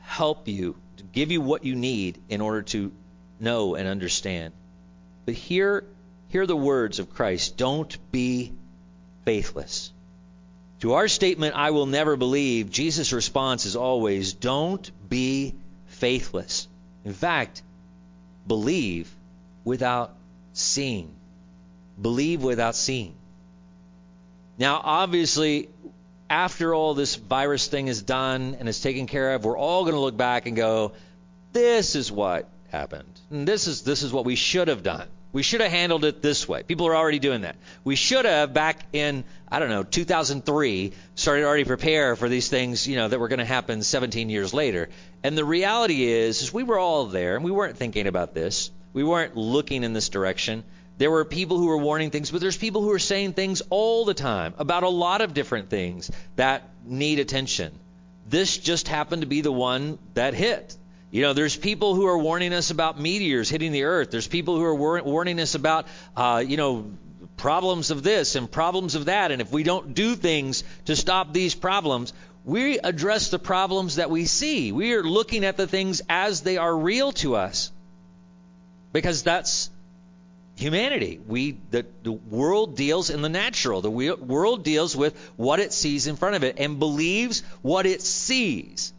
help 0.00 0.48
you, 0.48 0.76
to 0.98 1.04
give 1.04 1.30
you 1.30 1.40
what 1.40 1.64
you 1.64 1.74
need 1.74 2.18
in 2.28 2.40
order 2.40 2.62
to 2.62 2.92
know 3.40 3.74
and 3.74 3.88
understand. 3.88 4.52
But 5.24 5.34
hear, 5.34 5.84
hear 6.28 6.46
the 6.46 6.56
words 6.56 6.98
of 6.98 7.14
Christ 7.14 7.56
don't 7.56 7.96
be 8.10 8.52
faithless. 9.24 9.92
To 10.80 10.94
our 10.94 11.08
statement, 11.08 11.54
I 11.54 11.70
will 11.70 11.86
never 11.86 12.16
believe, 12.16 12.70
Jesus' 12.70 13.12
response 13.12 13.66
is 13.66 13.76
always, 13.76 14.32
don't 14.32 14.90
be 15.08 15.54
faithless. 15.86 16.66
In 17.04 17.12
fact, 17.12 17.62
believe 18.46 19.08
without 19.64 20.14
seeing 20.54 21.14
believe 22.00 22.42
without 22.42 22.74
seeing. 22.76 23.14
Now, 24.58 24.80
obviously, 24.82 25.68
after 26.28 26.74
all 26.74 26.94
this 26.94 27.16
virus 27.16 27.68
thing 27.68 27.88
is 27.88 28.02
done 28.02 28.56
and 28.58 28.68
is 28.68 28.80
taken 28.80 29.06
care 29.06 29.34
of, 29.34 29.44
we're 29.44 29.58
all 29.58 29.82
going 29.82 29.94
to 29.94 30.00
look 30.00 30.16
back 30.16 30.46
and 30.46 30.56
go, 30.56 30.92
this 31.52 31.94
is 31.94 32.10
what 32.10 32.48
happened. 32.70 33.20
And 33.30 33.46
this 33.46 33.66
is 33.66 33.82
this 33.82 34.02
is 34.02 34.12
what 34.12 34.24
we 34.24 34.34
should 34.34 34.68
have 34.68 34.82
done. 34.82 35.08
We 35.32 35.42
should 35.42 35.62
have 35.62 35.70
handled 35.70 36.04
it 36.04 36.20
this 36.20 36.46
way. 36.46 36.62
People 36.62 36.86
are 36.88 36.96
already 36.96 37.18
doing 37.18 37.42
that. 37.42 37.56
We 37.84 37.96
should 37.96 38.24
have 38.24 38.52
back 38.52 38.86
in 38.92 39.24
I 39.50 39.58
don't 39.58 39.70
know 39.70 39.82
2003 39.82 40.92
started 41.14 41.44
already 41.44 41.64
prepare 41.64 42.16
for 42.16 42.28
these 42.28 42.48
things 42.48 42.86
you 42.86 42.96
know 42.96 43.08
that 43.08 43.18
were 43.18 43.28
going 43.28 43.38
to 43.38 43.44
happen 43.44 43.82
17 43.82 44.30
years 44.30 44.52
later. 44.52 44.88
And 45.22 45.36
the 45.36 45.44
reality 45.44 46.04
is, 46.04 46.42
is 46.42 46.52
we 46.52 46.62
were 46.62 46.78
all 46.78 47.06
there 47.06 47.36
and 47.36 47.44
we 47.44 47.50
weren't 47.50 47.76
thinking 47.76 48.06
about 48.06 48.34
this. 48.34 48.70
We 48.92 49.04
weren't 49.04 49.36
looking 49.36 49.84
in 49.84 49.92
this 49.92 50.08
direction. 50.08 50.64
There 51.02 51.10
were 51.10 51.24
people 51.24 51.58
who 51.58 51.66
were 51.66 51.78
warning 51.78 52.10
things, 52.10 52.30
but 52.30 52.40
there's 52.40 52.56
people 52.56 52.80
who 52.80 52.92
are 52.92 53.00
saying 53.00 53.32
things 53.32 53.60
all 53.70 54.04
the 54.04 54.14
time 54.14 54.54
about 54.56 54.84
a 54.84 54.88
lot 54.88 55.20
of 55.20 55.34
different 55.34 55.68
things 55.68 56.08
that 56.36 56.62
need 56.84 57.18
attention. 57.18 57.72
This 58.28 58.56
just 58.56 58.86
happened 58.86 59.22
to 59.22 59.26
be 59.26 59.40
the 59.40 59.50
one 59.50 59.98
that 60.14 60.32
hit. 60.32 60.76
You 61.10 61.22
know, 61.22 61.32
there's 61.32 61.56
people 61.56 61.96
who 61.96 62.06
are 62.06 62.16
warning 62.16 62.52
us 62.54 62.70
about 62.70 63.00
meteors 63.00 63.50
hitting 63.50 63.72
the 63.72 63.82
earth. 63.82 64.12
There's 64.12 64.28
people 64.28 64.56
who 64.56 64.62
are 64.62 64.76
war- 64.76 65.02
warning 65.02 65.40
us 65.40 65.56
about, 65.56 65.88
uh, 66.16 66.44
you 66.46 66.56
know, 66.56 66.92
problems 67.36 67.90
of 67.90 68.04
this 68.04 68.36
and 68.36 68.48
problems 68.48 68.94
of 68.94 69.06
that. 69.06 69.32
And 69.32 69.42
if 69.42 69.50
we 69.50 69.64
don't 69.64 69.94
do 69.94 70.14
things 70.14 70.62
to 70.84 70.94
stop 70.94 71.32
these 71.32 71.56
problems, 71.56 72.12
we 72.44 72.78
address 72.78 73.30
the 73.30 73.40
problems 73.40 73.96
that 73.96 74.08
we 74.08 74.26
see. 74.26 74.70
We 74.70 74.92
are 74.92 75.02
looking 75.02 75.44
at 75.44 75.56
the 75.56 75.66
things 75.66 76.00
as 76.08 76.42
they 76.42 76.58
are 76.58 76.76
real 76.76 77.10
to 77.24 77.34
us. 77.34 77.72
Because 78.92 79.24
that's 79.24 79.68
humanity. 80.62 81.20
We 81.26 81.58
the, 81.70 81.84
the 82.02 82.12
world 82.12 82.76
deals 82.76 83.10
in 83.10 83.20
the 83.20 83.28
natural. 83.28 83.80
The 83.82 83.90
world 83.90 84.64
deals 84.64 84.96
with 84.96 85.14
what 85.36 85.60
it 85.60 85.72
sees 85.72 86.06
in 86.06 86.16
front 86.16 86.36
of 86.36 86.44
it 86.44 86.56
and 86.58 86.78
believes 86.78 87.42
what 87.60 87.84
it 87.84 88.00
sees, 88.00 88.92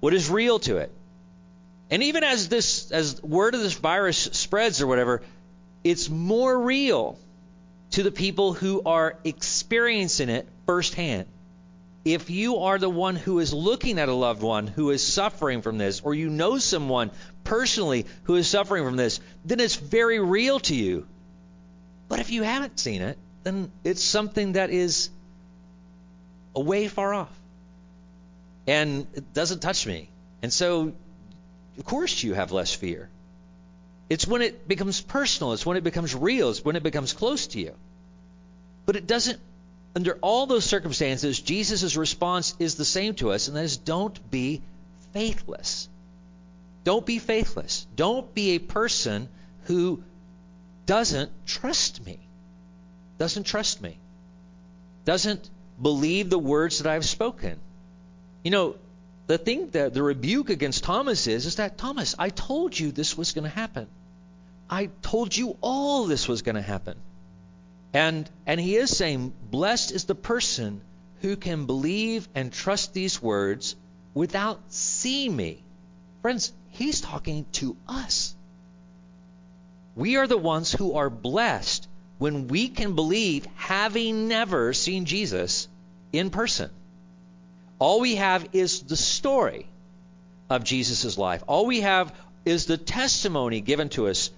what 0.00 0.14
is 0.14 0.28
real 0.28 0.58
to 0.60 0.78
it. 0.78 0.90
And 1.90 2.02
even 2.02 2.24
as 2.24 2.48
this 2.48 2.90
as 2.90 3.22
word 3.22 3.54
of 3.54 3.60
this 3.60 3.74
virus 3.74 4.18
spreads 4.18 4.80
or 4.80 4.86
whatever, 4.86 5.22
it's 5.84 6.08
more 6.08 6.58
real 6.58 7.18
to 7.92 8.02
the 8.02 8.10
people 8.10 8.54
who 8.54 8.82
are 8.84 9.16
experiencing 9.22 10.30
it 10.30 10.48
firsthand. 10.66 11.26
If 12.04 12.28
you 12.28 12.58
are 12.58 12.78
the 12.78 12.90
one 12.90 13.16
who 13.16 13.38
is 13.38 13.54
looking 13.54 13.98
at 13.98 14.10
a 14.10 14.14
loved 14.14 14.42
one 14.42 14.66
who 14.66 14.90
is 14.90 15.06
suffering 15.06 15.62
from 15.62 15.78
this, 15.78 16.02
or 16.02 16.14
you 16.14 16.28
know 16.28 16.58
someone 16.58 17.10
personally 17.44 18.06
who 18.24 18.34
is 18.34 18.46
suffering 18.46 18.84
from 18.84 18.96
this, 18.96 19.20
then 19.44 19.58
it's 19.58 19.76
very 19.76 20.20
real 20.20 20.60
to 20.60 20.74
you. 20.74 21.06
But 22.08 22.20
if 22.20 22.30
you 22.30 22.42
haven't 22.42 22.78
seen 22.78 23.00
it, 23.00 23.16
then 23.42 23.70
it's 23.84 24.02
something 24.02 24.52
that 24.52 24.70
is 24.70 25.08
away 26.54 26.88
far 26.88 27.14
off. 27.14 27.32
And 28.66 29.06
it 29.14 29.32
doesn't 29.32 29.60
touch 29.60 29.86
me. 29.86 30.10
And 30.42 30.52
so, 30.52 30.92
of 31.78 31.84
course, 31.84 32.22
you 32.22 32.34
have 32.34 32.52
less 32.52 32.72
fear. 32.72 33.08
It's 34.10 34.26
when 34.26 34.42
it 34.42 34.68
becomes 34.68 35.00
personal, 35.00 35.54
it's 35.54 35.64
when 35.64 35.78
it 35.78 35.84
becomes 35.84 36.14
real, 36.14 36.50
it's 36.50 36.64
when 36.64 36.76
it 36.76 36.82
becomes 36.82 37.14
close 37.14 37.46
to 37.48 37.60
you. 37.60 37.74
But 38.84 38.96
it 38.96 39.06
doesn't, 39.06 39.40
under 39.94 40.18
all 40.20 40.46
those 40.46 40.64
circumstances, 40.64 41.40
Jesus' 41.40 41.96
response 41.96 42.54
is 42.58 42.74
the 42.74 42.84
same 42.84 43.14
to 43.16 43.30
us, 43.30 43.48
and 43.48 43.56
that 43.56 43.64
is 43.64 43.76
don't 43.76 44.30
be 44.30 44.62
faithless. 45.12 45.88
Don't 46.82 47.06
be 47.06 47.18
faithless. 47.18 47.86
Don't 47.94 48.34
be 48.34 48.50
a 48.50 48.58
person 48.58 49.28
who 49.64 50.02
doesn't 50.86 51.30
trust 51.46 52.04
me. 52.04 52.18
Doesn't 53.18 53.44
trust 53.44 53.80
me. 53.80 53.98
Doesn't 55.04 55.48
believe 55.80 56.28
the 56.28 56.38
words 56.38 56.78
that 56.78 56.90
I've 56.90 57.04
spoken. 57.04 57.58
You 58.42 58.50
know, 58.50 58.76
the 59.26 59.38
thing 59.38 59.70
that 59.70 59.94
the 59.94 60.02
rebuke 60.02 60.50
against 60.50 60.84
Thomas 60.84 61.26
is 61.26 61.46
is 61.46 61.56
that 61.56 61.78
Thomas, 61.78 62.14
I 62.18 62.28
told 62.28 62.78
you 62.78 62.92
this 62.92 63.16
was 63.16 63.32
going 63.32 63.44
to 63.44 63.50
happen. 63.50 63.86
I 64.68 64.90
told 65.02 65.36
you 65.36 65.56
all 65.60 66.06
this 66.06 66.28
was 66.28 66.42
going 66.42 66.56
to 66.56 66.62
happen. 66.62 66.96
And 67.94 68.28
and 68.44 68.60
he 68.60 68.74
is 68.74 68.94
saying, 68.94 69.32
blessed 69.50 69.92
is 69.92 70.04
the 70.04 70.16
person 70.16 70.80
who 71.20 71.36
can 71.36 71.66
believe 71.66 72.28
and 72.34 72.52
trust 72.52 72.92
these 72.92 73.22
words 73.22 73.76
without 74.12 74.60
seeing 74.68 75.34
me. 75.34 75.62
Friends, 76.20 76.52
he's 76.70 77.00
talking 77.00 77.46
to 77.52 77.76
us. 77.86 78.34
We 79.94 80.16
are 80.16 80.26
the 80.26 80.36
ones 80.36 80.72
who 80.72 80.94
are 80.94 81.08
blessed 81.08 81.88
when 82.18 82.48
we 82.48 82.68
can 82.68 82.96
believe 82.96 83.46
having 83.54 84.26
never 84.26 84.72
seen 84.72 85.04
Jesus 85.04 85.68
in 86.12 86.30
person. 86.30 86.70
All 87.78 88.00
we 88.00 88.16
have 88.16 88.48
is 88.52 88.80
the 88.80 88.96
story 88.96 89.66
of 90.50 90.64
Jesus' 90.64 91.16
life. 91.16 91.44
All 91.46 91.66
we 91.66 91.82
have 91.82 92.12
is 92.44 92.66
the 92.66 92.76
testimony 92.76 93.60
given 93.60 93.88
to 93.90 94.08
us. 94.08 94.30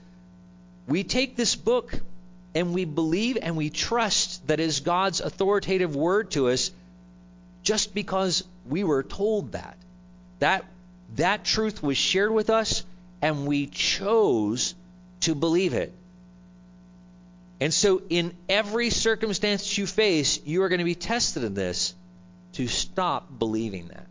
We 0.87 1.05
take 1.05 1.37
this 1.37 1.57
book 1.57 2.01
and 2.57 2.73
we 2.73 2.87
believe 2.87 3.37
and 3.43 3.55
we 3.55 3.69
trust 3.69 4.47
that 4.47 4.61
is 4.61 4.81
God's 4.81 5.21
authoritative 5.21 5.95
word 5.95 6.31
to 6.31 6.49
us 6.49 6.71
just 7.63 7.95
because 7.95 8.45
we 8.67 8.83
were 8.83 9.03
told 9.03 9.53
that. 9.53 9.77
That 10.39 10.65
that 11.17 11.45
truth 11.45 11.83
was 11.83 11.99
shared 11.99 12.33
with 12.33 12.49
us 12.49 12.83
and 13.21 13.47
we 13.47 13.67
chose 13.67 14.75
to 15.21 15.35
believe 15.35 15.75
it. 15.75 15.93
And 17.61 17.75
so 17.75 18.01
in 18.09 18.35
every 18.49 18.89
circumstance 18.89 19.77
you 19.77 19.87
face, 19.87 20.41
you 20.47 20.63
are 20.63 20.71
going 20.71 20.79
to 20.79 20.85
be 20.85 20.95
tested 20.95 21.45
in 21.45 21.53
this 21.53 21.95
to 22.55 22.69
stop 22.69 23.39
believing 23.39 23.89
that. 23.89 24.07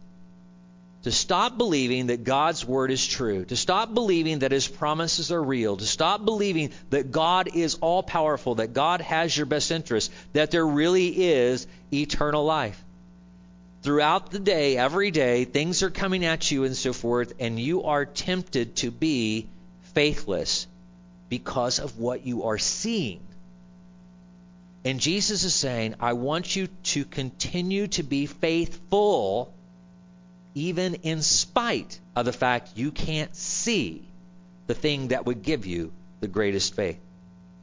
To 1.05 1.11
stop 1.11 1.55
believing 1.55 2.07
that 2.07 2.23
God's 2.23 2.65
word 2.65 2.89
is 2.89 3.05
true. 3.05 3.45
To 3.45 3.55
stop 3.55 3.93
believing 3.93 4.39
that 4.39 4.51
his 4.51 4.67
promises 4.67 5.31
are 5.31 5.43
real. 5.43 5.77
To 5.77 5.85
stop 5.85 6.25
believing 6.25 6.71
that 6.89 7.11
God 7.11 7.49
is 7.53 7.75
all 7.75 8.01
powerful, 8.01 8.55
that 8.55 8.73
God 8.73 9.01
has 9.01 9.37
your 9.37 9.45
best 9.45 9.69
interest, 9.69 10.11
that 10.33 10.49
there 10.49 10.65
really 10.65 11.09
is 11.25 11.67
eternal 11.93 12.43
life. 12.43 12.83
Throughout 13.83 14.31
the 14.31 14.39
day, 14.39 14.77
every 14.77 15.11
day, 15.11 15.45
things 15.45 15.83
are 15.83 15.91
coming 15.91 16.25
at 16.25 16.49
you 16.49 16.63
and 16.63 16.75
so 16.75 16.91
forth, 16.91 17.33
and 17.39 17.59
you 17.59 17.83
are 17.83 18.05
tempted 18.05 18.77
to 18.77 18.89
be 18.89 19.45
faithless 19.93 20.65
because 21.29 21.77
of 21.77 21.99
what 21.99 22.25
you 22.25 22.45
are 22.45 22.57
seeing. 22.57 23.19
And 24.83 24.99
Jesus 24.99 25.43
is 25.43 25.53
saying, 25.53 25.97
I 25.99 26.13
want 26.13 26.55
you 26.55 26.67
to 26.85 27.05
continue 27.05 27.85
to 27.89 28.01
be 28.01 28.25
faithful 28.25 29.51
even 30.55 30.95
in 30.95 31.21
spite 31.21 31.99
of 32.15 32.25
the 32.25 32.33
fact 32.33 32.71
you 32.75 32.89
can't 32.91 33.35
see 33.35 34.07
the 34.67 34.73
thing 34.73 35.09
that 35.09 35.25
would 35.25 35.43
give 35.43 35.65
you 35.65 35.91
the 36.21 36.27
greatest 36.27 36.73
faith. 36.75 36.99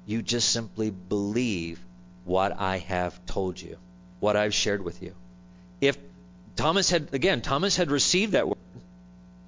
You 0.07 0.23
just 0.23 0.51
simply 0.51 0.91
believe 0.91 1.81
what 2.25 2.61
I 2.61 2.79
have 2.79 3.25
told 3.27 3.61
you, 3.61 3.79
what 4.21 4.37
I've 4.37 4.55
shared 4.55 4.85
with 4.85 5.03
you. 5.03 5.15
If 5.81 5.97
Thomas 6.55 6.91
had, 6.91 7.09
again, 7.13 7.41
Thomas 7.41 7.77
had 7.77 7.91
received 7.91 8.33
that 8.33 8.47
word, 8.47 8.59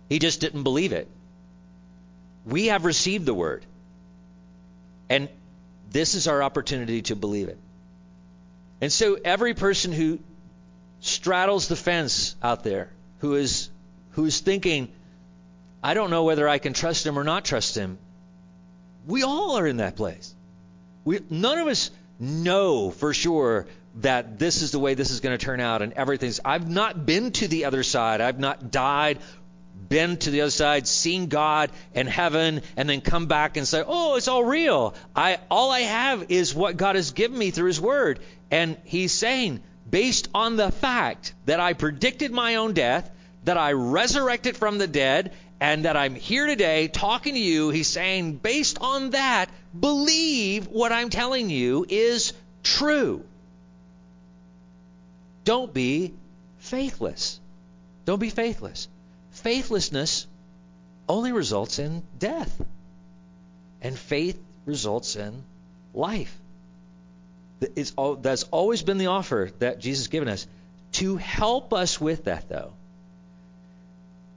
he 0.08 0.18
just 0.18 0.40
didn't 0.40 0.62
believe 0.62 0.92
it. 0.92 1.06
We 2.46 2.66
have 2.66 2.84
received 2.84 3.26
the 3.26 3.34
word. 3.34 3.64
And 5.08 5.28
this 5.90 6.14
is 6.14 6.26
our 6.28 6.42
opportunity 6.42 7.02
to 7.02 7.16
believe 7.16 7.48
it. 7.48 7.58
And 8.80 8.92
so 8.92 9.16
every 9.22 9.54
person 9.54 9.92
who 9.92 10.18
straddles 11.00 11.68
the 11.68 11.76
fence 11.76 12.36
out 12.42 12.64
there, 12.64 12.90
who 13.24 13.36
is 13.36 13.70
who 14.10 14.26
is 14.26 14.40
thinking, 14.40 14.92
I 15.82 15.94
don't 15.94 16.10
know 16.10 16.24
whether 16.24 16.46
I 16.46 16.58
can 16.58 16.74
trust 16.74 17.06
him 17.06 17.18
or 17.18 17.24
not 17.24 17.46
trust 17.46 17.74
him. 17.74 17.96
We 19.06 19.22
all 19.22 19.56
are 19.56 19.66
in 19.66 19.78
that 19.78 19.96
place. 19.96 20.34
We 21.06 21.20
none 21.30 21.56
of 21.56 21.66
us 21.66 21.90
know 22.20 22.90
for 22.90 23.14
sure 23.14 23.66
that 24.02 24.38
this 24.38 24.60
is 24.60 24.72
the 24.72 24.78
way 24.78 24.92
this 24.92 25.10
is 25.10 25.20
going 25.20 25.36
to 25.38 25.42
turn 25.42 25.58
out 25.58 25.80
and 25.80 25.94
everything's 25.94 26.38
I've 26.44 26.68
not 26.68 27.06
been 27.06 27.32
to 27.32 27.48
the 27.48 27.64
other 27.64 27.82
side. 27.82 28.20
I've 28.20 28.38
not 28.38 28.70
died, 28.70 29.20
been 29.88 30.18
to 30.18 30.30
the 30.30 30.42
other 30.42 30.50
side, 30.50 30.86
seen 30.86 31.28
God 31.28 31.70
and 31.94 32.06
heaven 32.06 32.60
and 32.76 32.90
then 32.90 33.00
come 33.00 33.24
back 33.24 33.56
and 33.56 33.66
say, 33.66 33.82
"Oh, 33.86 34.16
it's 34.16 34.28
all 34.28 34.44
real." 34.44 34.94
I 35.16 35.38
all 35.50 35.70
I 35.70 35.80
have 35.80 36.26
is 36.28 36.54
what 36.54 36.76
God 36.76 36.96
has 36.96 37.12
given 37.12 37.38
me 37.38 37.52
through 37.52 37.68
his 37.68 37.80
word. 37.80 38.20
And 38.50 38.76
he's 38.84 39.12
saying, 39.12 39.62
based 39.94 40.28
on 40.34 40.56
the 40.56 40.72
fact 40.72 41.32
that 41.46 41.60
I 41.60 41.72
predicted 41.72 42.32
my 42.32 42.56
own 42.56 42.72
death, 42.72 43.08
that 43.44 43.56
I 43.56 43.74
resurrected 43.74 44.56
from 44.56 44.78
the 44.78 44.88
dead, 44.88 45.32
and 45.60 45.84
that 45.84 45.96
I'm 45.96 46.16
here 46.16 46.48
today 46.48 46.88
talking 46.88 47.34
to 47.34 47.38
you, 47.38 47.70
he's 47.70 47.86
saying, 47.86 48.38
based 48.38 48.78
on 48.80 49.10
that, 49.10 49.50
believe 49.78 50.66
what 50.66 50.90
I'm 50.90 51.10
telling 51.10 51.48
you 51.48 51.86
is 51.88 52.32
true. 52.64 53.24
Don't 55.44 55.72
be 55.72 56.12
faithless. 56.58 57.38
Don't 58.04 58.18
be 58.18 58.30
faithless. 58.30 58.88
Faithlessness 59.30 60.26
only 61.08 61.30
results 61.30 61.78
in 61.78 62.02
death, 62.18 62.60
and 63.80 63.96
faith 63.96 64.42
results 64.66 65.14
in 65.14 65.44
life. 65.94 66.36
All, 67.96 68.16
that's 68.16 68.44
always 68.44 68.82
been 68.82 68.98
the 68.98 69.06
offer 69.06 69.50
that 69.58 69.78
Jesus 69.78 70.04
has 70.04 70.08
given 70.08 70.28
us. 70.28 70.46
To 70.92 71.16
help 71.16 71.72
us 71.72 72.00
with 72.00 72.24
that, 72.24 72.48
though, 72.48 72.72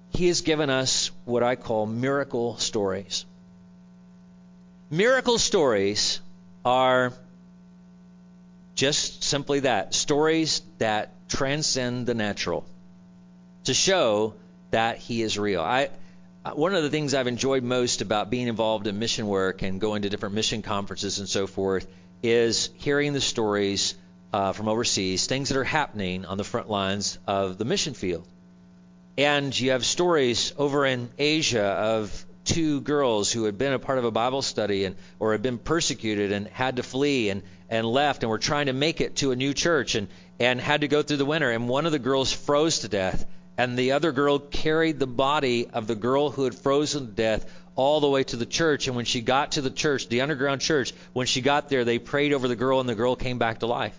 He 0.09 0.27
has 0.27 0.41
given 0.41 0.69
us 0.69 1.11
what 1.25 1.43
I 1.43 1.55
call 1.55 1.85
miracle 1.85 2.57
stories. 2.57 3.25
Miracle 4.89 5.37
stories 5.37 6.19
are 6.63 7.13
just 8.75 9.23
simply 9.23 9.61
that 9.61 9.93
stories 9.93 10.61
that 10.77 11.11
transcend 11.27 12.05
the 12.05 12.13
natural 12.13 12.65
to 13.65 13.73
show 13.73 14.33
that 14.71 14.97
He 14.97 15.21
is 15.21 15.37
real. 15.37 15.61
I, 15.61 15.89
uh, 16.45 16.51
one 16.51 16.73
of 16.73 16.83
the 16.83 16.89
things 16.89 17.13
I've 17.13 17.27
enjoyed 17.27 17.63
most 17.63 18.01
about 18.01 18.29
being 18.29 18.47
involved 18.47 18.87
in 18.87 18.97
mission 18.97 19.27
work 19.27 19.61
and 19.61 19.81
going 19.81 20.03
to 20.03 20.09
different 20.09 20.35
mission 20.35 20.61
conferences 20.61 21.19
and 21.19 21.27
so 21.27 21.45
forth 21.45 21.85
is 22.23 22.69
hearing 22.75 23.13
the 23.13 23.21
stories 23.21 23.95
uh, 24.33 24.51
from 24.51 24.67
overseas, 24.67 25.25
things 25.25 25.49
that 25.49 25.57
are 25.57 25.63
happening 25.63 26.25
on 26.25 26.37
the 26.37 26.43
front 26.43 26.69
lines 26.69 27.17
of 27.27 27.57
the 27.57 27.65
mission 27.65 27.93
field. 27.93 28.27
And 29.17 29.57
you 29.57 29.71
have 29.71 29.85
stories 29.85 30.53
over 30.57 30.85
in 30.85 31.09
Asia 31.17 31.63
of 31.63 32.25
two 32.45 32.81
girls 32.81 33.31
who 33.31 33.43
had 33.43 33.57
been 33.57 33.73
a 33.73 33.79
part 33.79 33.97
of 33.97 34.05
a 34.05 34.11
Bible 34.11 34.41
study 34.41 34.85
and 34.85 34.95
or 35.19 35.33
had 35.33 35.41
been 35.41 35.57
persecuted 35.57 36.31
and 36.31 36.47
had 36.47 36.77
to 36.77 36.83
flee 36.83 37.29
and, 37.29 37.43
and 37.69 37.85
left 37.85 38.23
and 38.23 38.29
were 38.29 38.37
trying 38.37 38.67
to 38.67 38.73
make 38.73 39.01
it 39.01 39.17
to 39.17 39.31
a 39.31 39.35
new 39.35 39.53
church 39.53 39.95
and, 39.95 40.07
and 40.39 40.61
had 40.61 40.81
to 40.81 40.87
go 40.87 41.01
through 41.01 41.17
the 41.17 41.25
winter. 41.25 41.51
And 41.51 41.67
one 41.67 41.85
of 41.85 41.91
the 41.91 41.99
girls 41.99 42.31
froze 42.31 42.79
to 42.79 42.87
death. 42.87 43.25
And 43.57 43.77
the 43.77 43.93
other 43.93 44.11
girl 44.11 44.37
carried 44.37 44.99
the 44.99 45.07
body 45.07 45.67
of 45.67 45.87
the 45.87 45.95
girl 45.95 46.29
who 46.29 46.43
had 46.43 46.53
frozen 46.53 47.07
to 47.07 47.11
death 47.11 47.45
all 47.77 48.01
the 48.01 48.09
way 48.09 48.23
to 48.25 48.35
the 48.35 48.45
church. 48.45 48.87
And 48.87 48.95
when 48.97 49.05
she 49.05 49.21
got 49.21 49.53
to 49.53 49.61
the 49.61 49.69
church, 49.69 50.09
the 50.09 50.21
underground 50.21 50.59
church, 50.59 50.93
when 51.13 51.27
she 51.27 51.39
got 51.39 51.69
there, 51.69 51.85
they 51.85 51.99
prayed 51.99 52.33
over 52.33 52.49
the 52.49 52.57
girl, 52.57 52.81
and 52.81 52.89
the 52.89 52.95
girl 52.95 53.15
came 53.15 53.37
back 53.37 53.59
to 53.59 53.67
life. 53.67 53.97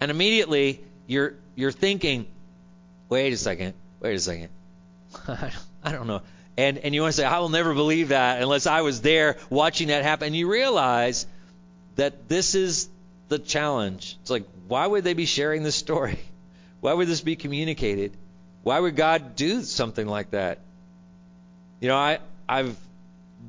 And 0.00 0.10
immediately, 0.10 0.80
you're 1.06 1.34
you're 1.54 1.72
thinking, 1.72 2.26
wait 3.08 3.32
a 3.32 3.36
second, 3.36 3.74
wait 4.00 4.14
a 4.14 4.18
second, 4.18 4.48
I 5.28 5.92
don't 5.92 6.06
know. 6.06 6.22
And 6.56 6.78
and 6.78 6.94
you 6.94 7.02
want 7.02 7.14
to 7.14 7.20
say, 7.20 7.24
I 7.24 7.38
will 7.38 7.50
never 7.50 7.74
believe 7.74 8.08
that 8.08 8.42
unless 8.42 8.66
I 8.66 8.80
was 8.80 9.02
there 9.02 9.36
watching 9.50 9.88
that 9.88 10.02
happen. 10.02 10.28
And 10.28 10.36
you 10.36 10.50
realize 10.50 11.26
that 11.96 12.28
this 12.28 12.54
is 12.54 12.88
the 13.28 13.38
challenge. 13.38 14.16
It's 14.22 14.30
like, 14.30 14.44
why 14.68 14.86
would 14.86 15.04
they 15.04 15.14
be 15.14 15.26
sharing 15.26 15.62
this 15.62 15.76
story? 15.76 16.18
Why 16.80 16.92
would 16.92 17.08
this 17.08 17.22
be 17.22 17.36
communicated? 17.36 18.12
Why 18.62 18.78
would 18.78 18.94
God 18.94 19.34
do 19.34 19.62
something 19.62 20.06
like 20.06 20.32
that? 20.32 20.60
You 21.80 21.88
know, 21.88 21.96
I 21.96 22.18
I've 22.48 22.76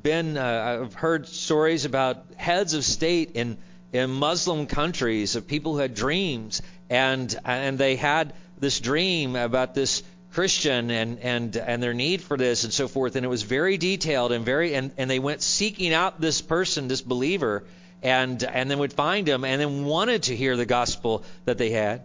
been 0.04 0.38
uh, 0.38 0.82
I've 0.84 0.94
heard 0.94 1.28
stories 1.28 1.86
about 1.86 2.26
heads 2.36 2.74
of 2.74 2.84
state 2.84 3.32
in 3.36 3.58
in 3.94 4.10
Muslim 4.10 4.68
countries 4.68 5.36
of 5.36 5.48
people 5.48 5.74
who 5.74 5.80
had 5.80 5.96
dreams 5.96 6.62
and 6.90 7.34
and 7.46 7.78
they 7.78 7.96
had 7.96 8.34
this 8.60 8.80
dream 8.80 9.36
about 9.38 9.74
this 9.74 10.04
Christian 10.34 10.92
and 10.92 11.20
and 11.20 11.56
and 11.56 11.82
their 11.82 11.94
need 11.94 12.22
for 12.22 12.36
this 12.36 12.66
and 12.66 12.74
so 12.74 12.90
forth. 12.90 13.16
And 13.16 13.26
it 13.26 13.30
was 13.30 13.44
very 13.44 13.78
detailed 13.78 14.34
and 14.34 14.44
very 14.44 14.76
and 14.76 14.92
and 14.98 15.10
they 15.10 15.20
went 15.20 15.42
seeking 15.42 15.94
out 15.94 16.20
this 16.20 16.42
person 16.42 16.90
this 16.90 17.02
believer 17.02 17.64
and 18.04 18.44
and 18.44 18.70
then 18.70 18.80
would 18.80 18.94
find 18.94 19.28
him 19.28 19.46
and 19.46 19.62
then 19.62 19.86
wanted 19.86 20.24
to 20.24 20.36
hear 20.36 20.58
the 20.58 20.66
gospel 20.66 21.24
that 21.46 21.58
they 21.58 21.70
had. 21.70 22.04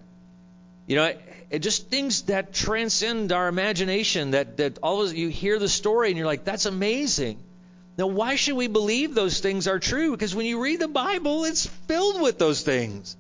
You 0.87 0.97
know 0.97 1.15
it 1.53 1.61
just 1.61 1.89
things 1.89 2.23
that 2.23 2.53
transcend 2.53 3.31
our 3.31 3.47
imagination 3.47 4.33
that 4.33 4.57
that 4.57 4.79
all 4.83 5.03
of 5.03 5.15
you 5.15 5.29
hear 5.29 5.59
the 5.59 5.69
story 5.69 6.09
and 6.09 6.17
you're 6.17 6.27
like 6.27 6.45
that's 6.45 6.67
amazing 6.67 7.39
now 7.97 8.07
why 8.07 8.35
should 8.37 8.57
we 8.57 8.67
believe 8.67 9.15
those 9.15 9.39
things 9.41 9.69
are 9.69 9.79
true 9.79 10.11
because 10.11 10.35
when 10.35 10.47
you 10.47 10.61
read 10.61 10.81
the 10.81 10.89
bible 10.89 11.45
it's 11.45 11.67
filled 11.67 12.21
with 12.21 12.39
those 12.39 12.63
things 12.63 13.17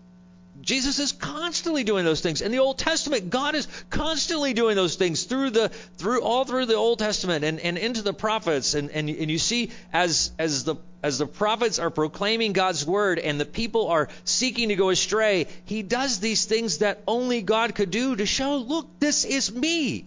Jesus 0.61 1.01
is 1.01 1.11
constantly 1.11 1.83
doing 1.83 2.05
those 2.05 2.21
things. 2.21 2.41
In 2.41 2.53
the 2.53 2.61
Old 2.61 2.79
Testament, 2.79 3.31
God 3.31 3.57
is 3.57 3.67
constantly 3.91 4.53
doing 4.55 4.77
those 4.77 4.95
things 4.95 5.25
through 5.25 5.51
the 5.51 5.71
through 5.99 6.23
all 6.23 6.45
through 6.45 6.67
the 6.67 6.77
Old 6.77 7.01
Testament 7.01 7.45
and, 7.45 7.59
and 7.59 7.77
into 7.77 8.03
the 8.03 8.15
prophets. 8.15 8.75
And, 8.75 8.91
and 8.91 9.11
and 9.11 9.31
you 9.31 9.39
see 9.39 9.71
as 9.93 10.31
as 10.39 10.63
the 10.63 10.77
as 11.03 11.19
the 11.19 11.27
prophets 11.27 11.79
are 11.79 11.91
proclaiming 11.91 12.53
God's 12.53 12.87
word 12.87 13.19
and 13.19 13.41
the 13.41 13.45
people 13.45 13.89
are 13.89 14.09
seeking 14.25 14.69
to 14.69 14.77
go 14.77 14.91
astray, 14.91 15.49
he 15.65 15.83
does 15.83 16.21
these 16.21 16.45
things 16.45 16.79
that 16.79 17.01
only 17.09 17.43
God 17.43 17.75
could 17.75 17.91
do 17.91 18.15
to 18.17 18.25
show, 18.25 18.59
look, 18.59 18.87
this 19.01 19.25
is 19.25 19.53
me. 19.53 20.05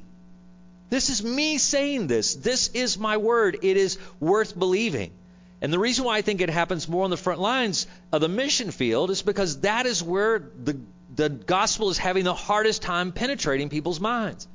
This 0.89 1.09
is 1.09 1.23
me 1.23 1.57
saying 1.57 2.07
this. 2.07 2.35
This 2.35 2.69
is 2.69 2.97
my 2.97 3.17
word. 3.17 3.57
It 3.61 3.75
is 3.75 3.97
worth 4.19 4.57
believing. 4.57 5.11
And 5.61 5.73
the 5.73 5.79
reason 5.79 6.05
why 6.05 6.17
I 6.17 6.21
think 6.21 6.41
it 6.41 6.49
happens 6.49 6.87
more 6.87 7.03
on 7.03 7.09
the 7.09 7.17
front 7.17 7.41
lines 7.41 7.87
of 8.13 8.21
the 8.21 8.29
mission 8.29 8.71
field 8.71 9.09
is 9.09 9.21
because 9.21 9.61
that 9.61 9.85
is 9.85 10.01
where 10.01 10.39
the, 10.39 10.79
the 11.15 11.29
gospel 11.29 11.89
is 11.89 11.97
having 11.97 12.23
the 12.23 12.33
hardest 12.33 12.81
time 12.81 13.11
penetrating 13.11 13.67
people's 13.69 13.99
minds. 13.99 14.47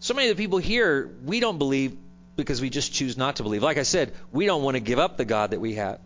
So 0.00 0.14
many 0.14 0.28
of 0.30 0.36
the 0.36 0.42
people 0.42 0.58
here, 0.58 1.10
we 1.24 1.38
don't 1.38 1.58
believe 1.58 1.96
because 2.42 2.60
we 2.60 2.70
just 2.70 2.92
choose 2.92 3.16
not 3.16 3.36
to 3.36 3.42
believe. 3.42 3.62
Like 3.62 3.78
I 3.78 3.82
said, 3.84 4.12
we 4.32 4.46
don't 4.46 4.62
want 4.62 4.76
to 4.76 4.80
give 4.80 4.98
up 4.98 5.16
the 5.16 5.24
God 5.24 5.52
that 5.52 5.60
we 5.60 5.74
have. 5.74 6.00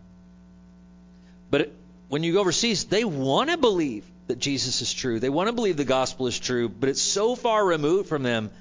But 1.49 1.71
when 2.09 2.23
you 2.23 2.33
go 2.33 2.41
overseas, 2.41 2.85
they 2.85 3.03
want 3.03 3.49
to 3.49 3.57
believe 3.57 4.05
that 4.27 4.39
Jesus 4.39 4.81
is 4.81 4.93
true. 4.93 5.19
They 5.19 5.29
want 5.29 5.47
to 5.47 5.53
believe 5.53 5.77
the 5.77 5.85
gospel 5.85 6.27
is 6.27 6.39
true, 6.39 6.69
but 6.69 6.89
it's 6.89 7.01
so 7.01 7.35
far 7.35 7.65
removed 7.65 8.09
from 8.09 8.23
them. 8.23 8.51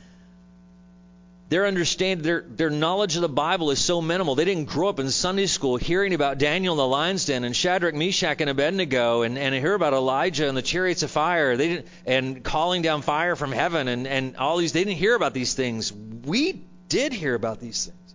Their 1.49 1.67
understanding, 1.67 2.25
their, 2.25 2.41
their 2.41 2.71
knowledge 2.71 3.15
of 3.15 3.23
the 3.23 3.29
Bible 3.29 3.71
is 3.71 3.79
so 3.79 4.03
minimal. 4.03 4.35
They 4.35 4.45
didn't 4.45 4.65
grow 4.65 4.89
up 4.89 4.99
in 4.99 5.09
Sunday 5.11 5.47
school 5.47 5.77
hearing 5.77 6.13
about 6.13 6.39
Daniel 6.39 6.75
in 6.75 6.79
the 6.79 6.87
lion's 6.87 7.25
den 7.25 7.45
and 7.45 7.55
Shadrach, 7.55 7.95
Meshach, 7.95 8.41
and 8.41 8.51
Abednego 8.51 9.23
and, 9.23 9.39
and 9.39 9.55
hear 9.55 9.75
about 9.75 9.93
Elijah 9.93 10.49
and 10.49 10.57
the 10.57 10.63
chariots 10.63 11.05
of 11.05 11.11
fire. 11.13 11.57
They 11.57 11.69
didn't, 11.69 11.87
and 12.05 12.43
calling 12.43 12.83
down 12.83 13.03
fire 13.03 13.37
from 13.37 13.53
heaven 13.53 13.87
and, 13.87 14.09
and 14.09 14.37
all 14.37 14.57
these. 14.57 14.73
They 14.73 14.83
didn't 14.83 14.99
hear 14.99 15.15
about 15.15 15.35
these 15.35 15.55
things. 15.55 15.93
We 15.93 16.65
did 16.89 17.13
hear 17.13 17.35
about 17.35 17.61
these 17.61 17.87
things. 17.87 18.15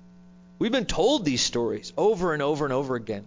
We've 0.60 0.72
been 0.72 0.86
told 0.86 1.26
these 1.26 1.42
stories 1.42 1.92
over 1.98 2.34
and 2.34 2.42
over 2.42 2.66
and 2.66 2.74
over 2.74 2.96
again. 2.96 3.26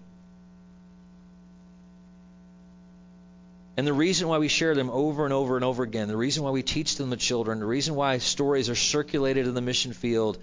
And 3.76 3.86
the 3.86 3.92
reason 3.92 4.28
why 4.28 4.38
we 4.38 4.48
share 4.48 4.74
them 4.74 4.88
over 4.88 5.24
and 5.24 5.32
over 5.32 5.56
and 5.56 5.64
over 5.64 5.82
again, 5.82 6.06
the 6.06 6.16
reason 6.16 6.44
why 6.44 6.50
we 6.50 6.62
teach 6.62 6.96
them 6.96 7.10
to 7.10 7.16
children, 7.16 7.58
the 7.58 7.66
reason 7.66 7.96
why 7.96 8.18
stories 8.18 8.68
are 8.70 8.76
circulated 8.76 9.48
in 9.48 9.54
the 9.54 9.60
mission 9.60 9.92
field 9.92 10.38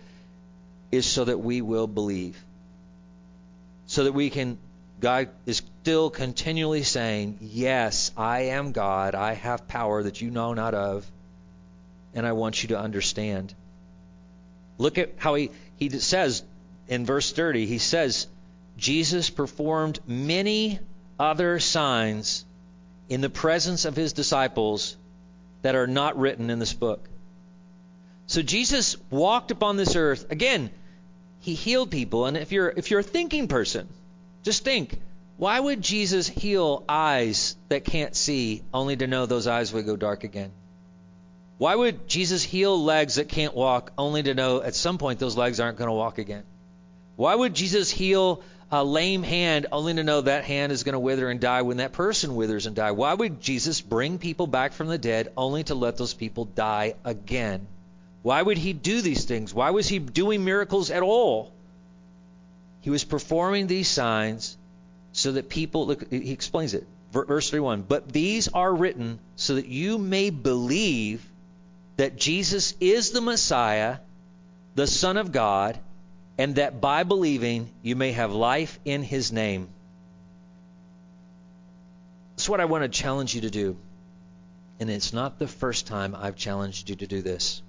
is 0.92 1.06
so 1.06 1.24
that 1.24 1.40
we 1.40 1.62
will 1.62 1.88
believe. 1.88 2.44
So 3.88 4.04
that 4.04 4.12
we 4.12 4.30
can, 4.30 4.58
God 5.00 5.30
is 5.46 5.64
still 5.82 6.10
continually 6.10 6.84
saying, 6.84 7.38
Yes, 7.40 8.12
I 8.18 8.42
am 8.48 8.74
God. 8.74 9.16
I 9.16 9.34
have 9.34 9.68
power 9.68 10.04
that 10.04 10.20
you 10.20 10.30
know 10.30 10.54
not 10.54 10.74
of. 10.74 11.10
And 12.14 12.28
I 12.28 12.34
want 12.34 12.62
you 12.62 12.70
to 12.70 12.80
understand. 12.80 13.54
Look 14.82 14.98
at 14.98 15.12
how 15.18 15.36
he, 15.36 15.52
he 15.78 15.90
says 15.90 16.44
in 16.88 17.06
verse 17.06 17.32
30, 17.32 17.68
he 17.68 17.78
says, 17.78 18.28
Jesus 18.78 19.30
performed 19.30 20.00
many 20.08 20.80
other 21.20 21.60
signs 21.60 22.46
in 23.08 23.22
the 23.22 23.30
presence 23.30 23.86
of 23.86 23.96
his 23.96 24.14
disciples 24.14 24.98
that 25.62 25.76
are 25.76 25.88
not 25.88 26.18
written 26.18 26.50
in 26.50 26.58
this 26.58 26.74
book. 26.74 27.08
So 28.26 28.42
Jesus 28.42 28.96
walked 29.12 29.52
upon 29.52 29.78
this 29.78 29.96
earth. 29.96 30.32
Again, 30.32 30.72
he 31.42 31.54
healed 31.54 31.92
people. 31.92 32.26
And 32.26 32.36
if 32.36 32.52
you're 32.52 32.74
if 32.76 32.90
you're 32.90 33.02
a 33.02 33.04
thinking 33.04 33.48
person, 33.48 33.88
just 34.42 34.64
think, 34.64 35.00
why 35.38 35.60
would 35.60 35.82
Jesus 35.82 36.28
heal 36.28 36.84
eyes 36.88 37.56
that 37.70 37.84
can't 37.84 38.16
see 38.16 38.64
only 38.74 38.96
to 38.96 39.06
know 39.06 39.26
those 39.26 39.48
eyes 39.48 39.74
would 39.74 39.86
go 39.86 39.96
dark 39.96 40.24
again? 40.24 40.52
Why 41.62 41.76
would 41.76 42.08
Jesus 42.08 42.42
heal 42.42 42.84
legs 42.84 43.16
that 43.16 43.30
can't 43.30 43.54
walk 43.54 43.92
only 43.96 44.24
to 44.24 44.34
know 44.34 44.64
at 44.64 44.74
some 44.74 44.98
point 44.98 45.20
those 45.20 45.38
legs 45.38 45.60
aren't 45.60 45.78
going 45.78 45.90
to 45.90 45.94
walk 45.94 46.18
again? 46.18 46.42
Why 47.18 47.36
would 47.36 47.54
Jesus 47.54 47.92
heal 47.92 48.42
a 48.72 48.84
lame 48.84 49.22
hand 49.22 49.68
only 49.72 49.94
to 49.94 50.04
know 50.04 50.22
that 50.22 50.44
hand 50.44 50.72
is 50.72 50.82
going 50.82 50.94
to 50.94 51.00
wither 51.00 51.30
and 51.30 51.40
die 51.40 51.62
when 51.62 51.78
that 51.78 51.92
person 51.92 52.34
withers 52.34 52.66
and 52.66 52.76
die? 52.76 52.94
Why 52.94 53.14
would 53.14 53.42
Jesus 53.42 53.80
bring 53.80 54.18
people 54.18 54.48
back 54.48 54.74
from 54.74 54.88
the 54.88 54.98
dead 54.98 55.32
only 55.38 55.64
to 55.66 55.76
let 55.76 55.98
those 55.98 56.16
people 56.16 56.46
die 56.46 56.96
again? 57.06 57.68
Why 58.24 58.42
would 58.42 58.58
he 58.58 58.74
do 58.74 59.04
these 59.04 59.26
things? 59.26 59.54
Why 59.54 59.70
was 59.70 59.88
he 59.88 60.00
doing 60.00 60.44
miracles 60.44 60.90
at 60.90 61.04
all? 61.04 61.52
He 62.80 62.90
was 62.90 63.04
performing 63.04 63.68
these 63.68 63.88
signs 63.88 64.58
so 65.12 65.34
that 65.34 65.48
people, 65.48 65.86
look, 65.86 66.10
he 66.10 66.32
explains 66.32 66.74
it. 66.74 66.88
Verse 67.12 67.52
31 67.52 67.84
But 67.84 68.12
these 68.12 68.48
are 68.48 68.74
written 68.74 69.20
so 69.36 69.54
that 69.54 69.68
you 69.68 70.00
may 70.00 70.32
believe 70.32 71.28
that 72.02 72.16
Jesus 72.16 72.74
is 72.80 73.12
the 73.12 73.22
Messiah, 73.22 73.98
the 74.74 74.88
Son 74.88 75.18
of 75.18 75.32
God, 75.32 75.78
and 76.36 76.56
that 76.56 76.82
by 76.82 77.04
believing 77.04 77.70
you 77.84 77.96
may 77.96 78.12
have 78.14 78.34
life 78.34 78.80
in 78.84 79.04
his 79.04 79.32
name. 79.32 79.68
That's 82.32 82.50
what 82.50 82.60
I 82.60 82.66
want 82.66 82.86
to 82.86 82.90
challenge 82.90 83.36
you 83.36 83.42
to 83.42 83.52
do. 83.52 83.78
And 84.80 84.90
it's 84.90 85.14
not 85.14 85.38
the 85.38 85.48
first 85.48 85.86
time 85.86 86.16
I've 86.20 86.36
challenged 86.36 86.90
you 86.90 86.96
to 86.96 87.06
do 87.06 87.22
this. 87.22 87.62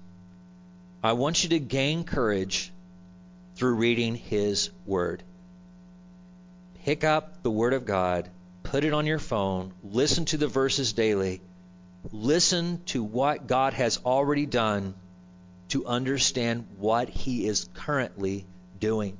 I 1.03 1.13
want 1.13 1.43
you 1.43 1.49
to 1.49 1.59
gain 1.59 2.03
courage 2.03 2.73
through 3.53 3.75
reading 3.75 4.15
his 4.15 4.71
word. 4.87 5.21
Pick 6.85 7.03
up 7.03 7.43
the 7.43 7.51
word 7.51 7.73
of 7.73 7.85
God, 7.85 8.27
put 8.63 8.83
it 8.83 8.93
on 8.93 9.05
your 9.05 9.19
phone, 9.19 9.73
listen 9.83 10.25
to 10.25 10.37
the 10.37 10.47
verses 10.47 10.93
daily 10.93 11.39
Listen 12.11 12.81
to 12.87 13.03
what 13.03 13.47
God 13.47 13.73
has 13.73 13.99
already 14.05 14.45
done 14.45 14.93
to 15.69 15.85
understand 15.85 16.67
what 16.77 17.09
He 17.09 17.47
is 17.47 17.69
currently 17.73 18.45
doing. 18.79 19.17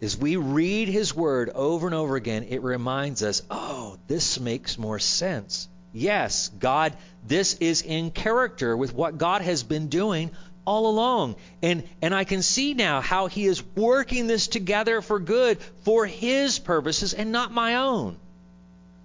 As 0.00 0.16
we 0.16 0.36
read 0.36 0.88
His 0.88 1.14
Word 1.14 1.50
over 1.50 1.86
and 1.86 1.94
over 1.94 2.16
again, 2.16 2.46
it 2.48 2.62
reminds 2.62 3.22
us, 3.22 3.42
oh, 3.50 3.98
this 4.06 4.40
makes 4.40 4.78
more 4.78 4.98
sense. 4.98 5.68
Yes, 5.92 6.50
God, 6.58 6.96
this 7.26 7.54
is 7.54 7.82
in 7.82 8.10
character 8.10 8.76
with 8.76 8.94
what 8.94 9.18
God 9.18 9.42
has 9.42 9.62
been 9.62 9.88
doing 9.88 10.30
all 10.64 10.86
along. 10.86 11.36
And, 11.62 11.84
and 12.00 12.14
I 12.14 12.24
can 12.24 12.42
see 12.42 12.74
now 12.74 13.00
how 13.00 13.26
He 13.26 13.44
is 13.44 13.62
working 13.76 14.26
this 14.26 14.46
together 14.46 15.02
for 15.02 15.18
good 15.18 15.58
for 15.84 16.06
His 16.06 16.58
purposes 16.58 17.12
and 17.12 17.32
not 17.32 17.52
my 17.52 17.76
own. 17.76 18.16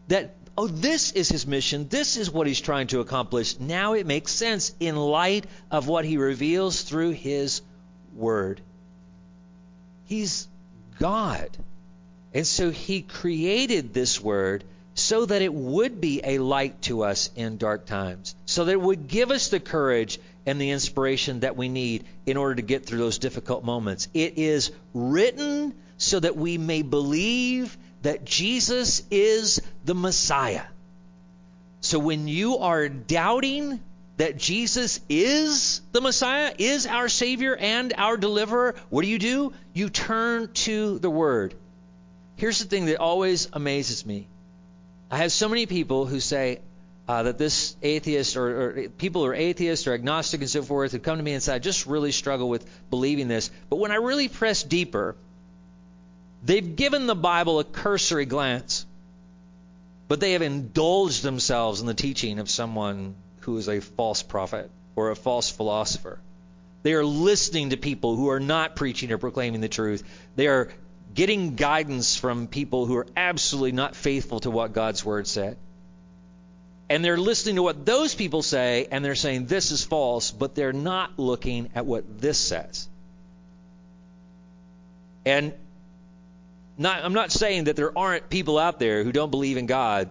That 0.08 0.36
oh, 0.58 0.68
this 0.68 1.12
is 1.12 1.30
his 1.30 1.46
mission. 1.46 1.88
This 1.88 2.18
is 2.18 2.32
what 2.32 2.48
he's 2.48 2.62
trying 2.62 2.88
to 2.88 3.00
accomplish. 3.00 3.60
Now 3.60 3.94
it 3.94 4.06
makes 4.06 4.32
sense 4.32 4.74
in 4.80 4.96
light 4.96 5.46
of 5.70 5.88
what 5.88 6.06
he 6.06 6.18
reveals 6.18 6.82
through 6.82 7.12
his 7.12 7.62
word. 8.16 8.62
He's 10.06 10.48
God. 11.00 11.50
And 12.34 12.46
so 12.46 12.70
he 12.70 13.02
created 13.02 13.94
this 13.94 14.22
word 14.22 14.64
so 14.94 15.26
that 15.26 15.42
it 15.42 15.54
would 15.54 16.00
be 16.00 16.22
a 16.24 16.40
light 16.40 16.82
to 16.84 17.04
us 17.04 17.30
in 17.36 17.58
dark 17.58 17.86
times, 17.86 18.34
so 18.46 18.64
that 18.64 18.72
it 18.72 18.82
would 18.82 19.10
give 19.10 19.30
us 19.30 19.50
the 19.50 19.60
courage 19.60 20.20
and 20.46 20.60
the 20.60 20.72
inspiration 20.72 21.42
that 21.42 21.58
we 21.58 21.68
need 21.68 22.06
in 22.26 22.38
order 22.38 22.56
to 22.56 22.62
get 22.62 22.86
through 22.86 23.00
those 23.00 23.18
difficult 23.18 23.66
moments. 23.66 24.08
It 24.14 24.38
is 24.38 24.72
written 24.94 25.74
so 25.98 26.20
that 26.20 26.38
we 26.38 26.58
may 26.58 26.82
believe 26.82 27.78
that 28.06 28.24
Jesus 28.24 29.04
is 29.10 29.62
the 29.84 29.96
Messiah. 29.96 30.64
So 31.82 32.00
when 32.00 32.28
you 32.28 32.60
are 32.60 32.88
doubting 32.88 33.80
that 34.18 34.38
Jesus 34.38 35.00
is 35.10 35.82
the 35.92 36.02
Messiah, 36.02 36.54
is 36.58 36.88
our 36.88 37.10
Savior 37.10 37.56
and 37.56 37.94
our 37.98 38.16
deliverer, 38.16 38.76
what 38.90 39.02
do 39.02 39.08
you 39.08 39.20
do? 39.20 39.54
You 39.74 39.90
turn 39.90 40.52
to 40.54 41.00
the 41.00 41.10
Word. 41.10 41.56
Here's 42.38 42.60
the 42.60 42.66
thing 42.66 42.86
that 42.86 42.98
always 42.98 43.50
amazes 43.52 44.06
me. 44.06 44.28
I 45.10 45.18
have 45.18 45.32
so 45.32 45.50
many 45.50 45.66
people 45.66 46.06
who 46.06 46.20
say 46.20 46.62
uh, 47.08 47.24
that 47.24 47.38
this 47.38 47.76
atheist 47.82 48.38
or, 48.38 48.62
or 48.62 48.90
people 48.90 49.24
who 49.24 49.30
are 49.30 49.36
atheists 49.36 49.88
or 49.88 49.94
agnostic 49.94 50.42
and 50.42 50.50
so 50.50 50.64
forth 50.64 50.92
who 50.92 51.00
come 51.00 51.18
to 51.18 51.24
me 51.24 51.34
and 51.34 51.44
say, 51.44 51.54
I 51.54 51.60
just 51.60 51.86
really 51.86 52.12
struggle 52.12 52.50
with 52.50 52.66
believing 52.90 53.28
this. 53.28 53.52
But 53.70 53.78
when 53.78 53.92
I 53.92 53.96
really 53.96 54.28
press 54.28 54.64
deeper, 54.64 55.16
They've 56.46 56.76
given 56.76 57.08
the 57.08 57.16
Bible 57.16 57.60
a 57.60 57.64
cursory 57.64 58.28
glance, 58.28 58.86
but 60.08 60.20
they 60.20 60.34
have 60.34 60.44
indulged 60.44 61.24
themselves 61.24 61.82
in 61.82 61.88
the 61.88 61.96
teaching 61.96 62.38
of 62.38 62.50
someone 62.52 63.16
who 63.42 63.58
is 63.58 63.68
a 63.68 63.80
false 63.80 64.22
prophet 64.22 64.70
or 64.96 65.10
a 65.10 65.16
false 65.16 65.50
philosopher. 65.50 66.20
They 66.84 66.94
are 66.94 67.04
listening 67.04 67.72
to 67.72 67.78
people 67.78 68.16
who 68.16 68.30
are 68.30 68.40
not 68.40 68.76
preaching 68.76 69.12
or 69.12 69.18
proclaiming 69.18 69.62
the 69.62 69.68
truth. 69.68 70.04
They 70.36 70.46
are 70.46 70.72
getting 71.16 71.56
guidance 71.56 72.16
from 72.16 72.46
people 72.46 72.86
who 72.86 72.98
are 72.98 73.08
absolutely 73.18 73.72
not 73.72 73.96
faithful 73.96 74.42
to 74.42 74.52
what 74.52 74.72
God's 74.72 75.04
word 75.04 75.26
said. 75.26 75.58
And 76.90 77.04
they're 77.04 77.18
listening 77.18 77.56
to 77.56 77.64
what 77.64 77.88
those 77.88 78.14
people 78.14 78.44
say, 78.44 78.88
and 78.92 79.04
they're 79.04 79.16
saying 79.16 79.48
this 79.48 79.72
is 79.72 79.84
false, 79.84 80.30
but 80.30 80.54
they're 80.54 80.74
not 80.74 81.18
looking 81.18 81.72
at 81.74 81.88
what 81.88 82.22
this 82.22 82.38
says. 82.38 82.88
And 85.26 85.54
not, 86.78 87.04
I'm 87.04 87.14
not 87.14 87.32
saying 87.32 87.66
that 87.66 87.76
there 87.76 87.98
aren't 87.98 88.30
people 88.30 88.58
out 88.58 88.80
there 88.80 89.04
who 89.04 89.12
don't 89.12 89.32
believe 89.32 89.58
in 89.58 89.66
God 89.66 90.10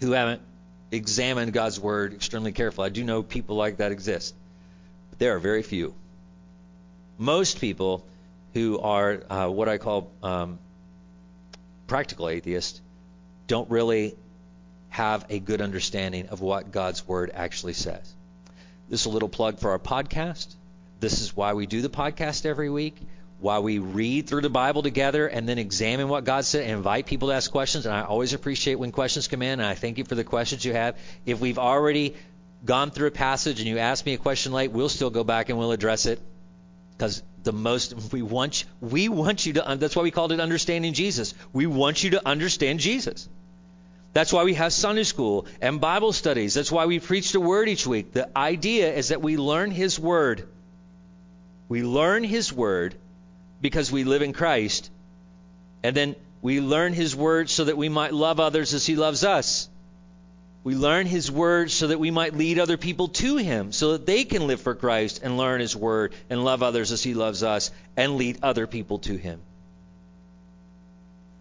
who 0.00 0.12
haven't 0.12 0.42
examined 0.90 1.52
God's 1.52 1.78
word 1.78 2.14
extremely 2.14 2.52
carefully. 2.52 2.86
I 2.86 2.88
do 2.90 3.04
know 3.04 3.22
people 3.22 3.56
like 3.56 3.78
that 3.78 3.92
exist, 3.92 4.34
but 5.10 5.18
there 5.18 5.36
are 5.36 5.38
very 5.38 5.62
few. 5.62 5.94
Most 7.18 7.60
people 7.60 8.04
who 8.54 8.78
are 8.80 9.22
uh, 9.30 9.48
what 9.48 9.68
I 9.68 9.78
call 9.78 10.10
um, 10.22 10.58
practical 11.86 12.28
atheists 12.28 12.80
don't 13.46 13.70
really 13.70 14.16
have 14.88 15.24
a 15.28 15.38
good 15.38 15.60
understanding 15.60 16.28
of 16.28 16.40
what 16.40 16.72
God's 16.72 17.06
Word 17.06 17.30
actually 17.32 17.74
says. 17.74 18.12
This 18.88 19.00
is 19.00 19.06
a 19.06 19.10
little 19.10 19.28
plug 19.28 19.58
for 19.58 19.70
our 19.70 19.78
podcast. 19.78 20.52
This 20.98 21.20
is 21.20 21.36
why 21.36 21.52
we 21.52 21.66
do 21.66 21.80
the 21.80 21.88
podcast 21.88 22.44
every 22.44 22.68
week, 22.68 22.96
why 23.40 23.58
we 23.60 23.78
read 23.78 24.26
through 24.26 24.42
the 24.42 24.50
Bible 24.50 24.82
together 24.82 25.26
and 25.26 25.48
then 25.48 25.58
examine 25.58 26.08
what 26.08 26.24
God 26.24 26.44
said 26.44 26.62
and 26.62 26.72
invite 26.72 27.06
people 27.06 27.28
to 27.28 27.34
ask 27.34 27.50
questions. 27.50 27.86
And 27.86 27.94
I 27.94 28.02
always 28.02 28.34
appreciate 28.34 28.74
when 28.74 28.92
questions 28.92 29.28
come 29.28 29.40
in, 29.42 29.60
and 29.60 29.66
I 29.66 29.74
thank 29.74 29.98
you 29.98 30.04
for 30.04 30.14
the 30.14 30.24
questions 30.24 30.64
you 30.64 30.74
have. 30.74 30.96
If 31.24 31.40
we've 31.40 31.58
already 31.58 32.16
gone 32.64 32.90
through 32.90 33.08
a 33.08 33.12
passage 33.12 33.58
and 33.60 33.68
you 33.68 33.78
ask 33.78 34.04
me 34.04 34.12
a 34.12 34.18
question 34.18 34.52
late, 34.52 34.72
we'll 34.72 34.90
still 34.90 35.10
go 35.10 35.24
back 35.24 35.48
and 35.48 35.58
we'll 35.58 35.72
address 35.72 36.04
it 36.04 36.20
because 36.92 37.22
the 37.42 37.52
most 37.52 37.94
we 38.12 38.20
want 38.20 38.64
we 38.80 39.08
want 39.08 39.46
you 39.46 39.54
to 39.54 39.76
that's 39.78 39.96
why 39.96 40.02
we 40.02 40.10
called 40.10 40.32
it 40.32 40.40
understanding 40.40 40.92
Jesus. 40.92 41.34
We 41.52 41.66
want 41.66 42.04
you 42.04 42.10
to 42.10 42.26
understand 42.26 42.80
Jesus. 42.80 43.28
That's 44.12 44.32
why 44.32 44.42
we 44.42 44.54
have 44.54 44.72
Sunday 44.72 45.04
school 45.04 45.46
and 45.62 45.80
Bible 45.80 46.12
studies. 46.12 46.54
That's 46.54 46.72
why 46.72 46.86
we 46.86 46.98
preach 46.98 47.32
the 47.32 47.40
word 47.40 47.68
each 47.68 47.86
week. 47.86 48.12
The 48.12 48.28
idea 48.36 48.92
is 48.92 49.08
that 49.08 49.22
we 49.22 49.36
learn 49.36 49.70
his 49.70 49.98
word. 50.00 50.48
We 51.68 51.84
learn 51.84 52.24
his 52.24 52.52
word 52.52 52.96
because 53.60 53.92
we 53.92 54.04
live 54.04 54.22
in 54.22 54.32
Christ. 54.32 54.90
And 55.82 55.96
then 55.96 56.16
we 56.42 56.60
learn 56.60 56.92
his 56.92 57.14
word 57.14 57.50
so 57.50 57.64
that 57.64 57.76
we 57.76 57.88
might 57.88 58.14
love 58.14 58.40
others 58.40 58.74
as 58.74 58.86
he 58.86 58.96
loves 58.96 59.24
us. 59.24 59.68
We 60.62 60.74
learn 60.74 61.06
His 61.06 61.30
Word 61.30 61.70
so 61.70 61.86
that 61.86 61.98
we 61.98 62.10
might 62.10 62.36
lead 62.36 62.58
other 62.58 62.76
people 62.76 63.08
to 63.08 63.36
Him, 63.36 63.72
so 63.72 63.92
that 63.92 64.04
they 64.04 64.24
can 64.24 64.46
live 64.46 64.60
for 64.60 64.74
Christ 64.74 65.20
and 65.22 65.38
learn 65.38 65.60
His 65.60 65.74
Word 65.74 66.14
and 66.28 66.44
love 66.44 66.62
others 66.62 66.92
as 66.92 67.02
He 67.02 67.14
loves 67.14 67.42
us 67.42 67.70
and 67.96 68.16
lead 68.16 68.38
other 68.42 68.66
people 68.66 68.98
to 69.00 69.16
Him. 69.16 69.40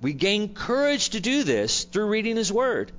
We 0.02 0.14
gain 0.14 0.54
courage 0.54 1.10
to 1.10 1.20
do 1.20 1.44
this 1.44 1.84
through 1.84 2.08
reading 2.08 2.38
His 2.38 2.52
Word. 2.52 2.94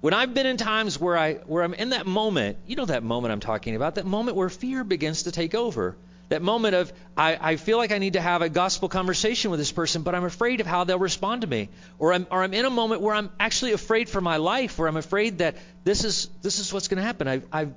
When 0.00 0.14
I've 0.14 0.34
been 0.34 0.46
in 0.46 0.56
times 0.56 0.98
where 0.98 1.18
I 1.18 1.34
where 1.34 1.64
I'm 1.64 1.74
in 1.74 1.90
that 1.90 2.06
moment, 2.06 2.58
you 2.66 2.76
know 2.76 2.86
that 2.86 3.02
moment 3.02 3.32
I'm 3.32 3.40
talking 3.40 3.74
about, 3.74 3.96
that 3.96 4.06
moment 4.06 4.36
where 4.36 4.48
fear 4.48 4.84
begins 4.84 5.24
to 5.24 5.32
take 5.32 5.56
over. 5.56 5.96
That 6.28 6.40
moment 6.40 6.74
of, 6.74 6.92
I, 7.16 7.36
I 7.40 7.56
feel 7.56 7.76
like 7.76 7.92
I 7.92 7.98
need 7.98 8.14
to 8.14 8.20
have 8.20 8.40
a 8.40 8.48
gospel 8.48 8.88
conversation 8.88 9.50
with 9.50 9.60
this 9.60 9.72
person, 9.72 10.02
but 10.02 10.14
I'm 10.14 10.24
afraid 10.24 10.60
of 10.60 10.66
how 10.66 10.84
they'll 10.84 10.98
respond 10.98 11.42
to 11.42 11.46
me. 11.46 11.68
Or 11.98 12.12
I'm, 12.14 12.26
or 12.30 12.42
I'm 12.42 12.54
in 12.54 12.64
a 12.64 12.70
moment 12.70 13.02
where 13.02 13.14
I'm 13.14 13.30
actually 13.38 13.72
afraid 13.72 14.08
for 14.08 14.20
my 14.20 14.38
life, 14.38 14.78
where 14.78 14.88
I'm 14.88 14.96
afraid 14.96 15.38
that 15.38 15.56
this 15.84 16.04
is, 16.04 16.28
this 16.40 16.58
is 16.58 16.72
what's 16.72 16.88
going 16.88 16.98
to 16.98 17.02
happen. 17.02 17.28
I've, 17.28 17.46
I've 17.52 17.74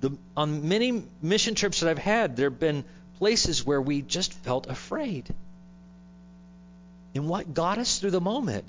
the, 0.00 0.16
on 0.36 0.68
many 0.68 1.04
mission 1.20 1.54
trips 1.54 1.80
that 1.80 1.90
I've 1.90 1.98
had, 1.98 2.36
there 2.36 2.50
have 2.50 2.58
been 2.58 2.84
places 3.18 3.64
where 3.64 3.80
we 3.80 4.02
just 4.02 4.32
felt 4.32 4.66
afraid. 4.68 5.32
And 7.14 7.28
what 7.28 7.54
got 7.54 7.78
us 7.78 7.98
through 7.98 8.10
the 8.10 8.20
moment 8.20 8.64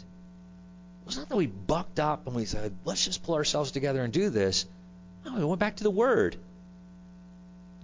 was 1.05 1.17
not 1.17 1.29
that 1.29 1.35
we 1.35 1.47
bucked 1.47 1.99
up 1.99 2.27
and 2.27 2.35
we 2.35 2.45
said, 2.45 2.75
let's 2.85 3.03
just 3.05 3.23
pull 3.23 3.35
ourselves 3.35 3.71
together 3.71 4.03
and 4.03 4.13
do 4.13 4.29
this. 4.29 4.65
No, 5.25 5.35
we 5.35 5.45
went 5.45 5.59
back 5.59 5.77
to 5.77 5.83
the 5.83 5.89
Word. 5.89 6.35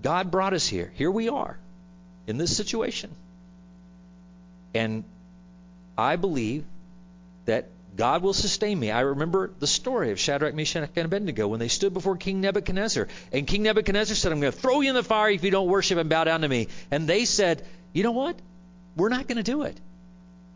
God 0.02 0.32
brought 0.32 0.54
us 0.54 0.68
here. 0.68 0.92
Here 0.96 1.12
we 1.12 1.30
are 1.30 1.58
in 2.28 2.38
this 2.38 2.56
situation. 2.56 3.10
And 4.74 5.04
I 5.98 6.16
believe 6.16 6.64
that 7.46 7.70
God 7.96 8.22
will 8.22 8.34
sustain 8.34 8.80
me. 8.80 8.92
I 8.92 9.02
remember 9.02 9.52
the 9.60 9.68
story 9.68 10.12
of 10.12 10.20
Shadrach, 10.20 10.54
Meshach, 10.54 10.90
and 10.96 11.06
Abednego 11.06 11.48
when 11.48 11.60
they 11.60 11.68
stood 11.68 11.94
before 11.94 12.16
King 12.16 12.40
Nebuchadnezzar. 12.40 13.08
And 13.34 13.46
King 13.46 13.64
Nebuchadnezzar 13.64 14.16
said, 14.16 14.32
I'm 14.32 14.40
going 14.40 14.54
to 14.54 14.58
throw 14.58 14.82
you 14.82 14.90
in 14.90 14.96
the 14.96 15.04
fire 15.04 15.30
if 15.30 15.44
you 15.44 15.52
don't 15.52 15.68
worship 15.68 15.98
and 15.98 16.10
bow 16.10 16.24
down 16.24 16.42
to 16.42 16.48
me. 16.48 16.68
And 16.92 17.08
they 17.08 17.26
said, 17.26 17.66
You 17.92 18.04
know 18.04 18.12
what? 18.12 18.38
We're 18.96 19.10
not 19.10 19.28
going 19.28 19.38
to 19.38 19.44
do 19.44 19.64
it. 19.64 19.78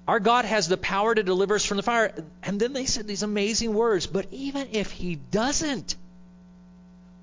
Our 0.08 0.20
God 0.20 0.46
has 0.46 0.68
the 0.68 0.78
power 0.78 1.16
to 1.16 1.24
deliver 1.24 1.56
us 1.56 1.66
from 1.66 1.78
the 1.78 1.84
fire. 1.84 2.14
And 2.44 2.60
then 2.60 2.74
they 2.74 2.86
said 2.86 3.08
these 3.08 3.24
amazing 3.24 3.74
words, 3.74 4.06
but 4.06 4.28
even 4.32 4.70
if 4.72 4.92
He 4.92 5.16
doesn't, 5.16 5.96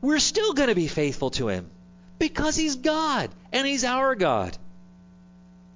we're 0.00 0.18
still 0.18 0.54
going 0.54 0.70
to 0.70 0.74
be 0.74 0.88
faithful 0.88 1.30
to 1.30 1.48
Him. 1.48 1.70
Because 2.20 2.54
he's 2.54 2.76
God 2.76 3.30
and 3.50 3.66
he's 3.66 3.82
our 3.82 4.14
God. 4.14 4.56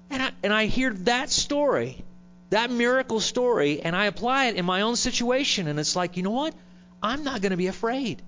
And 0.09 0.21
I, 0.21 0.31
and 0.43 0.53
I 0.53 0.67
hear 0.67 0.93
that 0.93 1.31
story, 1.31 2.05
that 2.51 2.69
miracle 2.69 3.19
story, 3.19 3.81
and 3.81 3.95
I 3.95 4.05
apply 4.05 4.45
it 4.45 4.55
in 4.55 4.63
my 4.63 4.81
own 4.81 4.95
situation. 4.95 5.67
And 5.67 5.79
it's 5.79 5.95
like, 5.95 6.15
you 6.15 6.23
know 6.23 6.31
what? 6.31 6.53
I'm 7.03 7.23
not 7.23 7.41
going 7.41 7.49
to 7.49 7.57
be 7.57 7.67
afraid. 7.67 8.21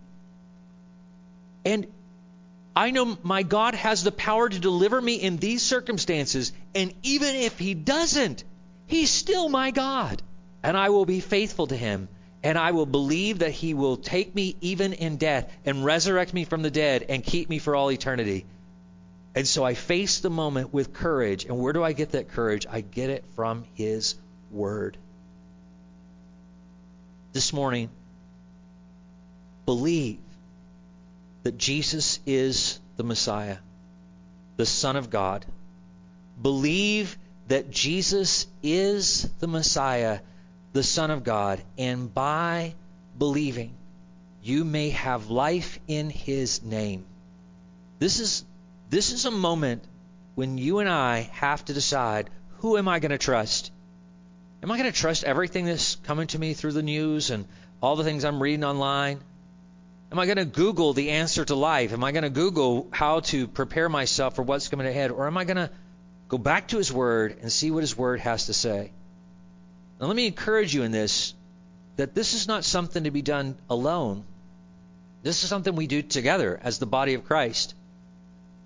And 1.63 1.87
I 2.75 2.91
know 2.91 3.17
my 3.21 3.43
God 3.43 3.75
has 3.75 4.03
the 4.03 4.11
power 4.11 4.49
to 4.49 4.59
deliver 4.59 4.99
me 4.99 5.15
in 5.15 5.37
these 5.37 5.61
circumstances. 5.61 6.51
And 6.73 6.93
even 7.03 7.35
if 7.35 7.59
he 7.59 7.75
doesn't, 7.75 8.43
he's 8.87 9.11
still 9.11 9.47
my 9.47 9.71
God. 9.71 10.21
And 10.63 10.75
I 10.75 10.89
will 10.89 11.05
be 11.05 11.19
faithful 11.19 11.67
to 11.67 11.77
him 11.77 12.09
and 12.47 12.57
I 12.57 12.71
will 12.71 12.85
believe 12.85 13.39
that 13.39 13.51
he 13.51 13.73
will 13.73 13.97
take 13.97 14.33
me 14.33 14.55
even 14.61 14.93
in 14.93 15.17
death 15.17 15.51
and 15.65 15.83
resurrect 15.83 16.33
me 16.33 16.45
from 16.45 16.61
the 16.61 16.71
dead 16.71 17.03
and 17.09 17.21
keep 17.21 17.49
me 17.49 17.59
for 17.59 17.75
all 17.75 17.91
eternity. 17.91 18.45
And 19.35 19.45
so 19.45 19.65
I 19.65 19.73
face 19.73 20.21
the 20.21 20.29
moment 20.29 20.73
with 20.73 20.93
courage. 20.93 21.43
And 21.43 21.59
where 21.59 21.73
do 21.73 21.83
I 21.83 21.91
get 21.91 22.13
that 22.13 22.29
courage? 22.29 22.65
I 22.65 22.79
get 22.79 23.09
it 23.09 23.25
from 23.35 23.65
his 23.73 24.15
word. 24.49 24.95
This 27.33 27.51
morning, 27.51 27.89
believe 29.65 30.19
that 31.43 31.57
Jesus 31.57 32.21
is 32.25 32.79
the 32.95 33.03
Messiah, 33.03 33.57
the 34.55 34.65
Son 34.65 34.95
of 34.95 35.09
God. 35.09 35.45
Believe 36.41 37.17
that 37.49 37.69
Jesus 37.69 38.47
is 38.63 39.29
the 39.41 39.47
Messiah 39.47 40.19
the 40.77 40.83
Son 40.83 41.09
of 41.09 41.23
God, 41.23 41.59
and 41.79 42.13
by 42.13 42.75
believing, 43.17 43.73
you 44.43 44.63
may 44.63 44.91
have 44.91 45.31
life 45.31 45.79
in 45.87 46.11
his 46.11 46.61
name. 46.61 47.03
This 47.97 48.19
is 48.19 48.45
this 48.91 49.11
is 49.11 49.25
a 49.25 49.31
moment 49.31 49.83
when 50.35 50.59
you 50.59 50.77
and 50.77 50.87
I 50.87 51.31
have 51.33 51.65
to 51.65 51.73
decide 51.73 52.29
who 52.59 52.77
am 52.77 52.87
I 52.87 52.99
going 52.99 53.09
to 53.09 53.17
trust? 53.17 53.71
Am 54.61 54.69
I 54.69 54.77
going 54.77 54.91
to 54.91 54.97
trust 54.97 55.23
everything 55.23 55.65
that's 55.65 55.95
coming 55.95 56.27
to 56.27 56.37
me 56.37 56.53
through 56.53 56.73
the 56.73 56.83
news 56.83 57.31
and 57.31 57.47
all 57.81 57.95
the 57.95 58.03
things 58.03 58.23
I'm 58.23 58.41
reading 58.41 58.63
online? 58.63 59.19
Am 60.11 60.19
I 60.19 60.25
going 60.25 60.37
to 60.37 60.45
Google 60.45 60.93
the 60.93 61.09
answer 61.09 61.43
to 61.43 61.55
life? 61.55 61.91
Am 61.91 62.03
I 62.03 62.11
going 62.11 62.23
to 62.23 62.29
Google 62.29 62.87
how 62.91 63.21
to 63.31 63.47
prepare 63.47 63.89
myself 63.89 64.35
for 64.35 64.43
what's 64.43 64.67
coming 64.67 64.85
ahead? 64.85 65.09
Or 65.09 65.25
am 65.25 65.39
I 65.39 65.43
going 65.43 65.57
to 65.57 65.71
go 66.27 66.37
back 66.37 66.67
to 66.67 66.77
His 66.77 66.93
Word 66.93 67.37
and 67.41 67.51
see 67.51 67.71
what 67.71 67.81
His 67.81 67.97
Word 67.97 68.19
has 68.19 68.45
to 68.45 68.53
say? 68.53 68.91
Now, 69.99 70.07
let 70.07 70.15
me 70.15 70.27
encourage 70.27 70.73
you 70.73 70.83
in 70.83 70.91
this 70.91 71.33
that 71.95 72.13
this 72.13 72.33
is 72.33 72.47
not 72.47 72.63
something 72.63 73.05
to 73.05 73.11
be 73.11 73.23
done 73.23 73.55
alone. 73.69 74.23
This 75.23 75.43
is 75.43 75.49
something 75.49 75.75
we 75.75 75.87
do 75.87 76.03
together 76.03 76.59
as 76.61 76.77
the 76.77 76.85
body 76.85 77.15
of 77.15 77.25
Christ. 77.25 77.73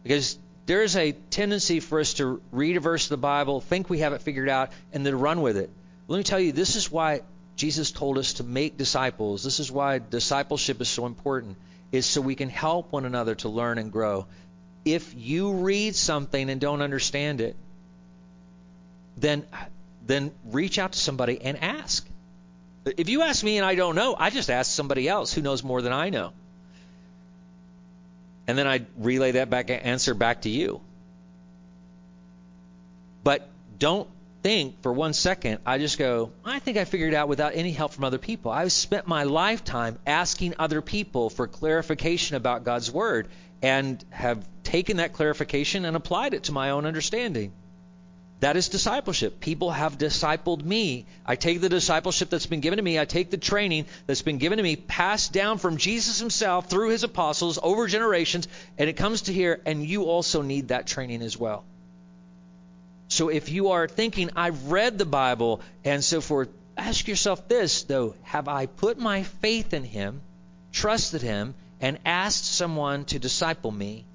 Because 0.03 0.37
there 0.65 0.83
is 0.83 0.95
a 0.95 1.13
tendency 1.13 1.79
for 1.79 1.99
us 1.99 2.15
to 2.15 2.41
read 2.51 2.77
a 2.77 2.81
verse 2.81 3.05
of 3.05 3.09
the 3.09 3.17
Bible, 3.17 3.61
think 3.61 3.89
we 3.89 3.99
have 3.99 4.13
it 4.13 4.21
figured 4.21 4.49
out, 4.49 4.71
and 4.91 5.05
then 5.05 5.17
run 5.17 5.41
with 5.41 5.57
it. 5.57 5.69
Let 6.07 6.17
me 6.17 6.23
tell 6.23 6.39
you, 6.39 6.51
this 6.51 6.75
is 6.75 6.91
why 6.91 7.21
Jesus 7.55 7.91
told 7.91 8.17
us 8.17 8.33
to 8.33 8.43
make 8.43 8.77
disciples. 8.77 9.43
This 9.43 9.59
is 9.59 9.71
why 9.71 9.99
discipleship 9.99 10.81
is 10.81 10.89
so 10.89 11.05
important, 11.05 11.57
is 11.91 12.05
so 12.05 12.19
we 12.19 12.35
can 12.35 12.49
help 12.49 12.91
one 12.91 13.05
another 13.05 13.35
to 13.35 13.49
learn 13.49 13.77
and 13.77 13.91
grow. 13.91 14.27
If 14.83 15.13
you 15.15 15.53
read 15.53 15.95
something 15.95 16.49
and 16.49 16.59
don't 16.59 16.81
understand 16.81 17.39
it, 17.39 17.55
then 19.15 19.45
then 20.05 20.31
reach 20.45 20.79
out 20.79 20.93
to 20.93 20.99
somebody 20.99 21.41
and 21.41 21.61
ask. 21.61 22.07
If 22.85 23.09
you 23.09 23.21
ask 23.21 23.43
me 23.43 23.57
and 23.57 23.65
I 23.65 23.75
don't 23.75 23.95
know, 23.95 24.15
I 24.17 24.29
just 24.29 24.49
ask 24.49 24.71
somebody 24.71 25.07
else 25.07 25.33
who 25.33 25.41
knows 25.41 25.63
more 25.63 25.81
than 25.81 25.93
I 25.93 26.09
know. 26.09 26.33
And 28.47 28.57
then 28.57 28.67
I 28.67 28.85
relay 28.97 29.33
that 29.33 29.49
back 29.49 29.69
answer 29.69 30.13
back 30.13 30.41
to 30.41 30.49
you. 30.49 30.81
But 33.23 33.47
don't 33.77 34.09
think 34.41 34.81
for 34.81 34.91
one 34.91 35.13
second, 35.13 35.59
I 35.65 35.77
just 35.77 35.99
go, 35.99 36.31
I 36.43 36.59
think 36.59 36.77
I 36.77 36.85
figured 36.85 37.13
it 37.13 37.15
out 37.15 37.27
without 37.27 37.53
any 37.55 37.71
help 37.71 37.93
from 37.93 38.03
other 38.03 38.17
people. 38.17 38.51
I've 38.51 38.71
spent 38.71 39.07
my 39.07 39.23
lifetime 39.23 39.99
asking 40.07 40.55
other 40.57 40.81
people 40.81 41.29
for 41.29 41.47
clarification 41.47 42.35
about 42.35 42.63
God's 42.63 42.91
Word 42.91 43.27
and 43.61 44.03
have 44.09 44.43
taken 44.63 44.97
that 44.97 45.13
clarification 45.13 45.85
and 45.85 45.95
applied 45.95 46.33
it 46.33 46.43
to 46.43 46.51
my 46.51 46.71
own 46.71 46.85
understanding. 46.85 47.53
That 48.41 48.57
is 48.57 48.69
discipleship. 48.69 49.39
People 49.39 49.69
have 49.69 49.99
discipled 49.99 50.63
me. 50.63 51.05
I 51.27 51.35
take 51.35 51.61
the 51.61 51.69
discipleship 51.69 52.31
that's 52.31 52.47
been 52.47 52.59
given 52.59 52.77
to 52.77 52.83
me, 52.83 52.99
I 52.99 53.05
take 53.05 53.29
the 53.29 53.37
training 53.37 53.85
that's 54.07 54.23
been 54.23 54.39
given 54.39 54.57
to 54.57 54.63
me, 54.63 54.75
passed 54.75 55.31
down 55.31 55.59
from 55.59 55.77
Jesus 55.77 56.19
himself 56.19 56.67
through 56.67 56.89
his 56.89 57.03
apostles 57.03 57.59
over 57.61 57.85
generations, 57.85 58.47
and 58.79 58.89
it 58.89 58.97
comes 58.97 59.23
to 59.23 59.33
here, 59.33 59.61
and 59.67 59.85
you 59.85 60.05
also 60.05 60.41
need 60.41 60.69
that 60.69 60.87
training 60.87 61.21
as 61.21 61.37
well. 61.37 61.63
So 63.09 63.29
if 63.29 63.49
you 63.49 63.69
are 63.71 63.87
thinking, 63.87 64.31
I've 64.35 64.71
read 64.71 64.97
the 64.97 65.05
Bible 65.05 65.61
and 65.85 66.03
so 66.03 66.19
forth, 66.19 66.49
ask 66.75 67.07
yourself 67.07 67.47
this, 67.47 67.83
though 67.83 68.15
Have 68.23 68.47
I 68.47 68.65
put 68.65 68.97
my 68.97 69.21
faith 69.21 69.71
in 69.71 69.83
him, 69.83 70.21
trusted 70.71 71.21
him, 71.21 71.53
and 71.79 71.99
asked 72.05 72.45
someone 72.45 73.05
to 73.05 73.19
disciple 73.19 73.71
me? 73.71 74.05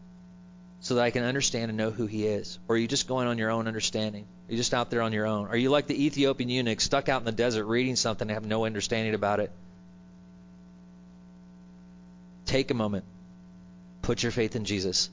So 0.87 0.95
that 0.95 1.03
I 1.03 1.11
can 1.11 1.25
understand 1.25 1.69
and 1.69 1.77
know 1.77 1.91
who 1.91 2.07
He 2.07 2.29
is? 2.29 2.61
Or 2.69 2.77
are 2.77 2.79
you 2.79 2.87
just 2.87 3.09
going 3.09 3.27
on 3.27 3.39
your 3.39 3.51
own 3.51 3.67
understanding? 3.67 4.23
Are 4.23 4.53
you 4.53 4.57
just 4.57 4.73
out 4.73 4.89
there 4.89 5.03
on 5.03 5.13
your 5.13 5.27
own? 5.27 5.49
Are 5.49 5.57
you 5.57 5.69
like 5.69 5.89
the 5.89 6.07
Ethiopian 6.07 6.49
eunuch 6.49 6.81
stuck 6.81 7.09
out 7.09 7.21
in 7.21 7.25
the 7.25 7.33
desert 7.33 7.65
reading 7.65 7.97
something 7.97 8.29
and 8.29 8.35
have 8.37 8.47
no 8.47 8.67
understanding 8.67 9.13
about 9.13 9.41
it? 9.41 9.51
Take 12.45 12.71
a 12.71 12.75
moment. 12.75 13.05
Put 14.03 14.23
your 14.23 14.31
faith 14.31 14.55
in 14.55 14.65
Jesus. 14.65 15.11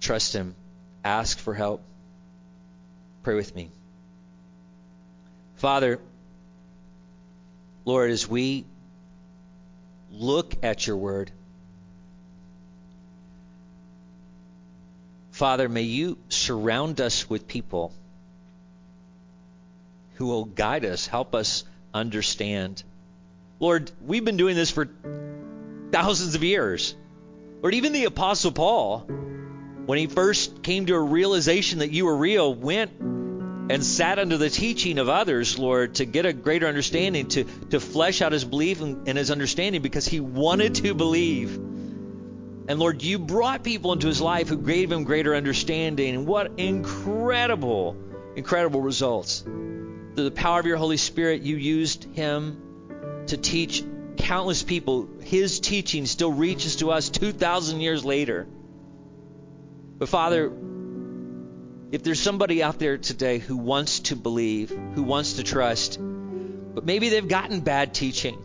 Trust 0.00 0.32
Him. 0.32 0.56
Ask 1.04 1.38
for 1.38 1.54
help. 1.54 1.82
Pray 3.22 3.36
with 3.36 3.54
me. 3.54 3.70
Father, 5.54 6.00
Lord, 7.84 8.10
as 8.10 8.26
we 8.28 8.64
look 10.10 10.56
at 10.64 10.88
your 10.88 10.96
word, 10.96 11.30
Father, 15.44 15.68
may 15.68 15.82
you 15.82 16.16
surround 16.30 17.02
us 17.02 17.28
with 17.28 17.46
people 17.46 17.92
who 20.14 20.24
will 20.24 20.46
guide 20.46 20.86
us, 20.86 21.06
help 21.06 21.34
us 21.34 21.64
understand. 21.92 22.82
Lord, 23.60 23.90
we've 24.06 24.24
been 24.24 24.38
doing 24.38 24.56
this 24.56 24.70
for 24.70 24.88
thousands 25.90 26.34
of 26.34 26.42
years. 26.42 26.94
Lord, 27.60 27.74
even 27.74 27.92
the 27.92 28.06
Apostle 28.06 28.52
Paul, 28.52 29.00
when 29.84 29.98
he 29.98 30.06
first 30.06 30.62
came 30.62 30.86
to 30.86 30.94
a 30.94 30.98
realization 30.98 31.80
that 31.80 31.90
you 31.90 32.06
were 32.06 32.16
real, 32.16 32.54
went 32.54 32.92
and 32.98 33.84
sat 33.84 34.18
under 34.18 34.38
the 34.38 34.48
teaching 34.48 34.98
of 34.98 35.10
others, 35.10 35.58
Lord, 35.58 35.96
to 35.96 36.06
get 36.06 36.24
a 36.24 36.32
greater 36.32 36.66
understanding, 36.66 37.28
to, 37.28 37.44
to 37.68 37.80
flesh 37.80 38.22
out 38.22 38.32
his 38.32 38.46
belief 38.46 38.80
and, 38.80 39.06
and 39.06 39.18
his 39.18 39.30
understanding 39.30 39.82
because 39.82 40.06
he 40.06 40.20
wanted 40.20 40.76
to 40.76 40.94
believe. 40.94 41.73
And 42.66 42.78
Lord, 42.78 43.02
you 43.02 43.18
brought 43.18 43.62
people 43.62 43.92
into 43.92 44.06
his 44.06 44.20
life 44.20 44.48
who 44.48 44.56
gave 44.56 44.90
him 44.90 45.04
greater 45.04 45.34
understanding. 45.34 46.14
And 46.14 46.26
what 46.26 46.52
incredible, 46.56 47.96
incredible 48.36 48.80
results. 48.80 49.40
Through 49.42 50.24
the 50.24 50.30
power 50.30 50.60
of 50.60 50.66
your 50.66 50.76
Holy 50.76 50.96
Spirit, 50.96 51.42
you 51.42 51.56
used 51.56 52.04
him 52.14 53.24
to 53.26 53.36
teach 53.36 53.84
countless 54.16 54.62
people. 54.62 55.08
His 55.22 55.60
teaching 55.60 56.06
still 56.06 56.32
reaches 56.32 56.76
to 56.76 56.90
us 56.90 57.10
2,000 57.10 57.80
years 57.80 58.04
later. 58.04 58.46
But 59.98 60.08
Father, 60.08 60.50
if 61.92 62.02
there's 62.02 62.20
somebody 62.20 62.62
out 62.62 62.78
there 62.78 62.96
today 62.96 63.38
who 63.38 63.56
wants 63.56 64.00
to 64.00 64.16
believe, 64.16 64.70
who 64.94 65.02
wants 65.02 65.34
to 65.34 65.42
trust, 65.42 65.98
but 66.00 66.84
maybe 66.84 67.08
they've 67.08 67.28
gotten 67.28 67.60
bad 67.60 67.94
teaching, 67.94 68.38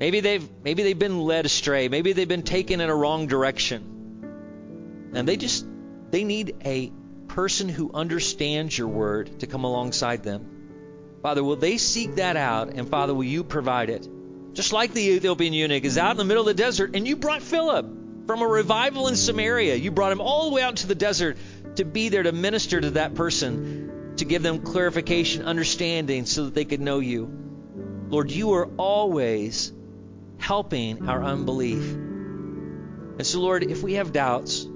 maybe 0.00 0.20
they've 0.20 0.48
maybe 0.64 0.82
they've 0.82 0.98
been 0.98 1.20
led 1.20 1.46
astray, 1.46 1.88
maybe 1.88 2.12
they've 2.12 2.26
been 2.26 2.42
taken 2.42 2.80
in 2.80 2.88
a 2.88 2.94
wrong 2.94 3.26
direction, 3.28 5.12
and 5.14 5.28
they 5.28 5.36
just 5.36 5.64
they 6.10 6.24
need 6.24 6.56
a 6.64 6.90
person 7.28 7.68
who 7.68 7.92
understands 7.92 8.76
your 8.76 8.88
word 8.88 9.40
to 9.40 9.46
come 9.46 9.62
alongside 9.62 10.24
them. 10.24 11.20
Father, 11.22 11.44
will 11.44 11.56
they 11.56 11.76
seek 11.76 12.16
that 12.16 12.36
out, 12.36 12.70
and 12.70 12.88
Father, 12.88 13.14
will 13.14 13.24
you 13.24 13.44
provide 13.44 13.90
it? 13.90 14.08
Just 14.54 14.72
like 14.72 14.92
the 14.92 15.10
Ethiopian 15.10 15.52
eunuch 15.52 15.84
is 15.84 15.98
out 15.98 16.12
in 16.12 16.16
the 16.16 16.24
middle 16.24 16.48
of 16.48 16.56
the 16.56 16.60
desert, 16.60 16.96
and 16.96 17.06
you 17.06 17.14
brought 17.14 17.42
Philip 17.42 17.86
from 18.26 18.42
a 18.42 18.46
revival 18.46 19.06
in 19.06 19.16
Samaria. 19.16 19.76
You 19.76 19.90
brought 19.90 20.12
him 20.12 20.20
all 20.20 20.48
the 20.48 20.54
way 20.54 20.62
out 20.62 20.70
into 20.70 20.86
the 20.86 20.94
desert 20.94 21.36
to 21.76 21.84
be 21.84 22.08
there 22.08 22.22
to 22.22 22.32
minister 22.32 22.80
to 22.80 22.90
that 22.92 23.14
person, 23.14 24.14
to 24.16 24.24
give 24.24 24.42
them 24.42 24.60
clarification, 24.60 25.44
understanding, 25.44 26.26
so 26.26 26.46
that 26.46 26.54
they 26.54 26.64
could 26.64 26.80
know 26.80 26.98
you. 26.98 27.30
Lord, 28.08 28.30
you 28.30 28.54
are 28.54 28.68
always 28.76 29.72
helping 30.40 31.08
our 31.08 31.22
unbelief. 31.22 31.82
And 31.92 33.26
so, 33.26 33.40
Lord, 33.40 33.62
if 33.62 33.82
we 33.82 33.94
have 33.94 34.12
doubts, 34.12 34.66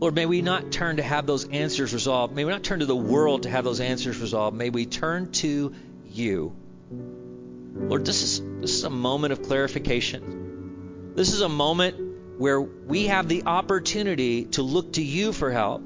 Lord, 0.00 0.14
may 0.14 0.26
we 0.26 0.42
not 0.42 0.70
turn 0.70 0.96
to 0.96 1.02
have 1.02 1.26
those 1.26 1.48
answers 1.48 1.94
resolved. 1.94 2.34
May 2.34 2.44
we 2.44 2.52
not 2.52 2.62
turn 2.62 2.80
to 2.80 2.86
the 2.86 2.96
world 2.96 3.44
to 3.44 3.50
have 3.50 3.64
those 3.64 3.80
answers 3.80 4.18
resolved. 4.18 4.56
May 4.56 4.70
we 4.70 4.86
turn 4.86 5.32
to 5.32 5.74
you. 6.04 6.54
Lord, 6.90 8.04
this 8.04 8.22
is 8.22 8.42
this 8.60 8.74
is 8.74 8.84
a 8.84 8.90
moment 8.90 9.32
of 9.32 9.42
clarification. 9.42 11.12
This 11.14 11.32
is 11.32 11.40
a 11.40 11.48
moment 11.48 12.38
where 12.38 12.60
we 12.60 13.06
have 13.06 13.28
the 13.28 13.44
opportunity 13.44 14.44
to 14.46 14.62
look 14.62 14.94
to 14.94 15.02
you 15.02 15.32
for 15.32 15.50
help. 15.50 15.82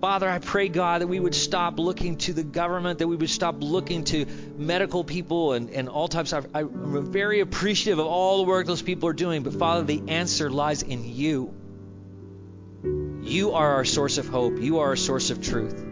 Father, 0.00 0.28
I 0.28 0.38
pray, 0.38 0.68
God, 0.68 1.00
that 1.00 1.06
we 1.06 1.18
would 1.18 1.34
stop 1.34 1.78
looking 1.78 2.16
to 2.18 2.34
the 2.34 2.42
government, 2.42 2.98
that 2.98 3.08
we 3.08 3.16
would 3.16 3.30
stop 3.30 3.56
looking 3.60 4.04
to 4.04 4.26
medical 4.56 5.04
people 5.04 5.54
and, 5.54 5.70
and 5.70 5.88
all 5.88 6.06
types 6.06 6.34
of. 6.34 6.46
I'm 6.54 7.10
very 7.10 7.40
appreciative 7.40 7.98
of 7.98 8.06
all 8.06 8.44
the 8.44 8.48
work 8.48 8.66
those 8.66 8.82
people 8.82 9.08
are 9.08 9.14
doing, 9.14 9.42
but 9.42 9.54
Father, 9.54 9.84
the 9.84 10.02
answer 10.08 10.50
lies 10.50 10.82
in 10.82 11.04
you. 11.04 11.54
You 13.22 13.52
are 13.52 13.74
our 13.76 13.84
source 13.84 14.18
of 14.18 14.28
hope. 14.28 14.60
You 14.60 14.80
are 14.80 14.88
our 14.88 14.96
source 14.96 15.30
of 15.30 15.40
truth. 15.40 15.82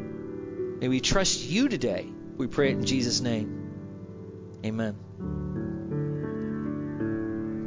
May 0.81 0.89
we 0.89 1.01
trust 1.01 1.43
you 1.43 1.69
today. 1.69 2.07
We 2.37 2.47
pray 2.47 2.71
it 2.71 2.75
in 2.75 2.85
Jesus' 2.85 3.21
name. 3.21 4.61
Amen. 4.65 4.97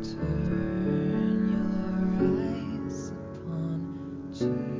Turn 0.04 1.50
your 1.52 1.66
eyes 2.88 3.10
upon 3.10 4.30
Jesus. 4.34 4.77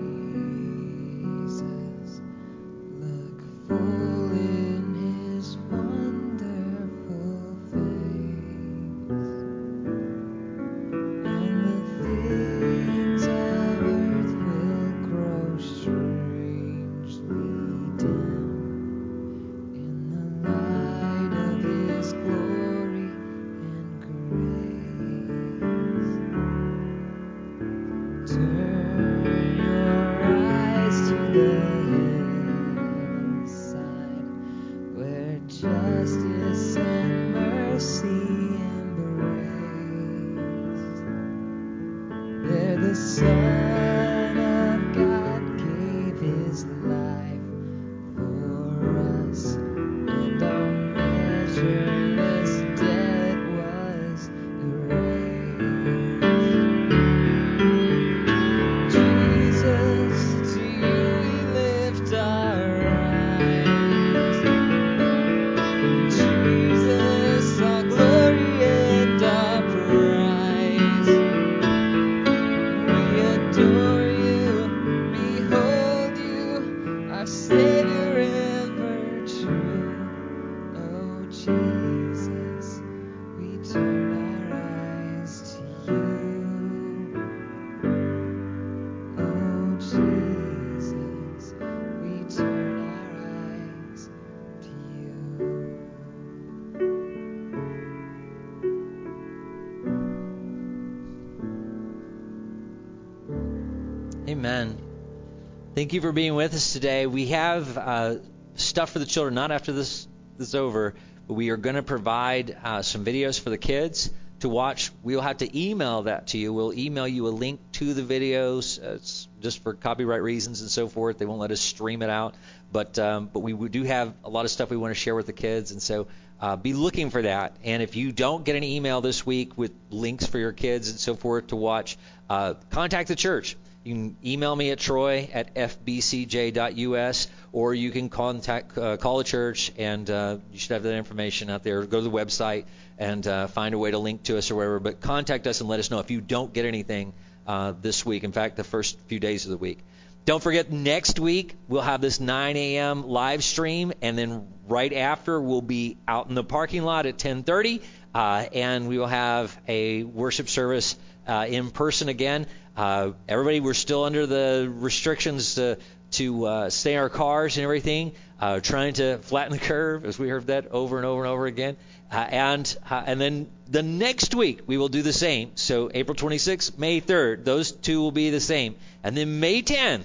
Thank 105.78 105.94
you 105.94 106.02
for 106.02 106.12
being 106.12 106.34
with 106.34 106.56
us 106.56 106.74
today. 106.74 107.06
We 107.06 107.28
have 107.28 107.78
uh, 107.78 108.16
stuff 108.56 108.90
for 108.90 108.98
the 108.98 109.06
children, 109.06 109.36
not 109.36 109.52
after 109.52 109.72
this, 109.72 110.08
this 110.36 110.48
is 110.48 110.56
over, 110.56 110.96
but 111.28 111.36
we 111.36 111.52
are 111.52 111.58
going 111.58 111.76
to 111.76 111.84
provide 111.84 112.58
uh, 112.64 112.82
some 112.82 113.06
videos 113.06 113.40
for 113.40 113.52
the 113.52 113.60
kids 113.60 114.10
to 114.40 114.50
watch. 114.50 114.92
We'll 115.04 115.22
have 115.22 115.38
to 115.38 115.56
email 115.56 116.02
that 116.02 116.30
to 116.30 116.40
you. 116.40 116.52
We'll 116.52 116.74
email 116.74 117.08
you 117.08 117.28
a 117.28 117.30
link 117.30 117.60
to 117.74 117.94
the 117.94 118.02
videos. 118.02 118.84
Uh, 118.84 118.96
it's 118.96 119.28
just 119.40 119.62
for 119.62 119.76
copyright 119.76 120.24
reasons 120.24 120.62
and 120.62 120.72
so 120.72 120.88
forth. 120.88 121.20
They 121.20 121.28
won't 121.28 121.42
let 121.42 121.52
us 121.52 121.62
stream 121.62 122.02
it 122.02 122.10
out. 122.10 122.34
But 122.72 122.98
um, 122.98 123.30
but 123.32 123.42
we, 123.42 123.54
we 123.54 123.70
do 123.70 123.84
have 123.84 124.16
a 124.24 124.32
lot 124.32 124.46
of 124.46 124.50
stuff 124.50 124.72
we 124.72 124.78
want 124.78 124.96
to 124.96 125.00
share 125.00 125.14
with 125.14 125.28
the 125.28 125.32
kids, 125.32 125.70
and 125.70 125.80
so 125.80 126.08
uh, 126.42 126.56
be 126.56 126.74
looking 126.74 127.12
for 127.12 127.22
that. 127.22 127.56
And 127.64 127.84
if 127.84 127.96
you 127.96 128.12
don't 128.12 128.44
get 128.44 128.56
an 128.56 128.64
email 128.64 129.02
this 129.02 129.28
week 129.28 129.56
with 129.60 129.74
links 129.92 130.26
for 130.26 130.40
your 130.40 130.54
kids 130.54 130.90
and 130.90 131.00
so 131.00 131.14
forth 131.14 131.48
to 131.48 131.56
watch, 131.56 132.00
uh, 132.32 132.56
contact 132.72 133.10
the 133.10 133.16
church. 133.16 133.58
You 133.88 133.94
can 133.94 134.18
email 134.26 134.54
me 134.54 134.72
at 134.72 134.80
troy 134.80 135.30
at 135.32 135.56
fbcj.us, 135.56 137.28
or 137.54 137.74
you 137.74 137.90
can 137.92 138.10
contact 138.10 138.78
uh, 138.78 138.98
call 138.98 139.20
the 139.20 139.24
church, 139.24 139.72
and 139.78 140.10
uh, 140.10 140.40
you 140.52 140.60
should 140.60 140.72
have 140.72 140.84
that 140.84 140.96
information 140.96 141.50
out 141.50 141.64
there. 141.64 141.86
Go 141.86 142.00
to 142.00 142.04
the 142.04 142.12
website 142.12 142.66
and 142.98 143.26
uh, 143.26 143.48
find 143.48 143.74
a 143.74 143.78
way 143.78 143.92
to 143.92 143.98
link 143.98 144.24
to 144.24 144.38
us 144.38 144.52
or 144.52 144.56
wherever. 144.56 144.82
But 144.82 145.00
contact 145.00 145.48
us 145.48 145.62
and 145.62 145.70
let 145.70 145.80
us 145.80 145.90
know 145.90 146.00
if 146.00 146.12
you 146.12 146.20
don't 146.20 146.52
get 146.52 146.66
anything 146.66 147.14
uh, 147.48 147.76
this 147.82 148.06
week. 148.06 148.26
In 148.26 148.34
fact, 148.34 148.58
the 148.58 148.66
first 148.66 149.00
few 149.08 149.22
days 149.22 149.46
of 149.46 149.52
the 149.52 149.58
week. 149.58 149.80
Don't 150.26 150.44
forget, 150.44 150.70
next 150.70 151.18
week 151.18 151.56
we'll 151.70 151.82
have 151.82 152.02
this 152.02 152.20
9 152.20 152.58
a.m. 152.58 153.08
live 153.08 153.42
stream, 153.42 153.94
and 154.02 154.18
then 154.18 154.50
right 154.68 154.92
after 154.92 155.40
we'll 155.40 155.62
be 155.62 155.96
out 156.06 156.28
in 156.28 156.36
the 156.36 156.44
parking 156.44 156.84
lot 156.84 157.06
at 157.06 157.18
10:30, 157.18 157.82
uh, 158.14 158.48
and 158.52 158.90
we 158.90 158.98
will 158.98 159.08
have 159.08 159.58
a 159.66 160.04
worship 160.04 160.50
service 160.50 160.98
uh, 161.26 161.46
in 161.48 161.70
person 161.72 162.10
again. 162.10 162.48
Uh, 162.78 163.14
everybody, 163.28 163.60
we're 163.60 163.74
still 163.74 164.04
under 164.04 164.28
the 164.28 164.72
restrictions 164.72 165.56
to, 165.56 165.80
to 166.12 166.46
uh, 166.46 166.70
stay 166.70 166.94
in 166.94 167.00
our 167.00 167.10
cars 167.10 167.58
and 167.58 167.64
everything, 167.64 168.12
uh, 168.40 168.60
trying 168.60 168.94
to 168.94 169.18
flatten 169.18 169.52
the 169.52 169.58
curve, 169.58 170.06
as 170.06 170.20
we 170.20 170.30
heard 170.30 170.46
that 170.46 170.68
over 170.68 170.98
and 170.98 171.06
over 171.06 171.24
and 171.24 171.32
over 171.32 171.48
again. 171.48 171.76
Uh, 172.12 172.18
and 172.18 172.78
uh, 172.90 173.04
and 173.08 173.20
then 173.20 173.48
the 173.68 173.82
next 173.82 174.36
week 174.36 174.62
we 174.68 174.78
will 174.78 174.90
do 174.90 175.02
the 175.02 175.12
same. 175.12 175.54
So 175.56 175.90
April 175.92 176.16
26th, 176.16 176.78
May 176.78 177.02
3rd, 177.02 177.44
those 177.46 177.72
two 177.72 178.00
will 178.00 178.12
be 178.12 178.30
the 178.30 178.40
same. 178.40 178.76
And 179.04 179.18
then 179.18 179.40
May 179.40 179.64
10th, 179.64 180.04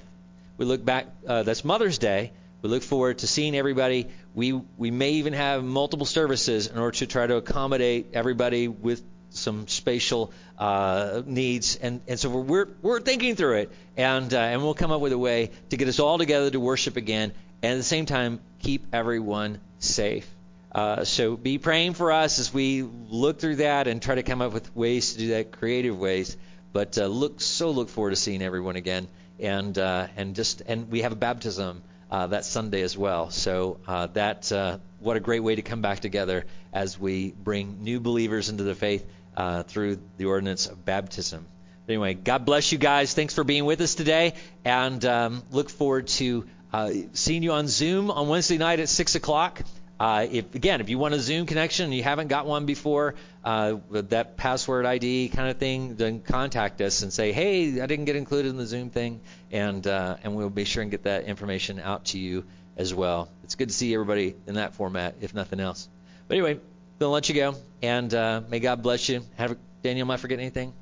we 0.57 0.65
look 0.65 0.82
back. 0.82 1.09
Uh, 1.27 1.43
that's 1.43 1.66
Mother's 1.66 1.99
Day. 1.99 2.32
We 2.62 2.70
look 2.70 2.82
forward 2.82 3.19
to 3.19 3.27
seeing 3.27 3.55
everybody. 3.55 4.09
We 4.35 4.53
we 4.78 4.90
may 4.90 5.12
even 5.12 5.35
have 5.35 5.62
multiple 5.62 6.07
services 6.07 6.69
in 6.69 6.78
order 6.78 6.97
to 6.99 7.07
try 7.07 7.27
to 7.27 7.36
accommodate 7.36 8.15
everybody 8.15 8.66
with 8.66 9.03
some 9.33 9.69
spatial 9.69 10.33
uh, 10.59 11.23
needs, 11.27 11.77
and, 11.77 12.01
and 12.07 12.19
so 12.19 12.29
we're 12.31 12.69
we're 12.83 13.01
thinking 13.01 13.37
through 13.37 13.59
it, 13.59 13.73
and 13.97 14.33
uh, 14.33 14.39
and 14.39 14.63
we'll 14.63 14.75
come 14.75 14.91
up 14.91 15.01
with 15.01 15.13
a 15.13 15.19
way 15.19 15.51
to 15.71 15.77
get 15.77 15.89
us 15.89 15.99
all 15.99 16.19
together 16.19 16.51
to 16.51 16.61
worship 16.61 16.97
again, 16.97 17.33
and 17.63 17.73
at 17.73 17.77
the 17.77 17.83
same 17.83 18.07
time 18.07 18.41
keep 18.61 18.87
everyone 18.93 19.61
safe. 19.79 20.29
Uh, 20.73 21.05
so 21.05 21.37
be 21.37 21.59
praying 21.59 21.93
for 21.93 22.13
us 22.13 22.39
as 22.39 22.53
we 22.53 22.83
look 22.83 23.39
through 23.39 23.57
that 23.57 23.87
and 23.87 24.01
try 24.01 24.15
to 24.15 24.23
come 24.23 24.41
up 24.41 24.53
with 24.53 24.75
ways 24.75 25.13
to 25.13 25.19
do 25.19 25.29
that, 25.29 25.53
creative 25.53 25.99
ways. 25.99 26.37
But 26.73 26.97
uh, 26.97 27.07
look 27.07 27.41
so 27.41 27.71
look 27.71 27.91
forward 27.91 28.11
to 28.11 28.17
seeing 28.17 28.43
everyone 28.43 28.77
again, 28.77 29.09
and 29.39 29.77
uh, 29.77 30.07
and 30.17 30.35
just 30.35 30.63
and 30.67 30.91
we 30.91 31.03
have 31.03 31.13
a 31.13 31.17
baptism 31.17 31.83
uh, 32.11 32.27
that 32.29 32.45
Sunday 32.45 32.83
as 32.83 32.97
well. 32.97 33.31
So 33.31 33.79
uh, 33.87 34.07
that 34.09 34.53
uh, 34.53 34.79
what 35.01 35.17
a 35.17 35.21
great 35.21 35.41
way 35.41 35.55
to 35.55 35.63
come 35.63 35.83
back 35.83 36.01
together 36.01 36.47
as 36.73 36.99
we 36.99 37.33
bring 37.33 37.83
new 37.83 38.01
believers 38.01 38.49
into 38.49 38.65
the 38.65 38.75
faith 38.75 39.05
uh, 39.37 39.63
through 39.63 39.99
the 40.17 40.27
ordinance 40.27 40.67
of 40.67 40.85
baptism. 40.85 41.47
But 41.87 41.93
anyway, 41.93 42.15
God 42.15 42.45
bless 42.45 42.71
you 42.73 42.79
guys. 42.79 43.15
Thanks 43.15 43.35
for 43.35 43.45
being 43.45 43.65
with 43.65 43.81
us 43.81 43.95
today, 43.95 44.35
and 44.65 45.05
um, 45.05 45.43
look 45.51 45.69
forward 45.69 46.07
to 46.09 46.47
uh, 46.73 46.93
seeing 47.13 47.43
you 47.43 47.53
on 47.53 47.69
Zoom 47.69 48.11
on 48.11 48.29
Wednesday 48.29 48.59
night 48.59 48.81
at 48.81 48.89
six 48.89 49.15
o'clock. 49.15 49.63
Uh, 49.99 50.27
if 50.31 50.55
again, 50.55 50.81
if 50.81 50.89
you 50.89 50.99
want 50.99 51.15
a 51.15 51.21
Zoom 51.21 51.47
connection 51.47 51.85
and 51.85 51.95
you 51.95 52.03
haven't 52.03 52.29
got 52.29 52.47
one 52.47 52.67
before, 52.67 53.15
uh, 53.45 53.77
with 53.89 54.11
that 54.11 54.37
password 54.37 54.87
ID 54.87 55.29
kind 55.29 55.49
of 55.49 55.59
thing, 55.59 55.97
then 55.97 56.21
contact 56.21 56.81
us 56.81 57.03
and 57.03 57.13
say, 57.13 57.33
"Hey, 57.33 57.81
I 57.81 57.87
didn't 57.87 58.07
get 58.07 58.17
included 58.17 58.49
in 58.49 58.57
the 58.57 58.67
Zoom 58.67 58.91
thing," 58.91 59.21
and 59.51 59.87
uh, 59.87 60.17
and 60.25 60.35
we'll 60.35 60.51
be 60.51 60.65
sure 60.65 60.83
and 60.83 60.91
get 60.91 61.05
that 61.05 61.25
information 61.25 61.79
out 61.79 62.07
to 62.07 62.19
you 62.19 62.45
as 62.77 62.95
well. 62.95 63.29
It's 63.45 63.55
good 63.55 63.69
to 63.69 63.75
see 63.75 63.93
everybody 63.93 64.35
in 64.47 64.55
that 64.55 64.75
format, 64.75 65.17
if 65.21 65.35
nothing 65.35 65.61
else. 65.61 65.89
But 66.27 66.37
anyway, 66.37 66.61
gonna 67.03 67.12
let 67.12 67.29
you 67.29 67.35
go, 67.35 67.57
and 67.83 68.15
uh, 68.15 68.43
may 68.49 68.61
God 68.61 68.81
bless 68.81 69.09
you. 69.09 69.23
Have 69.35 69.57
Daniel, 69.83 70.07
am 70.07 70.11
I 70.12 70.16
forgetting 70.16 70.45
anything? 70.45 70.73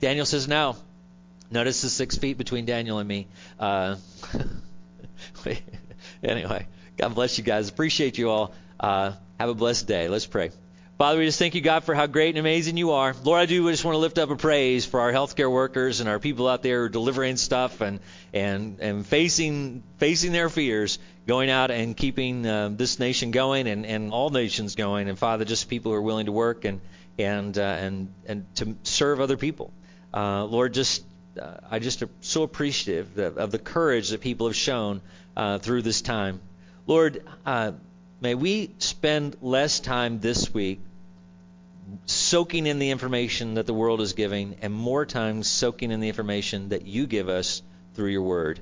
Daniel 0.00 0.26
says 0.26 0.46
no. 0.46 0.76
Notice 1.50 1.80
the 1.80 1.88
six 1.88 2.18
feet 2.18 2.36
between 2.36 2.66
Daniel 2.66 2.98
and 2.98 3.08
me. 3.08 3.26
Uh, 3.58 3.96
anyway, 6.22 6.66
God 6.98 7.14
bless 7.14 7.38
you 7.38 7.44
guys. 7.44 7.70
Appreciate 7.70 8.18
you 8.18 8.28
all. 8.28 8.52
Uh, 8.78 9.12
have 9.38 9.48
a 9.48 9.54
blessed 9.54 9.86
day. 9.86 10.08
Let's 10.08 10.26
pray. 10.26 10.50
Father, 10.98 11.18
we 11.18 11.24
just 11.24 11.38
thank 11.38 11.54
you, 11.54 11.62
God, 11.62 11.84
for 11.84 11.94
how 11.94 12.06
great 12.06 12.28
and 12.28 12.38
amazing 12.38 12.76
you 12.76 12.90
are. 12.90 13.14
Lord, 13.24 13.40
I 13.40 13.46
do 13.46 13.70
just 13.70 13.82
want 13.82 13.94
to 13.94 13.98
lift 13.98 14.18
up 14.18 14.28
a 14.28 14.36
praise 14.36 14.84
for 14.84 15.00
our 15.00 15.10
healthcare 15.10 15.50
workers 15.50 16.00
and 16.00 16.10
our 16.10 16.18
people 16.18 16.46
out 16.46 16.62
there 16.62 16.90
delivering 16.90 17.38
stuff 17.38 17.80
and 17.80 18.00
and 18.34 18.78
and 18.80 19.06
facing 19.06 19.82
facing 19.96 20.32
their 20.32 20.50
fears, 20.50 20.98
going 21.30 21.48
out 21.48 21.70
and 21.70 21.96
keeping 21.96 22.44
uh, 22.44 22.70
this 22.72 22.98
nation 22.98 23.30
going 23.30 23.68
and 23.68 23.86
and 23.86 24.10
all 24.10 24.30
nations 24.30 24.74
going. 24.74 25.08
And 25.08 25.16
Father, 25.16 25.44
just 25.44 25.68
people 25.68 25.92
who 25.92 25.96
are 25.96 26.02
willing 26.02 26.26
to 26.26 26.32
work 26.32 26.64
and 26.64 26.80
and 27.18 27.56
uh, 27.56 27.62
and 27.62 28.12
and 28.26 28.54
to 28.56 28.76
serve 28.82 29.20
other 29.20 29.36
people. 29.36 29.72
Uh, 30.12 30.44
Lord, 30.44 30.74
just 30.74 31.04
uh, 31.40 31.58
I 31.70 31.78
just 31.78 32.02
am 32.02 32.10
so 32.20 32.42
appreciative 32.42 33.16
of, 33.16 33.38
of 33.38 33.52
the 33.52 33.60
courage 33.60 34.08
that 34.08 34.20
people 34.20 34.48
have 34.48 34.56
shown 34.56 35.02
uh, 35.36 35.60
through 35.60 35.82
this 35.82 36.02
time. 36.02 36.40
Lord, 36.88 37.22
uh, 37.46 37.72
may 38.20 38.34
we 38.34 38.74
spend 38.78 39.36
less 39.40 39.78
time 39.78 40.18
this 40.18 40.52
week 40.52 40.80
soaking 42.06 42.66
in 42.66 42.80
the 42.80 42.90
information 42.90 43.54
that 43.54 43.66
the 43.66 43.74
world 43.74 44.00
is 44.00 44.14
giving 44.14 44.56
and 44.62 44.74
more 44.74 45.06
time 45.06 45.44
soaking 45.44 45.92
in 45.92 46.00
the 46.00 46.08
information 46.08 46.70
that 46.70 46.86
you 46.86 47.06
give 47.06 47.28
us 47.28 47.62
through 47.94 48.10
your 48.10 48.22
word. 48.22 48.58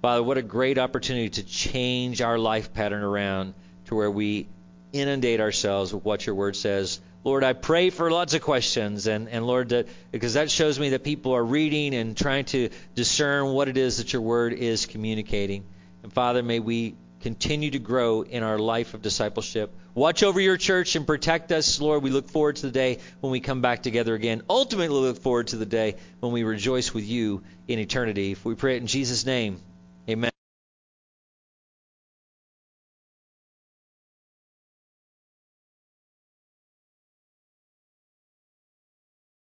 Father, 0.00 0.22
what 0.22 0.38
a 0.38 0.42
great 0.42 0.78
opportunity 0.78 1.28
to 1.30 1.42
change 1.42 2.22
our 2.22 2.38
life 2.38 2.72
pattern 2.72 3.02
around 3.02 3.54
to 3.86 3.96
where 3.96 4.10
we 4.10 4.46
inundate 4.92 5.40
ourselves 5.40 5.92
with 5.92 6.04
what 6.04 6.24
your 6.24 6.36
word 6.36 6.54
says. 6.54 7.00
Lord, 7.24 7.42
I 7.42 7.52
pray 7.52 7.90
for 7.90 8.08
lots 8.10 8.32
of 8.34 8.42
questions, 8.42 9.08
and, 9.08 9.28
and 9.28 9.44
Lord, 9.44 9.70
that, 9.70 9.88
because 10.12 10.34
that 10.34 10.52
shows 10.52 10.78
me 10.78 10.90
that 10.90 11.02
people 11.02 11.34
are 11.34 11.44
reading 11.44 11.94
and 11.94 12.16
trying 12.16 12.44
to 12.46 12.70
discern 12.94 13.48
what 13.48 13.68
it 13.68 13.76
is 13.76 13.98
that 13.98 14.12
your 14.12 14.22
word 14.22 14.52
is 14.52 14.86
communicating. 14.86 15.64
And 16.04 16.12
Father, 16.12 16.44
may 16.44 16.60
we 16.60 16.94
continue 17.20 17.72
to 17.72 17.80
grow 17.80 18.22
in 18.22 18.44
our 18.44 18.56
life 18.56 18.94
of 18.94 19.02
discipleship. 19.02 19.74
Watch 19.94 20.22
over 20.22 20.40
your 20.40 20.56
church 20.56 20.94
and 20.94 21.08
protect 21.08 21.50
us, 21.50 21.80
Lord. 21.80 22.04
We 22.04 22.10
look 22.10 22.30
forward 22.30 22.54
to 22.56 22.62
the 22.62 22.72
day 22.72 22.98
when 23.20 23.32
we 23.32 23.40
come 23.40 23.62
back 23.62 23.82
together 23.82 24.14
again. 24.14 24.42
Ultimately, 24.48 25.00
look 25.00 25.20
forward 25.20 25.48
to 25.48 25.56
the 25.56 25.66
day 25.66 25.96
when 26.20 26.30
we 26.30 26.44
rejoice 26.44 26.94
with 26.94 27.04
you 27.04 27.42
in 27.66 27.80
eternity. 27.80 28.30
If 28.30 28.44
we 28.44 28.54
pray 28.54 28.76
it 28.76 28.80
in 28.80 28.86
Jesus' 28.86 29.26
name, 29.26 29.60